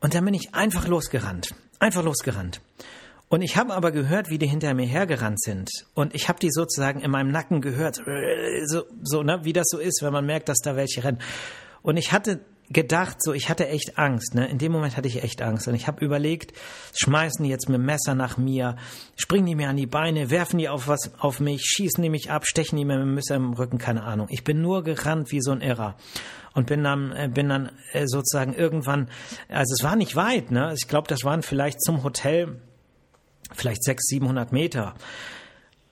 Und 0.00 0.14
dann 0.14 0.24
bin 0.24 0.34
ich 0.34 0.54
einfach 0.54 0.88
losgerannt. 0.88 1.54
Einfach 1.78 2.02
losgerannt. 2.02 2.60
Und 3.28 3.42
ich 3.42 3.56
habe 3.56 3.74
aber 3.74 3.92
gehört, 3.92 4.28
wie 4.28 4.38
die 4.38 4.48
hinter 4.48 4.74
mir 4.74 4.86
hergerannt 4.86 5.40
sind. 5.40 5.70
Und 5.94 6.14
ich 6.16 6.28
habe 6.28 6.40
die 6.40 6.50
sozusagen 6.50 7.00
in 7.00 7.12
meinem 7.12 7.30
Nacken 7.30 7.60
gehört. 7.60 8.00
So, 8.64 8.82
so 9.02 9.22
ne, 9.22 9.40
wie 9.44 9.52
das 9.52 9.66
so 9.70 9.78
ist, 9.78 10.02
wenn 10.02 10.12
man 10.12 10.26
merkt, 10.26 10.48
dass 10.48 10.58
da 10.58 10.74
welche 10.74 11.04
rennen. 11.04 11.20
Und 11.82 11.96
ich 11.96 12.12
hatte 12.12 12.40
gedacht, 12.70 13.16
so 13.20 13.32
ich 13.32 13.48
hatte 13.48 13.68
echt 13.68 13.98
Angst. 13.98 14.34
Ne? 14.34 14.48
In 14.48 14.58
dem 14.58 14.72
Moment 14.72 14.96
hatte 14.96 15.08
ich 15.08 15.22
echt 15.22 15.42
Angst 15.42 15.66
und 15.66 15.74
ich 15.74 15.86
habe 15.86 16.04
überlegt, 16.04 16.52
schmeißen 16.94 17.42
die 17.42 17.50
jetzt 17.50 17.68
mit 17.68 17.80
Messer 17.80 18.14
nach 18.14 18.36
mir, 18.36 18.76
springen 19.16 19.46
die 19.46 19.56
mir 19.56 19.68
an 19.68 19.76
die 19.76 19.86
Beine, 19.86 20.30
werfen 20.30 20.58
die 20.58 20.68
auf 20.68 20.86
was 20.86 21.12
auf 21.18 21.40
mich, 21.40 21.62
schießen 21.62 22.02
die 22.02 22.10
mich 22.10 22.30
ab, 22.30 22.46
stechen 22.46 22.78
die 22.78 22.84
mir 22.84 22.96
mit 22.96 23.06
dem 23.06 23.14
Messer 23.14 23.34
im 23.34 23.52
Rücken, 23.52 23.78
keine 23.78 24.04
Ahnung. 24.04 24.28
Ich 24.30 24.44
bin 24.44 24.62
nur 24.62 24.84
gerannt 24.84 25.32
wie 25.32 25.42
so 25.42 25.50
ein 25.50 25.60
Irrer 25.60 25.96
und 26.54 26.66
bin 26.66 26.84
dann 26.84 27.12
äh, 27.12 27.28
bin 27.32 27.48
dann 27.48 27.72
äh, 27.92 28.06
sozusagen 28.06 28.54
irgendwann, 28.54 29.08
also 29.48 29.74
es 29.74 29.82
war 29.82 29.96
nicht 29.96 30.14
weit, 30.14 30.50
ne? 30.50 30.72
Ich 30.76 30.86
glaube, 30.86 31.08
das 31.08 31.24
waren 31.24 31.42
vielleicht 31.42 31.82
zum 31.82 32.04
Hotel 32.04 32.60
vielleicht 33.52 33.82
600, 33.82 34.06
700 34.06 34.52
Meter. 34.52 34.94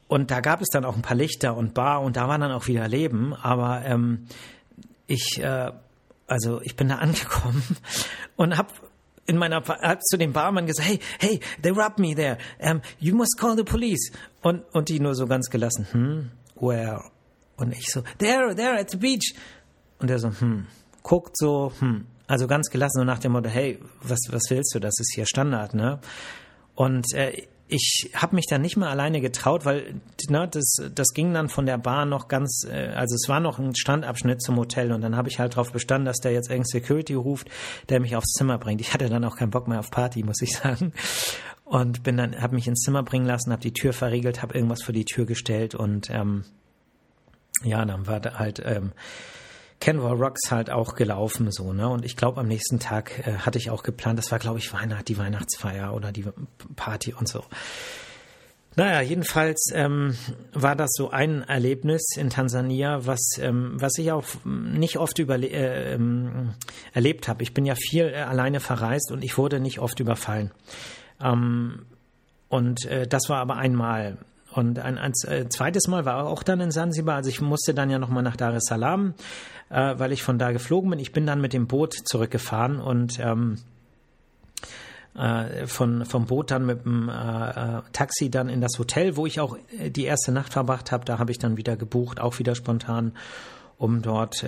Und 0.06 0.30
da 0.30 0.40
gab 0.40 0.62
es 0.62 0.68
dann 0.68 0.84
auch 0.84 0.96
ein 0.96 1.02
paar 1.02 1.16
Lichter 1.16 1.56
und 1.56 1.74
Bar 1.74 2.02
und 2.02 2.16
da 2.16 2.28
war 2.28 2.38
dann 2.38 2.52
auch 2.52 2.66
wieder 2.66 2.88
Leben. 2.88 3.34
Aber 3.34 3.84
ähm, 3.84 4.26
ich 5.06 5.42
äh, 5.42 5.72
also 6.28 6.60
ich 6.62 6.76
bin 6.76 6.88
da 6.88 6.96
angekommen 6.96 7.64
und 8.36 8.56
hab 8.56 8.72
in 9.26 9.36
meiner 9.36 9.62
hab 9.62 10.02
zu 10.04 10.16
dem 10.16 10.32
Barmann 10.32 10.66
gesagt, 10.66 10.88
hey, 10.88 11.00
hey, 11.18 11.40
they 11.62 11.72
robbed 11.72 11.98
me 11.98 12.14
there. 12.14 12.38
Um, 12.60 12.80
you 12.98 13.14
must 13.14 13.36
call 13.38 13.56
the 13.56 13.64
police. 13.64 14.12
Und 14.42 14.64
und 14.72 14.88
die 14.88 15.00
nur 15.00 15.14
so 15.14 15.26
ganz 15.26 15.50
gelassen, 15.50 15.86
hm, 15.90 16.30
where? 16.56 17.02
Und 17.56 17.72
ich 17.72 17.90
so, 17.90 18.02
there, 18.18 18.54
there 18.54 18.78
at 18.78 18.90
the 18.90 18.96
beach. 18.96 19.34
Und 19.98 20.10
er 20.10 20.18
so, 20.18 20.30
hm, 20.30 20.66
guckt 21.02 21.36
so, 21.36 21.72
hm, 21.80 22.06
also 22.26 22.46
ganz 22.46 22.70
gelassen 22.70 23.00
so 23.00 23.04
nach 23.04 23.18
dem 23.18 23.32
Motto, 23.32 23.48
hey, 23.48 23.80
was 24.02 24.20
was 24.30 24.44
willst 24.48 24.74
du? 24.74 24.78
Das 24.78 24.94
ist 24.98 25.12
hier 25.14 25.26
Standard, 25.26 25.74
ne? 25.74 25.98
Und 26.74 27.12
äh, 27.14 27.48
ich 27.68 28.10
habe 28.14 28.34
mich 28.34 28.46
dann 28.46 28.62
nicht 28.62 28.76
mehr 28.76 28.88
alleine 28.88 29.20
getraut, 29.20 29.64
weil 29.64 30.00
ne, 30.28 30.48
das, 30.50 30.76
das 30.94 31.08
ging 31.08 31.34
dann 31.34 31.48
von 31.48 31.66
der 31.66 31.78
Bar 31.78 32.06
noch 32.06 32.28
ganz, 32.28 32.66
äh, 32.68 32.88
also 32.94 33.14
es 33.14 33.28
war 33.28 33.40
noch 33.40 33.58
ein 33.58 33.74
Strandabschnitt 33.74 34.42
zum 34.42 34.56
Hotel 34.56 34.92
und 34.92 35.02
dann 35.02 35.16
habe 35.16 35.28
ich 35.28 35.38
halt 35.38 35.52
darauf 35.52 35.72
bestanden, 35.72 36.06
dass 36.06 36.18
der 36.18 36.32
jetzt 36.32 36.50
irgendein 36.50 36.80
Security 36.80 37.14
ruft, 37.14 37.48
der 37.88 38.00
mich 38.00 38.16
aufs 38.16 38.32
Zimmer 38.32 38.58
bringt. 38.58 38.80
Ich 38.80 38.94
hatte 38.94 39.08
dann 39.08 39.24
auch 39.24 39.36
keinen 39.36 39.50
Bock 39.50 39.68
mehr 39.68 39.80
auf 39.80 39.90
Party, 39.90 40.22
muss 40.22 40.40
ich 40.40 40.52
sagen. 40.56 40.92
Und 41.64 42.02
bin 42.02 42.16
dann, 42.16 42.40
habe 42.40 42.54
mich 42.54 42.66
ins 42.66 42.80
Zimmer 42.80 43.02
bringen 43.02 43.26
lassen, 43.26 43.52
habe 43.52 43.60
die 43.60 43.74
Tür 43.74 43.92
verriegelt, 43.92 44.40
habe 44.40 44.54
irgendwas 44.54 44.82
vor 44.82 44.94
die 44.94 45.04
Tür 45.04 45.26
gestellt 45.26 45.74
und 45.74 46.08
ähm, 46.08 46.44
ja, 47.62 47.84
dann 47.84 48.06
war 48.06 48.20
da 48.20 48.38
halt 48.38 48.62
ähm, 48.64 48.92
Canva 49.80 50.12
Rocks 50.12 50.50
halt 50.50 50.70
auch 50.70 50.94
gelaufen 50.94 51.52
so, 51.52 51.72
ne? 51.72 51.88
Und 51.88 52.04
ich 52.04 52.16
glaube, 52.16 52.40
am 52.40 52.48
nächsten 52.48 52.80
Tag 52.80 53.26
äh, 53.26 53.38
hatte 53.38 53.58
ich 53.58 53.70
auch 53.70 53.82
geplant, 53.82 54.18
das 54.18 54.30
war, 54.32 54.38
glaube 54.38 54.58
ich, 54.58 54.72
Weihnacht, 54.72 55.08
die 55.08 55.18
Weihnachtsfeier 55.18 55.94
oder 55.94 56.10
die 56.12 56.24
Party 56.74 57.14
und 57.14 57.28
so. 57.28 57.44
Naja, 58.78 59.00
jedenfalls 59.00 59.72
ähm, 59.74 60.16
war 60.52 60.76
das 60.76 60.90
so 60.92 61.10
ein 61.10 61.42
Erlebnis 61.42 62.16
in 62.16 62.30
Tansania, 62.30 63.06
was, 63.06 63.32
ähm, 63.40 63.72
was 63.74 63.98
ich 63.98 64.12
auch 64.12 64.24
nicht 64.44 64.98
oft 64.98 65.18
äh, 65.18 65.94
ähm, 65.94 66.54
erlebt 66.92 67.26
habe. 67.26 67.42
Ich 67.42 67.54
bin 67.54 67.66
ja 67.66 67.74
viel 67.74 68.04
äh, 68.04 68.18
alleine 68.18 68.60
verreist 68.60 69.10
und 69.10 69.24
ich 69.24 69.36
wurde 69.36 69.58
nicht 69.58 69.80
oft 69.80 69.98
überfallen. 69.98 70.52
Ähm, 71.20 71.86
und 72.48 72.84
äh, 72.84 73.08
das 73.08 73.28
war 73.28 73.38
aber 73.38 73.56
einmal. 73.56 74.18
Und 74.52 74.78
ein, 74.78 74.98
ein, 74.98 75.12
äh, 75.26 75.48
zweites 75.48 75.88
Mal 75.88 76.04
war 76.04 76.26
auch 76.26 76.42
dann 76.42 76.60
in 76.60 76.70
Sansibar. 76.70 77.16
Also 77.16 77.28
ich 77.28 77.40
musste 77.40 77.74
dann 77.74 77.90
ja 77.90 77.98
nochmal 77.98 78.22
nach 78.22 78.36
Dar 78.36 78.54
es 78.54 78.64
Salaam, 78.64 79.14
äh, 79.68 79.94
weil 79.98 80.12
ich 80.12 80.22
von 80.22 80.38
da 80.38 80.52
geflogen 80.52 80.90
bin. 80.90 80.98
Ich 80.98 81.12
bin 81.12 81.26
dann 81.26 81.40
mit 81.40 81.52
dem 81.52 81.66
Boot 81.66 81.94
zurückgefahren 81.94 82.80
und 82.80 83.18
ähm, 83.20 83.58
äh, 85.14 85.66
von, 85.66 86.04
vom 86.06 86.26
Boot 86.26 86.50
dann 86.50 86.64
mit 86.64 86.84
dem 86.84 87.08
äh, 87.08 87.50
äh 87.50 87.82
Taxi 87.92 88.30
dann 88.30 88.48
in 88.48 88.60
das 88.60 88.78
Hotel, 88.78 89.16
wo 89.16 89.26
ich 89.26 89.40
auch 89.40 89.58
äh, 89.78 89.90
die 89.90 90.04
erste 90.04 90.32
Nacht 90.32 90.52
verbracht 90.52 90.92
habe. 90.92 91.04
Da 91.04 91.18
habe 91.18 91.30
ich 91.30 91.38
dann 91.38 91.56
wieder 91.56 91.76
gebucht, 91.76 92.20
auch 92.20 92.38
wieder 92.38 92.54
spontan, 92.54 93.12
um 93.76 94.02
dort 94.02 94.44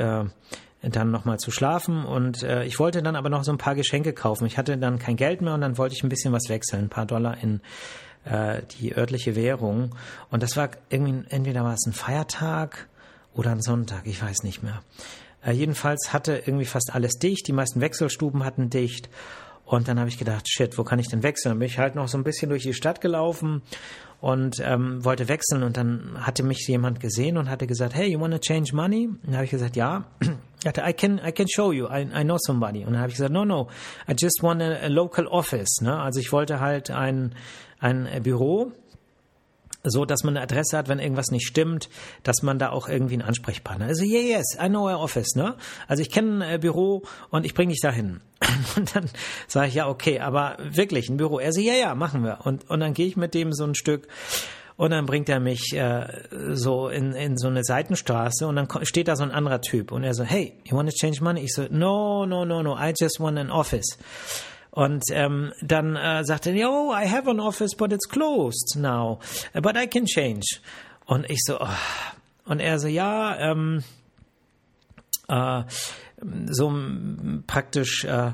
dann 0.82 1.10
nochmal 1.10 1.38
zu 1.38 1.50
schlafen. 1.50 2.04
Und 2.04 2.42
äh, 2.42 2.64
ich 2.64 2.78
wollte 2.78 3.02
dann 3.02 3.14
aber 3.14 3.28
noch 3.28 3.44
so 3.44 3.52
ein 3.52 3.58
paar 3.58 3.74
Geschenke 3.74 4.14
kaufen. 4.14 4.46
Ich 4.46 4.56
hatte 4.56 4.78
dann 4.78 4.98
kein 4.98 5.16
Geld 5.16 5.42
mehr 5.42 5.52
und 5.52 5.60
dann 5.60 5.76
wollte 5.76 5.94
ich 5.94 6.02
ein 6.02 6.08
bisschen 6.08 6.32
was 6.32 6.48
wechseln, 6.48 6.84
ein 6.84 6.88
paar 6.88 7.04
Dollar 7.04 7.36
in 7.42 7.60
äh, 8.24 8.62
die 8.78 8.96
örtliche 8.96 9.36
Währung. 9.36 9.94
Und 10.30 10.42
das 10.42 10.56
war 10.56 10.70
irgendwie, 10.88 11.24
entweder 11.28 11.64
war 11.64 11.74
es 11.74 11.86
ein 11.86 11.92
Feiertag 11.92 12.88
oder 13.34 13.50
ein 13.50 13.62
Sonntag, 13.62 14.06
ich 14.06 14.22
weiß 14.22 14.42
nicht 14.42 14.62
mehr. 14.62 14.82
Äh, 15.44 15.52
jedenfalls 15.52 16.12
hatte 16.12 16.42
irgendwie 16.44 16.66
fast 16.66 16.94
alles 16.94 17.14
dicht, 17.14 17.46
die 17.46 17.52
meisten 17.52 17.80
Wechselstuben 17.80 18.44
hatten 18.44 18.70
dicht. 18.70 19.08
Und 19.64 19.86
dann 19.86 20.00
habe 20.00 20.08
ich 20.08 20.18
gedacht, 20.18 20.48
shit, 20.48 20.76
wo 20.78 20.84
kann 20.84 20.98
ich 20.98 21.06
denn 21.06 21.22
wechseln? 21.22 21.58
Bin 21.60 21.68
ich 21.68 21.78
halt 21.78 21.94
noch 21.94 22.08
so 22.08 22.18
ein 22.18 22.24
bisschen 22.24 22.48
durch 22.48 22.64
die 22.64 22.74
Stadt 22.74 23.00
gelaufen 23.00 23.62
und 24.20 24.60
ähm, 24.64 25.04
wollte 25.04 25.28
wechseln 25.28 25.62
und 25.62 25.76
dann 25.76 26.18
hatte 26.20 26.42
mich 26.42 26.66
jemand 26.66 26.98
gesehen 26.98 27.36
und 27.36 27.48
hatte 27.48 27.68
gesagt, 27.68 27.94
hey, 27.94 28.10
you 28.10 28.20
want 28.20 28.34
to 28.34 28.40
change 28.40 28.74
money? 28.74 29.06
Und 29.06 29.20
dann 29.24 29.34
habe 29.34 29.44
ich 29.44 29.50
gesagt, 29.50 29.76
ja. 29.76 30.04
Er 30.62 30.68
hatte, 30.68 30.82
I 30.86 30.92
can, 30.92 31.18
I 31.26 31.32
can 31.32 31.46
show 31.48 31.72
you, 31.72 31.86
I, 31.86 32.02
I 32.14 32.22
know 32.22 32.36
somebody. 32.38 32.84
Und 32.84 32.92
dann 32.92 33.00
habe 33.00 33.08
ich 33.08 33.14
gesagt, 33.14 33.32
no, 33.32 33.46
no, 33.46 33.68
I 34.06 34.12
just 34.12 34.42
want 34.42 34.60
a, 34.60 34.74
a 34.82 34.88
local 34.88 35.26
office. 35.26 35.80
Ne? 35.80 35.98
Also 35.98 36.20
ich 36.20 36.32
wollte 36.32 36.60
halt 36.60 36.90
ein, 36.90 37.34
ein 37.80 38.08
Büro, 38.22 38.72
so 39.82 40.04
dass 40.04 40.24
man 40.24 40.36
eine 40.36 40.44
Adresse 40.44 40.76
hat, 40.76 40.88
wenn 40.88 40.98
irgendwas 40.98 41.30
nicht 41.30 41.46
stimmt, 41.46 41.88
dass 42.22 42.42
man 42.42 42.58
da 42.58 42.70
auch 42.70 42.88
irgendwie 42.88 43.14
einen 43.14 43.22
Ansprechpartner. 43.22 43.86
Also 43.86 44.04
yeah, 44.04 44.38
yes, 44.38 44.56
I 44.62 44.68
know 44.68 44.88
our 44.88 45.00
office, 45.00 45.34
ne? 45.34 45.56
Also 45.88 46.02
ich 46.02 46.10
kenne 46.10 46.44
ein 46.44 46.54
äh, 46.56 46.58
Büro 46.58 47.02
und 47.30 47.46
ich 47.46 47.54
bringe 47.54 47.72
dich 47.72 47.80
dahin. 47.80 48.20
Und 48.76 48.96
dann 48.96 49.10
sage 49.48 49.68
ich 49.68 49.74
ja, 49.74 49.86
okay, 49.86 50.20
aber 50.20 50.56
wirklich 50.58 51.10
ein 51.10 51.18
Büro. 51.18 51.38
Er 51.38 51.52
sagt, 51.52 51.66
ja, 51.66 51.74
ja, 51.74 51.94
machen 51.94 52.24
wir. 52.24 52.38
Und 52.44 52.68
und 52.70 52.80
dann 52.80 52.94
gehe 52.94 53.06
ich 53.06 53.16
mit 53.16 53.34
dem 53.34 53.52
so 53.52 53.64
ein 53.64 53.74
Stück 53.74 54.08
und 54.80 54.92
dann 54.92 55.04
bringt 55.04 55.28
er 55.28 55.40
mich 55.40 55.74
äh, 55.74 56.06
so 56.54 56.88
in, 56.88 57.12
in 57.12 57.36
so 57.36 57.48
eine 57.48 57.62
Seitenstraße 57.62 58.46
und 58.46 58.56
dann 58.56 58.66
steht 58.82 59.08
da 59.08 59.16
so 59.16 59.22
ein 59.22 59.30
anderer 59.30 59.60
Typ 59.60 59.92
und 59.92 60.04
er 60.04 60.14
so, 60.14 60.24
hey, 60.24 60.54
you 60.64 60.74
want 60.74 60.88
to 60.88 60.96
change 60.96 61.22
money? 61.22 61.42
Ich 61.42 61.52
so, 61.52 61.66
no, 61.68 62.24
no, 62.24 62.46
no, 62.46 62.62
no, 62.62 62.78
I 62.78 62.94
just 62.98 63.20
want 63.20 63.38
an 63.38 63.50
office. 63.50 63.98
Und 64.70 65.04
ähm, 65.10 65.52
dann 65.62 65.96
äh, 65.96 66.24
sagte 66.24 66.50
er, 66.50 66.70
oh, 66.70 66.92
I 66.92 67.08
have 67.08 67.28
an 67.28 67.40
office, 67.40 67.74
but 67.74 67.92
it's 67.92 68.08
closed 68.08 68.76
now, 68.76 69.18
but 69.54 69.76
I 69.76 69.86
can 69.86 70.06
change. 70.06 70.60
Und 71.06 71.28
ich 71.28 71.40
so, 71.44 71.58
oh. 71.60 71.68
und 72.44 72.60
er 72.60 72.78
so, 72.78 72.86
ja, 72.86 73.36
ähm, 73.38 73.82
äh, 75.28 75.62
so 76.50 76.72
praktisch, 77.46 78.04
äh, 78.04 78.32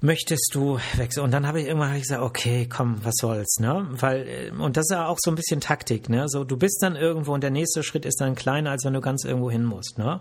möchtest 0.00 0.50
du 0.54 0.78
wechseln? 0.96 1.24
Und 1.24 1.30
dann 1.30 1.46
habe 1.46 1.60
ich 1.60 1.66
irgendwann 1.66 1.98
gesagt, 1.98 2.22
okay, 2.22 2.66
komm, 2.66 2.98
was 3.04 3.14
soll's, 3.16 3.58
ne? 3.60 3.86
Weil, 3.90 4.26
äh, 4.26 4.50
und 4.50 4.76
das 4.76 4.86
ist 4.86 4.92
ja 4.92 5.06
auch 5.06 5.18
so 5.20 5.30
ein 5.30 5.34
bisschen 5.34 5.60
Taktik, 5.60 6.08
ne? 6.08 6.28
So, 6.28 6.44
du 6.44 6.56
bist 6.56 6.82
dann 6.82 6.96
irgendwo 6.96 7.34
und 7.34 7.42
der 7.42 7.50
nächste 7.50 7.82
Schritt 7.82 8.04
ist 8.04 8.20
dann 8.20 8.34
kleiner, 8.34 8.70
als 8.70 8.84
wenn 8.84 8.94
du 8.94 9.00
ganz 9.00 9.24
irgendwo 9.24 9.50
hin 9.50 9.64
musst, 9.64 9.98
ne? 9.98 10.20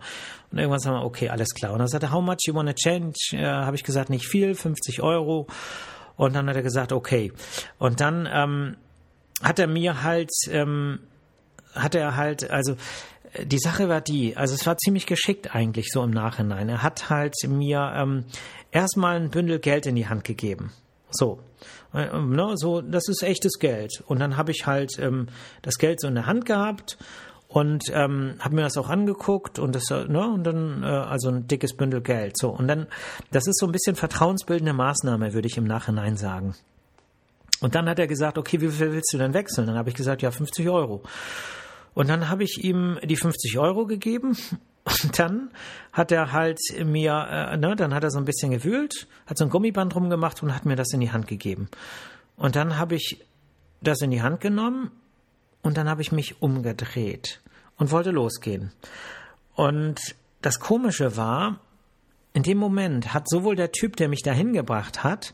Und 0.52 0.58
irgendwann 0.58 0.80
sagen 0.80 0.98
wir, 0.98 1.06
okay, 1.06 1.30
alles 1.30 1.50
klar. 1.54 1.74
Und 1.74 1.80
dann 1.80 1.88
sagte 1.88 2.08
er, 2.08 2.12
how 2.12 2.24
much 2.24 2.40
you 2.46 2.54
wanna 2.54 2.74
change? 2.74 3.16
Äh, 3.32 3.46
habe 3.46 3.76
ich 3.76 3.84
gesagt, 3.84 4.10
nicht 4.10 4.28
viel, 4.28 4.56
50 4.56 5.02
Euro. 5.02 5.48
Und 6.18 6.36
dann 6.36 6.50
hat 6.50 6.56
er 6.56 6.64
gesagt, 6.64 6.92
okay. 6.92 7.32
Und 7.78 8.02
dann 8.02 8.28
ähm, 8.32 8.76
hat 9.42 9.60
er 9.60 9.68
mir 9.68 10.04
halt, 10.04 10.32
ähm, 10.50 11.00
hat 11.74 11.96
er 11.96 12.18
halt, 12.18 12.50
also 12.50 12.76
die 13.44 13.60
Sache 13.60 13.90
war 13.90 14.02
die, 14.02 14.36
also 14.36 14.54
es 14.54 14.66
war 14.66 14.78
ziemlich 14.78 15.06
geschickt 15.06 15.54
eigentlich 15.54 15.92
so 15.92 16.04
im 16.04 16.12
Nachhinein. 16.12 16.70
Er 16.70 16.84
hat 16.84 17.10
halt 17.10 17.36
mir 17.48 17.94
ähm, 17.96 18.26
erstmal 18.72 19.18
ein 19.18 19.30
Bündel 19.30 19.60
Geld 19.60 19.86
in 19.86 19.96
die 19.96 20.08
Hand 20.08 20.24
gegeben. 20.24 20.72
So. 21.12 21.40
Äh, 21.94 22.20
ne, 22.20 22.54
so, 22.56 22.82
das 22.82 23.08
ist 23.08 23.24
echtes 23.24 23.60
Geld. 23.60 24.04
Und 24.08 24.20
dann 24.20 24.38
habe 24.38 24.52
ich 24.52 24.66
halt 24.66 24.98
ähm, 25.00 25.28
das 25.62 25.76
Geld 25.76 26.02
so 26.02 26.08
in 26.08 26.16
der 26.16 26.26
Hand 26.26 26.46
gehabt 26.46 26.98
und 27.48 27.86
ähm, 27.92 28.36
habe 28.40 28.56
mir 28.56 28.62
das 28.62 28.78
auch 28.78 28.90
angeguckt 28.90 29.58
und 29.58 29.76
das, 29.76 29.90
ne, 29.90 30.32
und 30.34 30.44
dann, 30.44 30.84
äh, 30.84 30.86
also 30.86 31.30
ein 31.30 31.48
dickes 31.48 31.76
Bündel 31.76 32.02
Geld. 32.02 32.38
So. 32.38 32.50
Und 32.50 32.68
dann, 32.68 32.88
das 33.32 33.48
ist 33.48 33.60
so 33.60 33.66
ein 33.66 33.72
bisschen 33.72 33.96
vertrauensbildende 33.96 34.74
Maßnahme, 34.74 35.34
würde 35.34 35.48
ich 35.48 35.58
im 35.58 35.66
Nachhinein 35.66 36.16
sagen. 36.16 36.56
Und 37.62 37.76
dann 37.76 37.90
hat 37.90 38.00
er 38.00 38.08
gesagt, 38.08 38.38
okay, 38.38 38.62
wie 38.62 38.70
viel 38.70 38.94
willst 38.94 39.12
du 39.14 39.18
denn 39.18 39.34
wechseln? 39.34 39.68
Dann 39.68 39.78
habe 39.78 39.90
ich 39.90 39.96
gesagt, 39.96 40.22
ja, 40.22 40.32
50 40.32 40.70
Euro. 40.70 41.02
Und 42.00 42.08
dann 42.08 42.30
habe 42.30 42.46
ich 42.46 42.64
ihm 42.64 42.98
die 43.04 43.18
50 43.18 43.60
Euro 43.60 43.86
gegeben 43.86 44.38
und 44.86 45.20
dann 45.20 45.52
hat 45.92 46.14
er 46.14 46.32
halt 46.32 46.58
mir, 46.82 47.28
äh, 47.30 47.58
ne, 47.58 47.76
dann 47.76 47.94
hat 47.94 48.06
er 48.06 48.10
so 48.10 48.18
ein 48.20 48.24
bisschen 48.24 48.52
gewühlt, 48.52 49.06
hat 49.26 49.38
so 49.38 49.44
ein 49.44 49.50
Gummiband 49.50 49.94
rumgemacht 49.94 50.42
und 50.42 50.56
hat 50.56 50.66
mir 50.66 50.78
das 50.78 50.94
in 50.94 51.02
die 51.02 51.12
Hand 51.12 51.28
gegeben. 51.28 51.68
Und 52.38 52.56
dann 52.56 52.78
habe 52.78 52.96
ich 52.96 53.26
das 53.82 54.00
in 54.00 54.12
die 54.12 54.22
Hand 54.22 54.40
genommen 54.40 54.92
und 55.62 55.76
dann 55.76 55.90
habe 55.90 56.02
ich 56.02 56.14
mich 56.14 56.42
umgedreht 56.42 57.42
und 57.76 57.92
wollte 57.92 58.12
losgehen. 58.12 58.72
Und 59.56 60.00
das 60.42 60.62
Komische 60.62 61.18
war, 61.18 61.60
in 62.32 62.44
dem 62.44 62.60
Moment 62.60 63.14
hat 63.14 63.28
sowohl 63.28 63.58
der 63.58 63.74
Typ, 63.74 63.98
der 63.98 64.08
mich 64.08 64.22
dahin 64.22 64.54
gebracht 64.54 65.04
hat, 65.04 65.34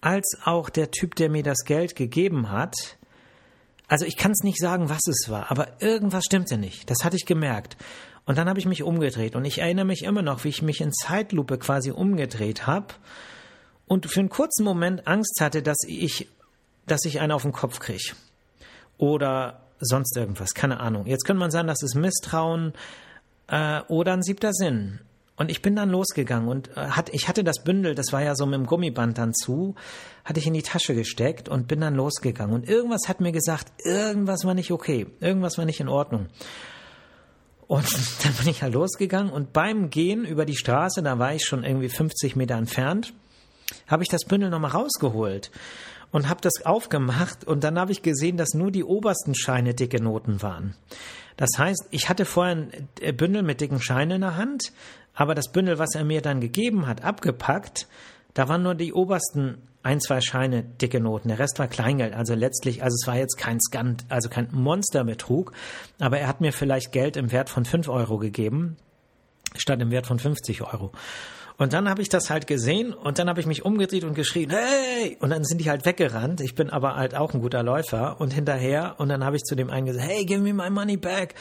als 0.00 0.40
auch 0.44 0.70
der 0.70 0.90
Typ, 0.90 1.14
der 1.14 1.30
mir 1.30 1.44
das 1.44 1.58
Geld 1.64 1.94
gegeben 1.94 2.50
hat, 2.50 2.98
also 3.90 4.06
ich 4.06 4.16
kann 4.16 4.30
es 4.30 4.44
nicht 4.44 4.58
sagen, 4.60 4.88
was 4.88 5.04
es 5.08 5.28
war, 5.28 5.50
aber 5.50 5.82
irgendwas 5.82 6.24
stimmte 6.24 6.56
nicht. 6.56 6.88
Das 6.88 7.04
hatte 7.04 7.16
ich 7.16 7.26
gemerkt. 7.26 7.76
Und 8.24 8.38
dann 8.38 8.48
habe 8.48 8.60
ich 8.60 8.66
mich 8.66 8.84
umgedreht 8.84 9.34
und 9.34 9.44
ich 9.44 9.58
erinnere 9.58 9.84
mich 9.84 10.04
immer 10.04 10.22
noch, 10.22 10.44
wie 10.44 10.48
ich 10.48 10.62
mich 10.62 10.80
in 10.80 10.92
Zeitlupe 10.92 11.58
quasi 11.58 11.90
umgedreht 11.90 12.68
habe 12.68 12.94
und 13.86 14.06
für 14.06 14.20
einen 14.20 14.28
kurzen 14.28 14.62
Moment 14.62 15.08
Angst 15.08 15.40
hatte, 15.40 15.60
dass 15.60 15.78
ich, 15.88 16.28
dass 16.86 17.04
ich 17.04 17.20
einen 17.20 17.32
auf 17.32 17.42
den 17.42 17.50
Kopf 17.50 17.80
kriege. 17.80 18.12
Oder 18.96 19.62
sonst 19.80 20.16
irgendwas, 20.16 20.54
keine 20.54 20.78
Ahnung. 20.78 21.06
Jetzt 21.06 21.24
könnte 21.24 21.40
man 21.40 21.50
sagen, 21.50 21.66
das 21.66 21.82
ist 21.82 21.96
Misstrauen 21.96 22.74
äh, 23.48 23.80
oder 23.88 24.12
ein 24.12 24.22
siebter 24.22 24.52
Sinn. 24.52 25.00
Und 25.40 25.50
ich 25.50 25.62
bin 25.62 25.74
dann 25.74 25.88
losgegangen 25.88 26.50
und 26.50 26.68
äh, 26.76 26.88
hat, 26.90 27.08
ich 27.14 27.26
hatte 27.26 27.42
das 27.42 27.64
Bündel, 27.64 27.94
das 27.94 28.12
war 28.12 28.22
ja 28.22 28.34
so 28.34 28.44
mit 28.44 28.56
dem 28.56 28.66
Gummiband 28.66 29.16
dann 29.16 29.32
zu, 29.32 29.74
hatte 30.22 30.38
ich 30.38 30.46
in 30.46 30.52
die 30.52 30.60
Tasche 30.60 30.94
gesteckt 30.94 31.48
und 31.48 31.66
bin 31.66 31.80
dann 31.80 31.94
losgegangen. 31.94 32.54
Und 32.54 32.68
irgendwas 32.68 33.08
hat 33.08 33.22
mir 33.22 33.32
gesagt, 33.32 33.72
irgendwas 33.82 34.44
war 34.44 34.52
nicht 34.52 34.70
okay, 34.70 35.06
irgendwas 35.18 35.56
war 35.56 35.64
nicht 35.64 35.80
in 35.80 35.88
Ordnung. 35.88 36.26
Und 37.66 37.90
dann 38.22 38.34
bin 38.34 38.48
ich 38.48 38.62
halt 38.62 38.74
losgegangen 38.74 39.32
und 39.32 39.54
beim 39.54 39.88
Gehen 39.88 40.26
über 40.26 40.44
die 40.44 40.56
Straße, 40.56 41.02
da 41.02 41.18
war 41.18 41.34
ich 41.34 41.46
schon 41.46 41.64
irgendwie 41.64 41.88
50 41.88 42.36
Meter 42.36 42.56
entfernt, 42.56 43.14
habe 43.86 44.02
ich 44.02 44.10
das 44.10 44.26
Bündel 44.26 44.50
nochmal 44.50 44.72
rausgeholt 44.72 45.50
und 46.10 46.28
habe 46.28 46.42
das 46.42 46.66
aufgemacht 46.66 47.44
und 47.44 47.64
dann 47.64 47.78
habe 47.78 47.92
ich 47.92 48.02
gesehen, 48.02 48.36
dass 48.36 48.52
nur 48.52 48.70
die 48.70 48.84
obersten 48.84 49.34
Scheine 49.34 49.72
dicke 49.72 50.02
Noten 50.02 50.42
waren. 50.42 50.74
Das 51.40 51.50
heißt, 51.56 51.86
ich 51.90 52.10
hatte 52.10 52.26
vorher 52.26 52.54
ein 52.54 53.16
Bündel 53.16 53.42
mit 53.42 53.62
dicken 53.62 53.80
Scheinen 53.80 54.16
in 54.16 54.20
der 54.20 54.36
Hand, 54.36 54.72
aber 55.20 55.34
das 55.34 55.52
Bündel, 55.52 55.78
was 55.78 55.94
er 55.94 56.02
mir 56.02 56.22
dann 56.22 56.40
gegeben 56.40 56.86
hat, 56.86 57.04
abgepackt, 57.04 57.86
da 58.32 58.48
waren 58.48 58.62
nur 58.62 58.74
die 58.74 58.94
obersten 58.94 59.58
ein, 59.82 60.00
zwei 60.00 60.22
Scheine 60.22 60.62
dicke 60.62 60.98
Noten. 60.98 61.28
Der 61.28 61.38
Rest 61.38 61.58
war 61.58 61.68
Kleingeld. 61.68 62.14
Also 62.14 62.34
letztlich, 62.34 62.82
also 62.82 62.94
es 62.94 63.06
war 63.06 63.18
jetzt 63.18 63.36
kein 63.36 63.60
Skant, 63.60 64.06
also 64.08 64.30
kein 64.30 64.48
Monsterbetrug, 64.50 65.52
aber 65.98 66.18
er 66.18 66.26
hat 66.26 66.40
mir 66.40 66.54
vielleicht 66.54 66.92
Geld 66.92 67.18
im 67.18 67.32
Wert 67.32 67.50
von 67.50 67.66
fünf 67.66 67.90
Euro 67.90 68.16
gegeben, 68.16 68.78
statt 69.56 69.82
im 69.82 69.90
Wert 69.90 70.06
von 70.06 70.18
50 70.18 70.62
Euro. 70.62 70.90
Und 71.58 71.74
dann 71.74 71.90
habe 71.90 72.00
ich 72.00 72.08
das 72.08 72.30
halt 72.30 72.46
gesehen 72.46 72.94
und 72.94 73.18
dann 73.18 73.28
habe 73.28 73.40
ich 73.40 73.46
mich 73.46 73.66
umgedreht 73.66 74.04
und 74.04 74.14
geschrien, 74.14 74.48
hey! 74.48 75.18
Und 75.20 75.28
dann 75.28 75.44
sind 75.44 75.60
die 75.60 75.68
halt 75.68 75.84
weggerannt. 75.84 76.40
Ich 76.40 76.54
bin 76.54 76.70
aber 76.70 76.96
halt 76.96 77.14
auch 77.14 77.34
ein 77.34 77.42
guter 77.42 77.62
Läufer 77.62 78.18
und 78.22 78.32
hinterher 78.32 78.94
und 78.96 79.10
dann 79.10 79.22
habe 79.22 79.36
ich 79.36 79.42
zu 79.42 79.54
dem 79.54 79.68
einen 79.68 79.84
gesagt, 79.84 80.08
hey, 80.08 80.24
give 80.24 80.40
me 80.40 80.54
my 80.54 80.70
money 80.70 80.96
back. 80.96 81.34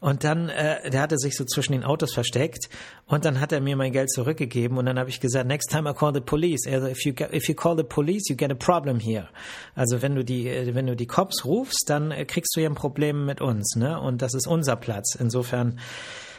Und 0.00 0.24
dann, 0.24 0.48
äh, 0.48 0.88
der 0.90 1.02
hatte 1.02 1.18
sich 1.18 1.36
so 1.36 1.44
zwischen 1.44 1.72
den 1.72 1.84
Autos 1.84 2.14
versteckt 2.14 2.70
und 3.06 3.26
dann 3.26 3.38
hat 3.38 3.52
er 3.52 3.60
mir 3.60 3.76
mein 3.76 3.92
Geld 3.92 4.10
zurückgegeben 4.10 4.78
und 4.78 4.86
dann 4.86 4.98
habe 4.98 5.10
ich 5.10 5.20
gesagt, 5.20 5.46
next 5.46 5.70
time 5.70 5.90
I 5.90 5.92
call 5.92 6.14
the 6.14 6.22
police. 6.22 6.66
Also 6.66 6.86
if 6.86 7.04
you 7.04 7.12
if 7.32 7.48
you 7.48 7.54
call 7.54 7.76
the 7.76 7.84
police, 7.84 8.30
you 8.30 8.36
get 8.36 8.50
a 8.50 8.54
problem 8.54 8.98
here. 8.98 9.28
Also 9.74 10.00
wenn 10.00 10.14
du 10.14 10.24
die, 10.24 10.48
äh, 10.48 10.74
wenn 10.74 10.86
du 10.86 10.96
die 10.96 11.06
Cops 11.06 11.44
rufst, 11.44 11.84
dann 11.88 12.12
äh, 12.12 12.24
kriegst 12.24 12.56
du 12.56 12.60
ja 12.62 12.70
ein 12.70 12.74
Problem 12.74 13.26
mit 13.26 13.42
uns, 13.42 13.76
ne? 13.76 14.00
Und 14.00 14.22
das 14.22 14.32
ist 14.32 14.46
unser 14.46 14.76
Platz. 14.76 15.16
Insofern 15.16 15.78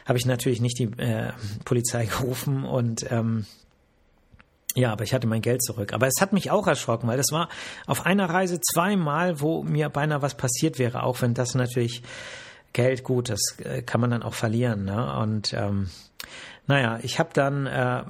habe 0.07 0.18
ich 0.18 0.26
natürlich 0.26 0.59
nicht 0.59 0.80
die 0.80 0.89
äh, 0.97 1.32
Polizei 1.64 2.05
gerufen 2.20 2.66
und 2.66 3.05
ähm, 3.12 3.45
ja, 4.74 4.91
aber 4.91 5.03
ich 5.03 5.14
hatte 5.14 5.28
mein 5.28 5.41
Geld 5.41 5.62
zurück. 5.62 5.93
Aber 5.93 6.07
es 6.07 6.20
hat 6.20 6.34
mich 6.34 6.49
auch 6.49 6.66
erschrocken, 6.66 7.07
weil 7.07 7.18
das 7.18 7.32
war 7.32 7.49
auf 7.86 8.07
einer 8.07 8.28
Reise 8.28 8.59
zweimal, 8.59 9.39
wo 9.39 9.62
mir 9.62 9.89
beinahe 9.89 10.24
was 10.24 10.36
passiert 10.36 10.80
wäre, 10.80 11.03
auch 11.03 11.22
wenn 11.22 11.36
das 11.36 11.53
natürlich 11.53 12.01
Geld, 12.74 13.03
gut, 13.03 13.30
das 13.30 13.41
äh, 13.59 13.82
kann 13.82 14.01
man 14.01 14.11
dann 14.11 14.24
auch 14.24 14.34
verlieren. 14.34 14.86
Ne? 14.86 15.17
Und 15.17 15.53
ähm, 15.53 15.89
naja, 16.67 16.99
ich 17.01 17.19
habe 17.19 17.32
dann, 17.34 17.67
äh, 17.67 18.03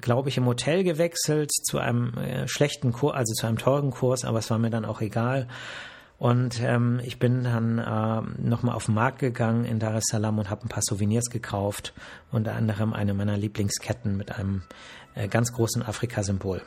glaube 0.00 0.28
ich, 0.28 0.36
im 0.36 0.46
Hotel 0.46 0.82
gewechselt 0.82 1.52
zu 1.52 1.78
einem 1.78 2.14
äh, 2.14 2.48
schlechten 2.48 2.92
Kurs, 2.92 3.14
also 3.14 3.32
zu 3.34 3.46
einem 3.46 3.58
teuren 3.58 3.90
Kurs, 3.90 4.24
aber 4.24 4.38
es 4.38 4.50
war 4.50 4.58
mir 4.58 4.70
dann 4.70 4.84
auch 4.84 5.00
egal. 5.00 5.46
Und 6.18 6.60
ähm, 6.60 7.00
ich 7.04 7.20
bin 7.20 7.44
dann 7.44 7.78
äh, 7.78 8.42
nochmal 8.42 8.74
auf 8.74 8.86
den 8.86 8.94
Markt 8.94 9.20
gegangen 9.20 9.64
in 9.64 9.78
Dar 9.78 9.94
es 9.94 10.06
Salaam 10.10 10.38
und 10.40 10.50
habe 10.50 10.62
ein 10.62 10.68
paar 10.68 10.82
Souvenirs 10.82 11.30
gekauft, 11.30 11.94
unter 12.32 12.54
anderem 12.54 12.92
eine 12.92 13.14
meiner 13.14 13.36
Lieblingsketten 13.36 14.16
mit 14.16 14.36
einem 14.36 14.62
äh, 15.14 15.28
ganz 15.28 15.52
großen 15.52 15.82
Afrika-Symbol. 15.82 16.62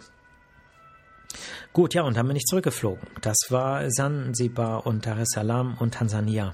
Gut, 1.74 1.93
ja, 1.93 2.04
und 2.04 2.16
dann 2.16 2.28
bin 2.28 2.36
ich 2.36 2.45
zurückgeflogen. 2.45 3.08
Das 3.22 3.38
war 3.49 3.88
Zanzibar 3.89 4.86
und 4.86 5.06
Dar 5.06 5.20
es 5.20 5.30
Salaam 5.34 5.76
und 5.80 5.95
Tansania. 5.95 6.54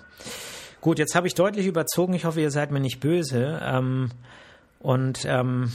Gut, 0.82 1.00
jetzt 1.00 1.16
habe 1.16 1.28
ich 1.28 1.34
deutlich 1.34 1.66
überzogen. 1.66 2.14
Ich 2.14 2.26
hoffe, 2.26 2.42
ihr 2.42 2.52
seid 2.52 2.72
mir 2.72 2.80
nicht 2.80 3.00
böse. 3.00 3.60
Ähm, 3.64 4.12
und 4.80 5.26
ähm, 5.26 5.72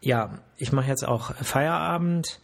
ja, 0.00 0.38
ich 0.56 0.72
mache 0.72 0.88
jetzt 0.88 1.06
auch 1.06 1.34
Feierabend. 1.34 2.40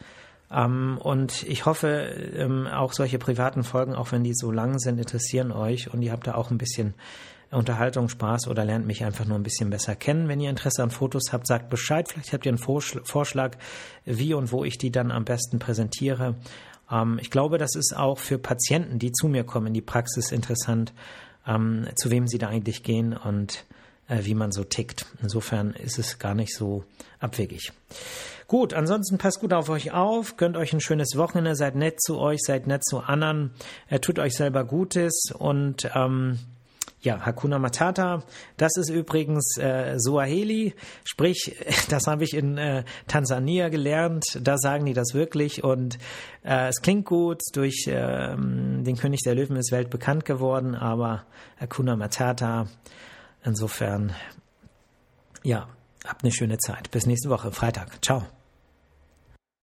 Ähm, 0.50 0.98
und 1.02 1.42
ich 1.44 1.66
hoffe, 1.66 1.88
ähm, 1.88 2.66
auch 2.66 2.92
solche 2.92 3.18
privaten 3.18 3.64
Folgen, 3.64 3.94
auch 3.94 4.12
wenn 4.12 4.22
die 4.22 4.34
so 4.34 4.50
lang 4.50 4.78
sind, 4.78 4.98
interessieren 4.98 5.50
euch 5.50 5.92
und 5.92 6.02
ihr 6.02 6.12
habt 6.12 6.26
da 6.26 6.34
auch 6.34 6.50
ein 6.50 6.58
bisschen 6.58 6.94
Unterhaltung, 7.50 8.08
Spaß 8.08 8.48
oder 8.48 8.64
lernt 8.64 8.86
mich 8.86 9.04
einfach 9.04 9.24
nur 9.24 9.38
ein 9.38 9.42
bisschen 9.42 9.70
besser 9.70 9.94
kennen. 9.94 10.28
Wenn 10.28 10.40
ihr 10.40 10.50
Interesse 10.50 10.82
an 10.82 10.90
Fotos 10.90 11.32
habt, 11.32 11.46
sagt 11.46 11.70
Bescheid. 11.70 12.08
Vielleicht 12.08 12.32
habt 12.32 12.46
ihr 12.46 12.50
einen 12.50 12.58
Vorschlag, 12.58 13.56
wie 14.04 14.34
und 14.34 14.52
wo 14.52 14.64
ich 14.64 14.76
die 14.76 14.90
dann 14.90 15.10
am 15.10 15.24
besten 15.24 15.58
präsentiere. 15.58 16.34
Ähm, 16.90 17.18
ich 17.20 17.30
glaube, 17.30 17.58
das 17.58 17.74
ist 17.74 17.96
auch 17.96 18.18
für 18.18 18.38
Patienten, 18.38 18.98
die 18.98 19.12
zu 19.12 19.28
mir 19.28 19.44
kommen 19.44 19.68
in 19.68 19.74
die 19.74 19.82
Praxis 19.82 20.32
interessant, 20.32 20.92
ähm, 21.46 21.86
zu 21.96 22.10
wem 22.10 22.26
sie 22.26 22.38
da 22.38 22.48
eigentlich 22.48 22.82
gehen 22.82 23.16
und 23.16 23.64
äh, 24.08 24.24
wie 24.24 24.34
man 24.34 24.52
so 24.52 24.64
tickt. 24.64 25.06
Insofern 25.22 25.72
ist 25.72 25.98
es 25.98 26.18
gar 26.18 26.34
nicht 26.34 26.54
so 26.54 26.84
abwegig. 27.18 27.72
Gut, 28.46 28.74
ansonsten 28.74 29.16
passt 29.16 29.40
gut 29.40 29.52
auf 29.52 29.70
euch 29.70 29.92
auf, 29.92 30.36
gönnt 30.36 30.56
euch 30.56 30.72
ein 30.72 30.80
schönes 30.80 31.16
Wochenende, 31.16 31.56
seid 31.56 31.76
nett 31.76 32.02
zu 32.02 32.18
euch, 32.18 32.40
seid 32.42 32.66
nett 32.66 32.84
zu 32.84 33.00
anderen, 33.00 33.52
äh, 33.88 34.00
tut 34.00 34.18
euch 34.18 34.34
selber 34.34 34.64
Gutes 34.64 35.30
und 35.36 35.90
ähm, 35.94 36.38
ja, 37.04 37.24
Hakuna 37.24 37.58
Matata, 37.58 38.24
das 38.56 38.76
ist 38.76 38.90
übrigens 38.90 39.56
äh, 39.58 39.94
Suaheli, 39.98 40.74
sprich, 41.04 41.56
das 41.88 42.06
habe 42.06 42.24
ich 42.24 42.34
in 42.34 42.58
äh, 42.58 42.84
Tansania 43.06 43.68
gelernt, 43.68 44.24
da 44.42 44.56
sagen 44.58 44.86
die 44.86 44.94
das 44.94 45.14
wirklich 45.14 45.62
und 45.62 45.98
äh, 46.42 46.68
es 46.68 46.80
klingt 46.82 47.04
gut, 47.04 47.40
durch 47.52 47.86
äh, 47.86 48.34
den 48.36 48.96
König 48.96 49.20
der 49.22 49.34
Löwen 49.34 49.56
ist 49.56 49.70
weltbekannt 49.70 50.24
geworden, 50.24 50.74
aber 50.74 51.24
Hakuna 51.60 51.96
Matata, 51.96 52.66
insofern, 53.44 54.12
ja, 55.42 55.68
habt 56.06 56.22
eine 56.22 56.32
schöne 56.32 56.58
Zeit. 56.58 56.90
Bis 56.90 57.06
nächste 57.06 57.30
Woche, 57.30 57.52
Freitag. 57.52 58.04
Ciao. 58.04 58.24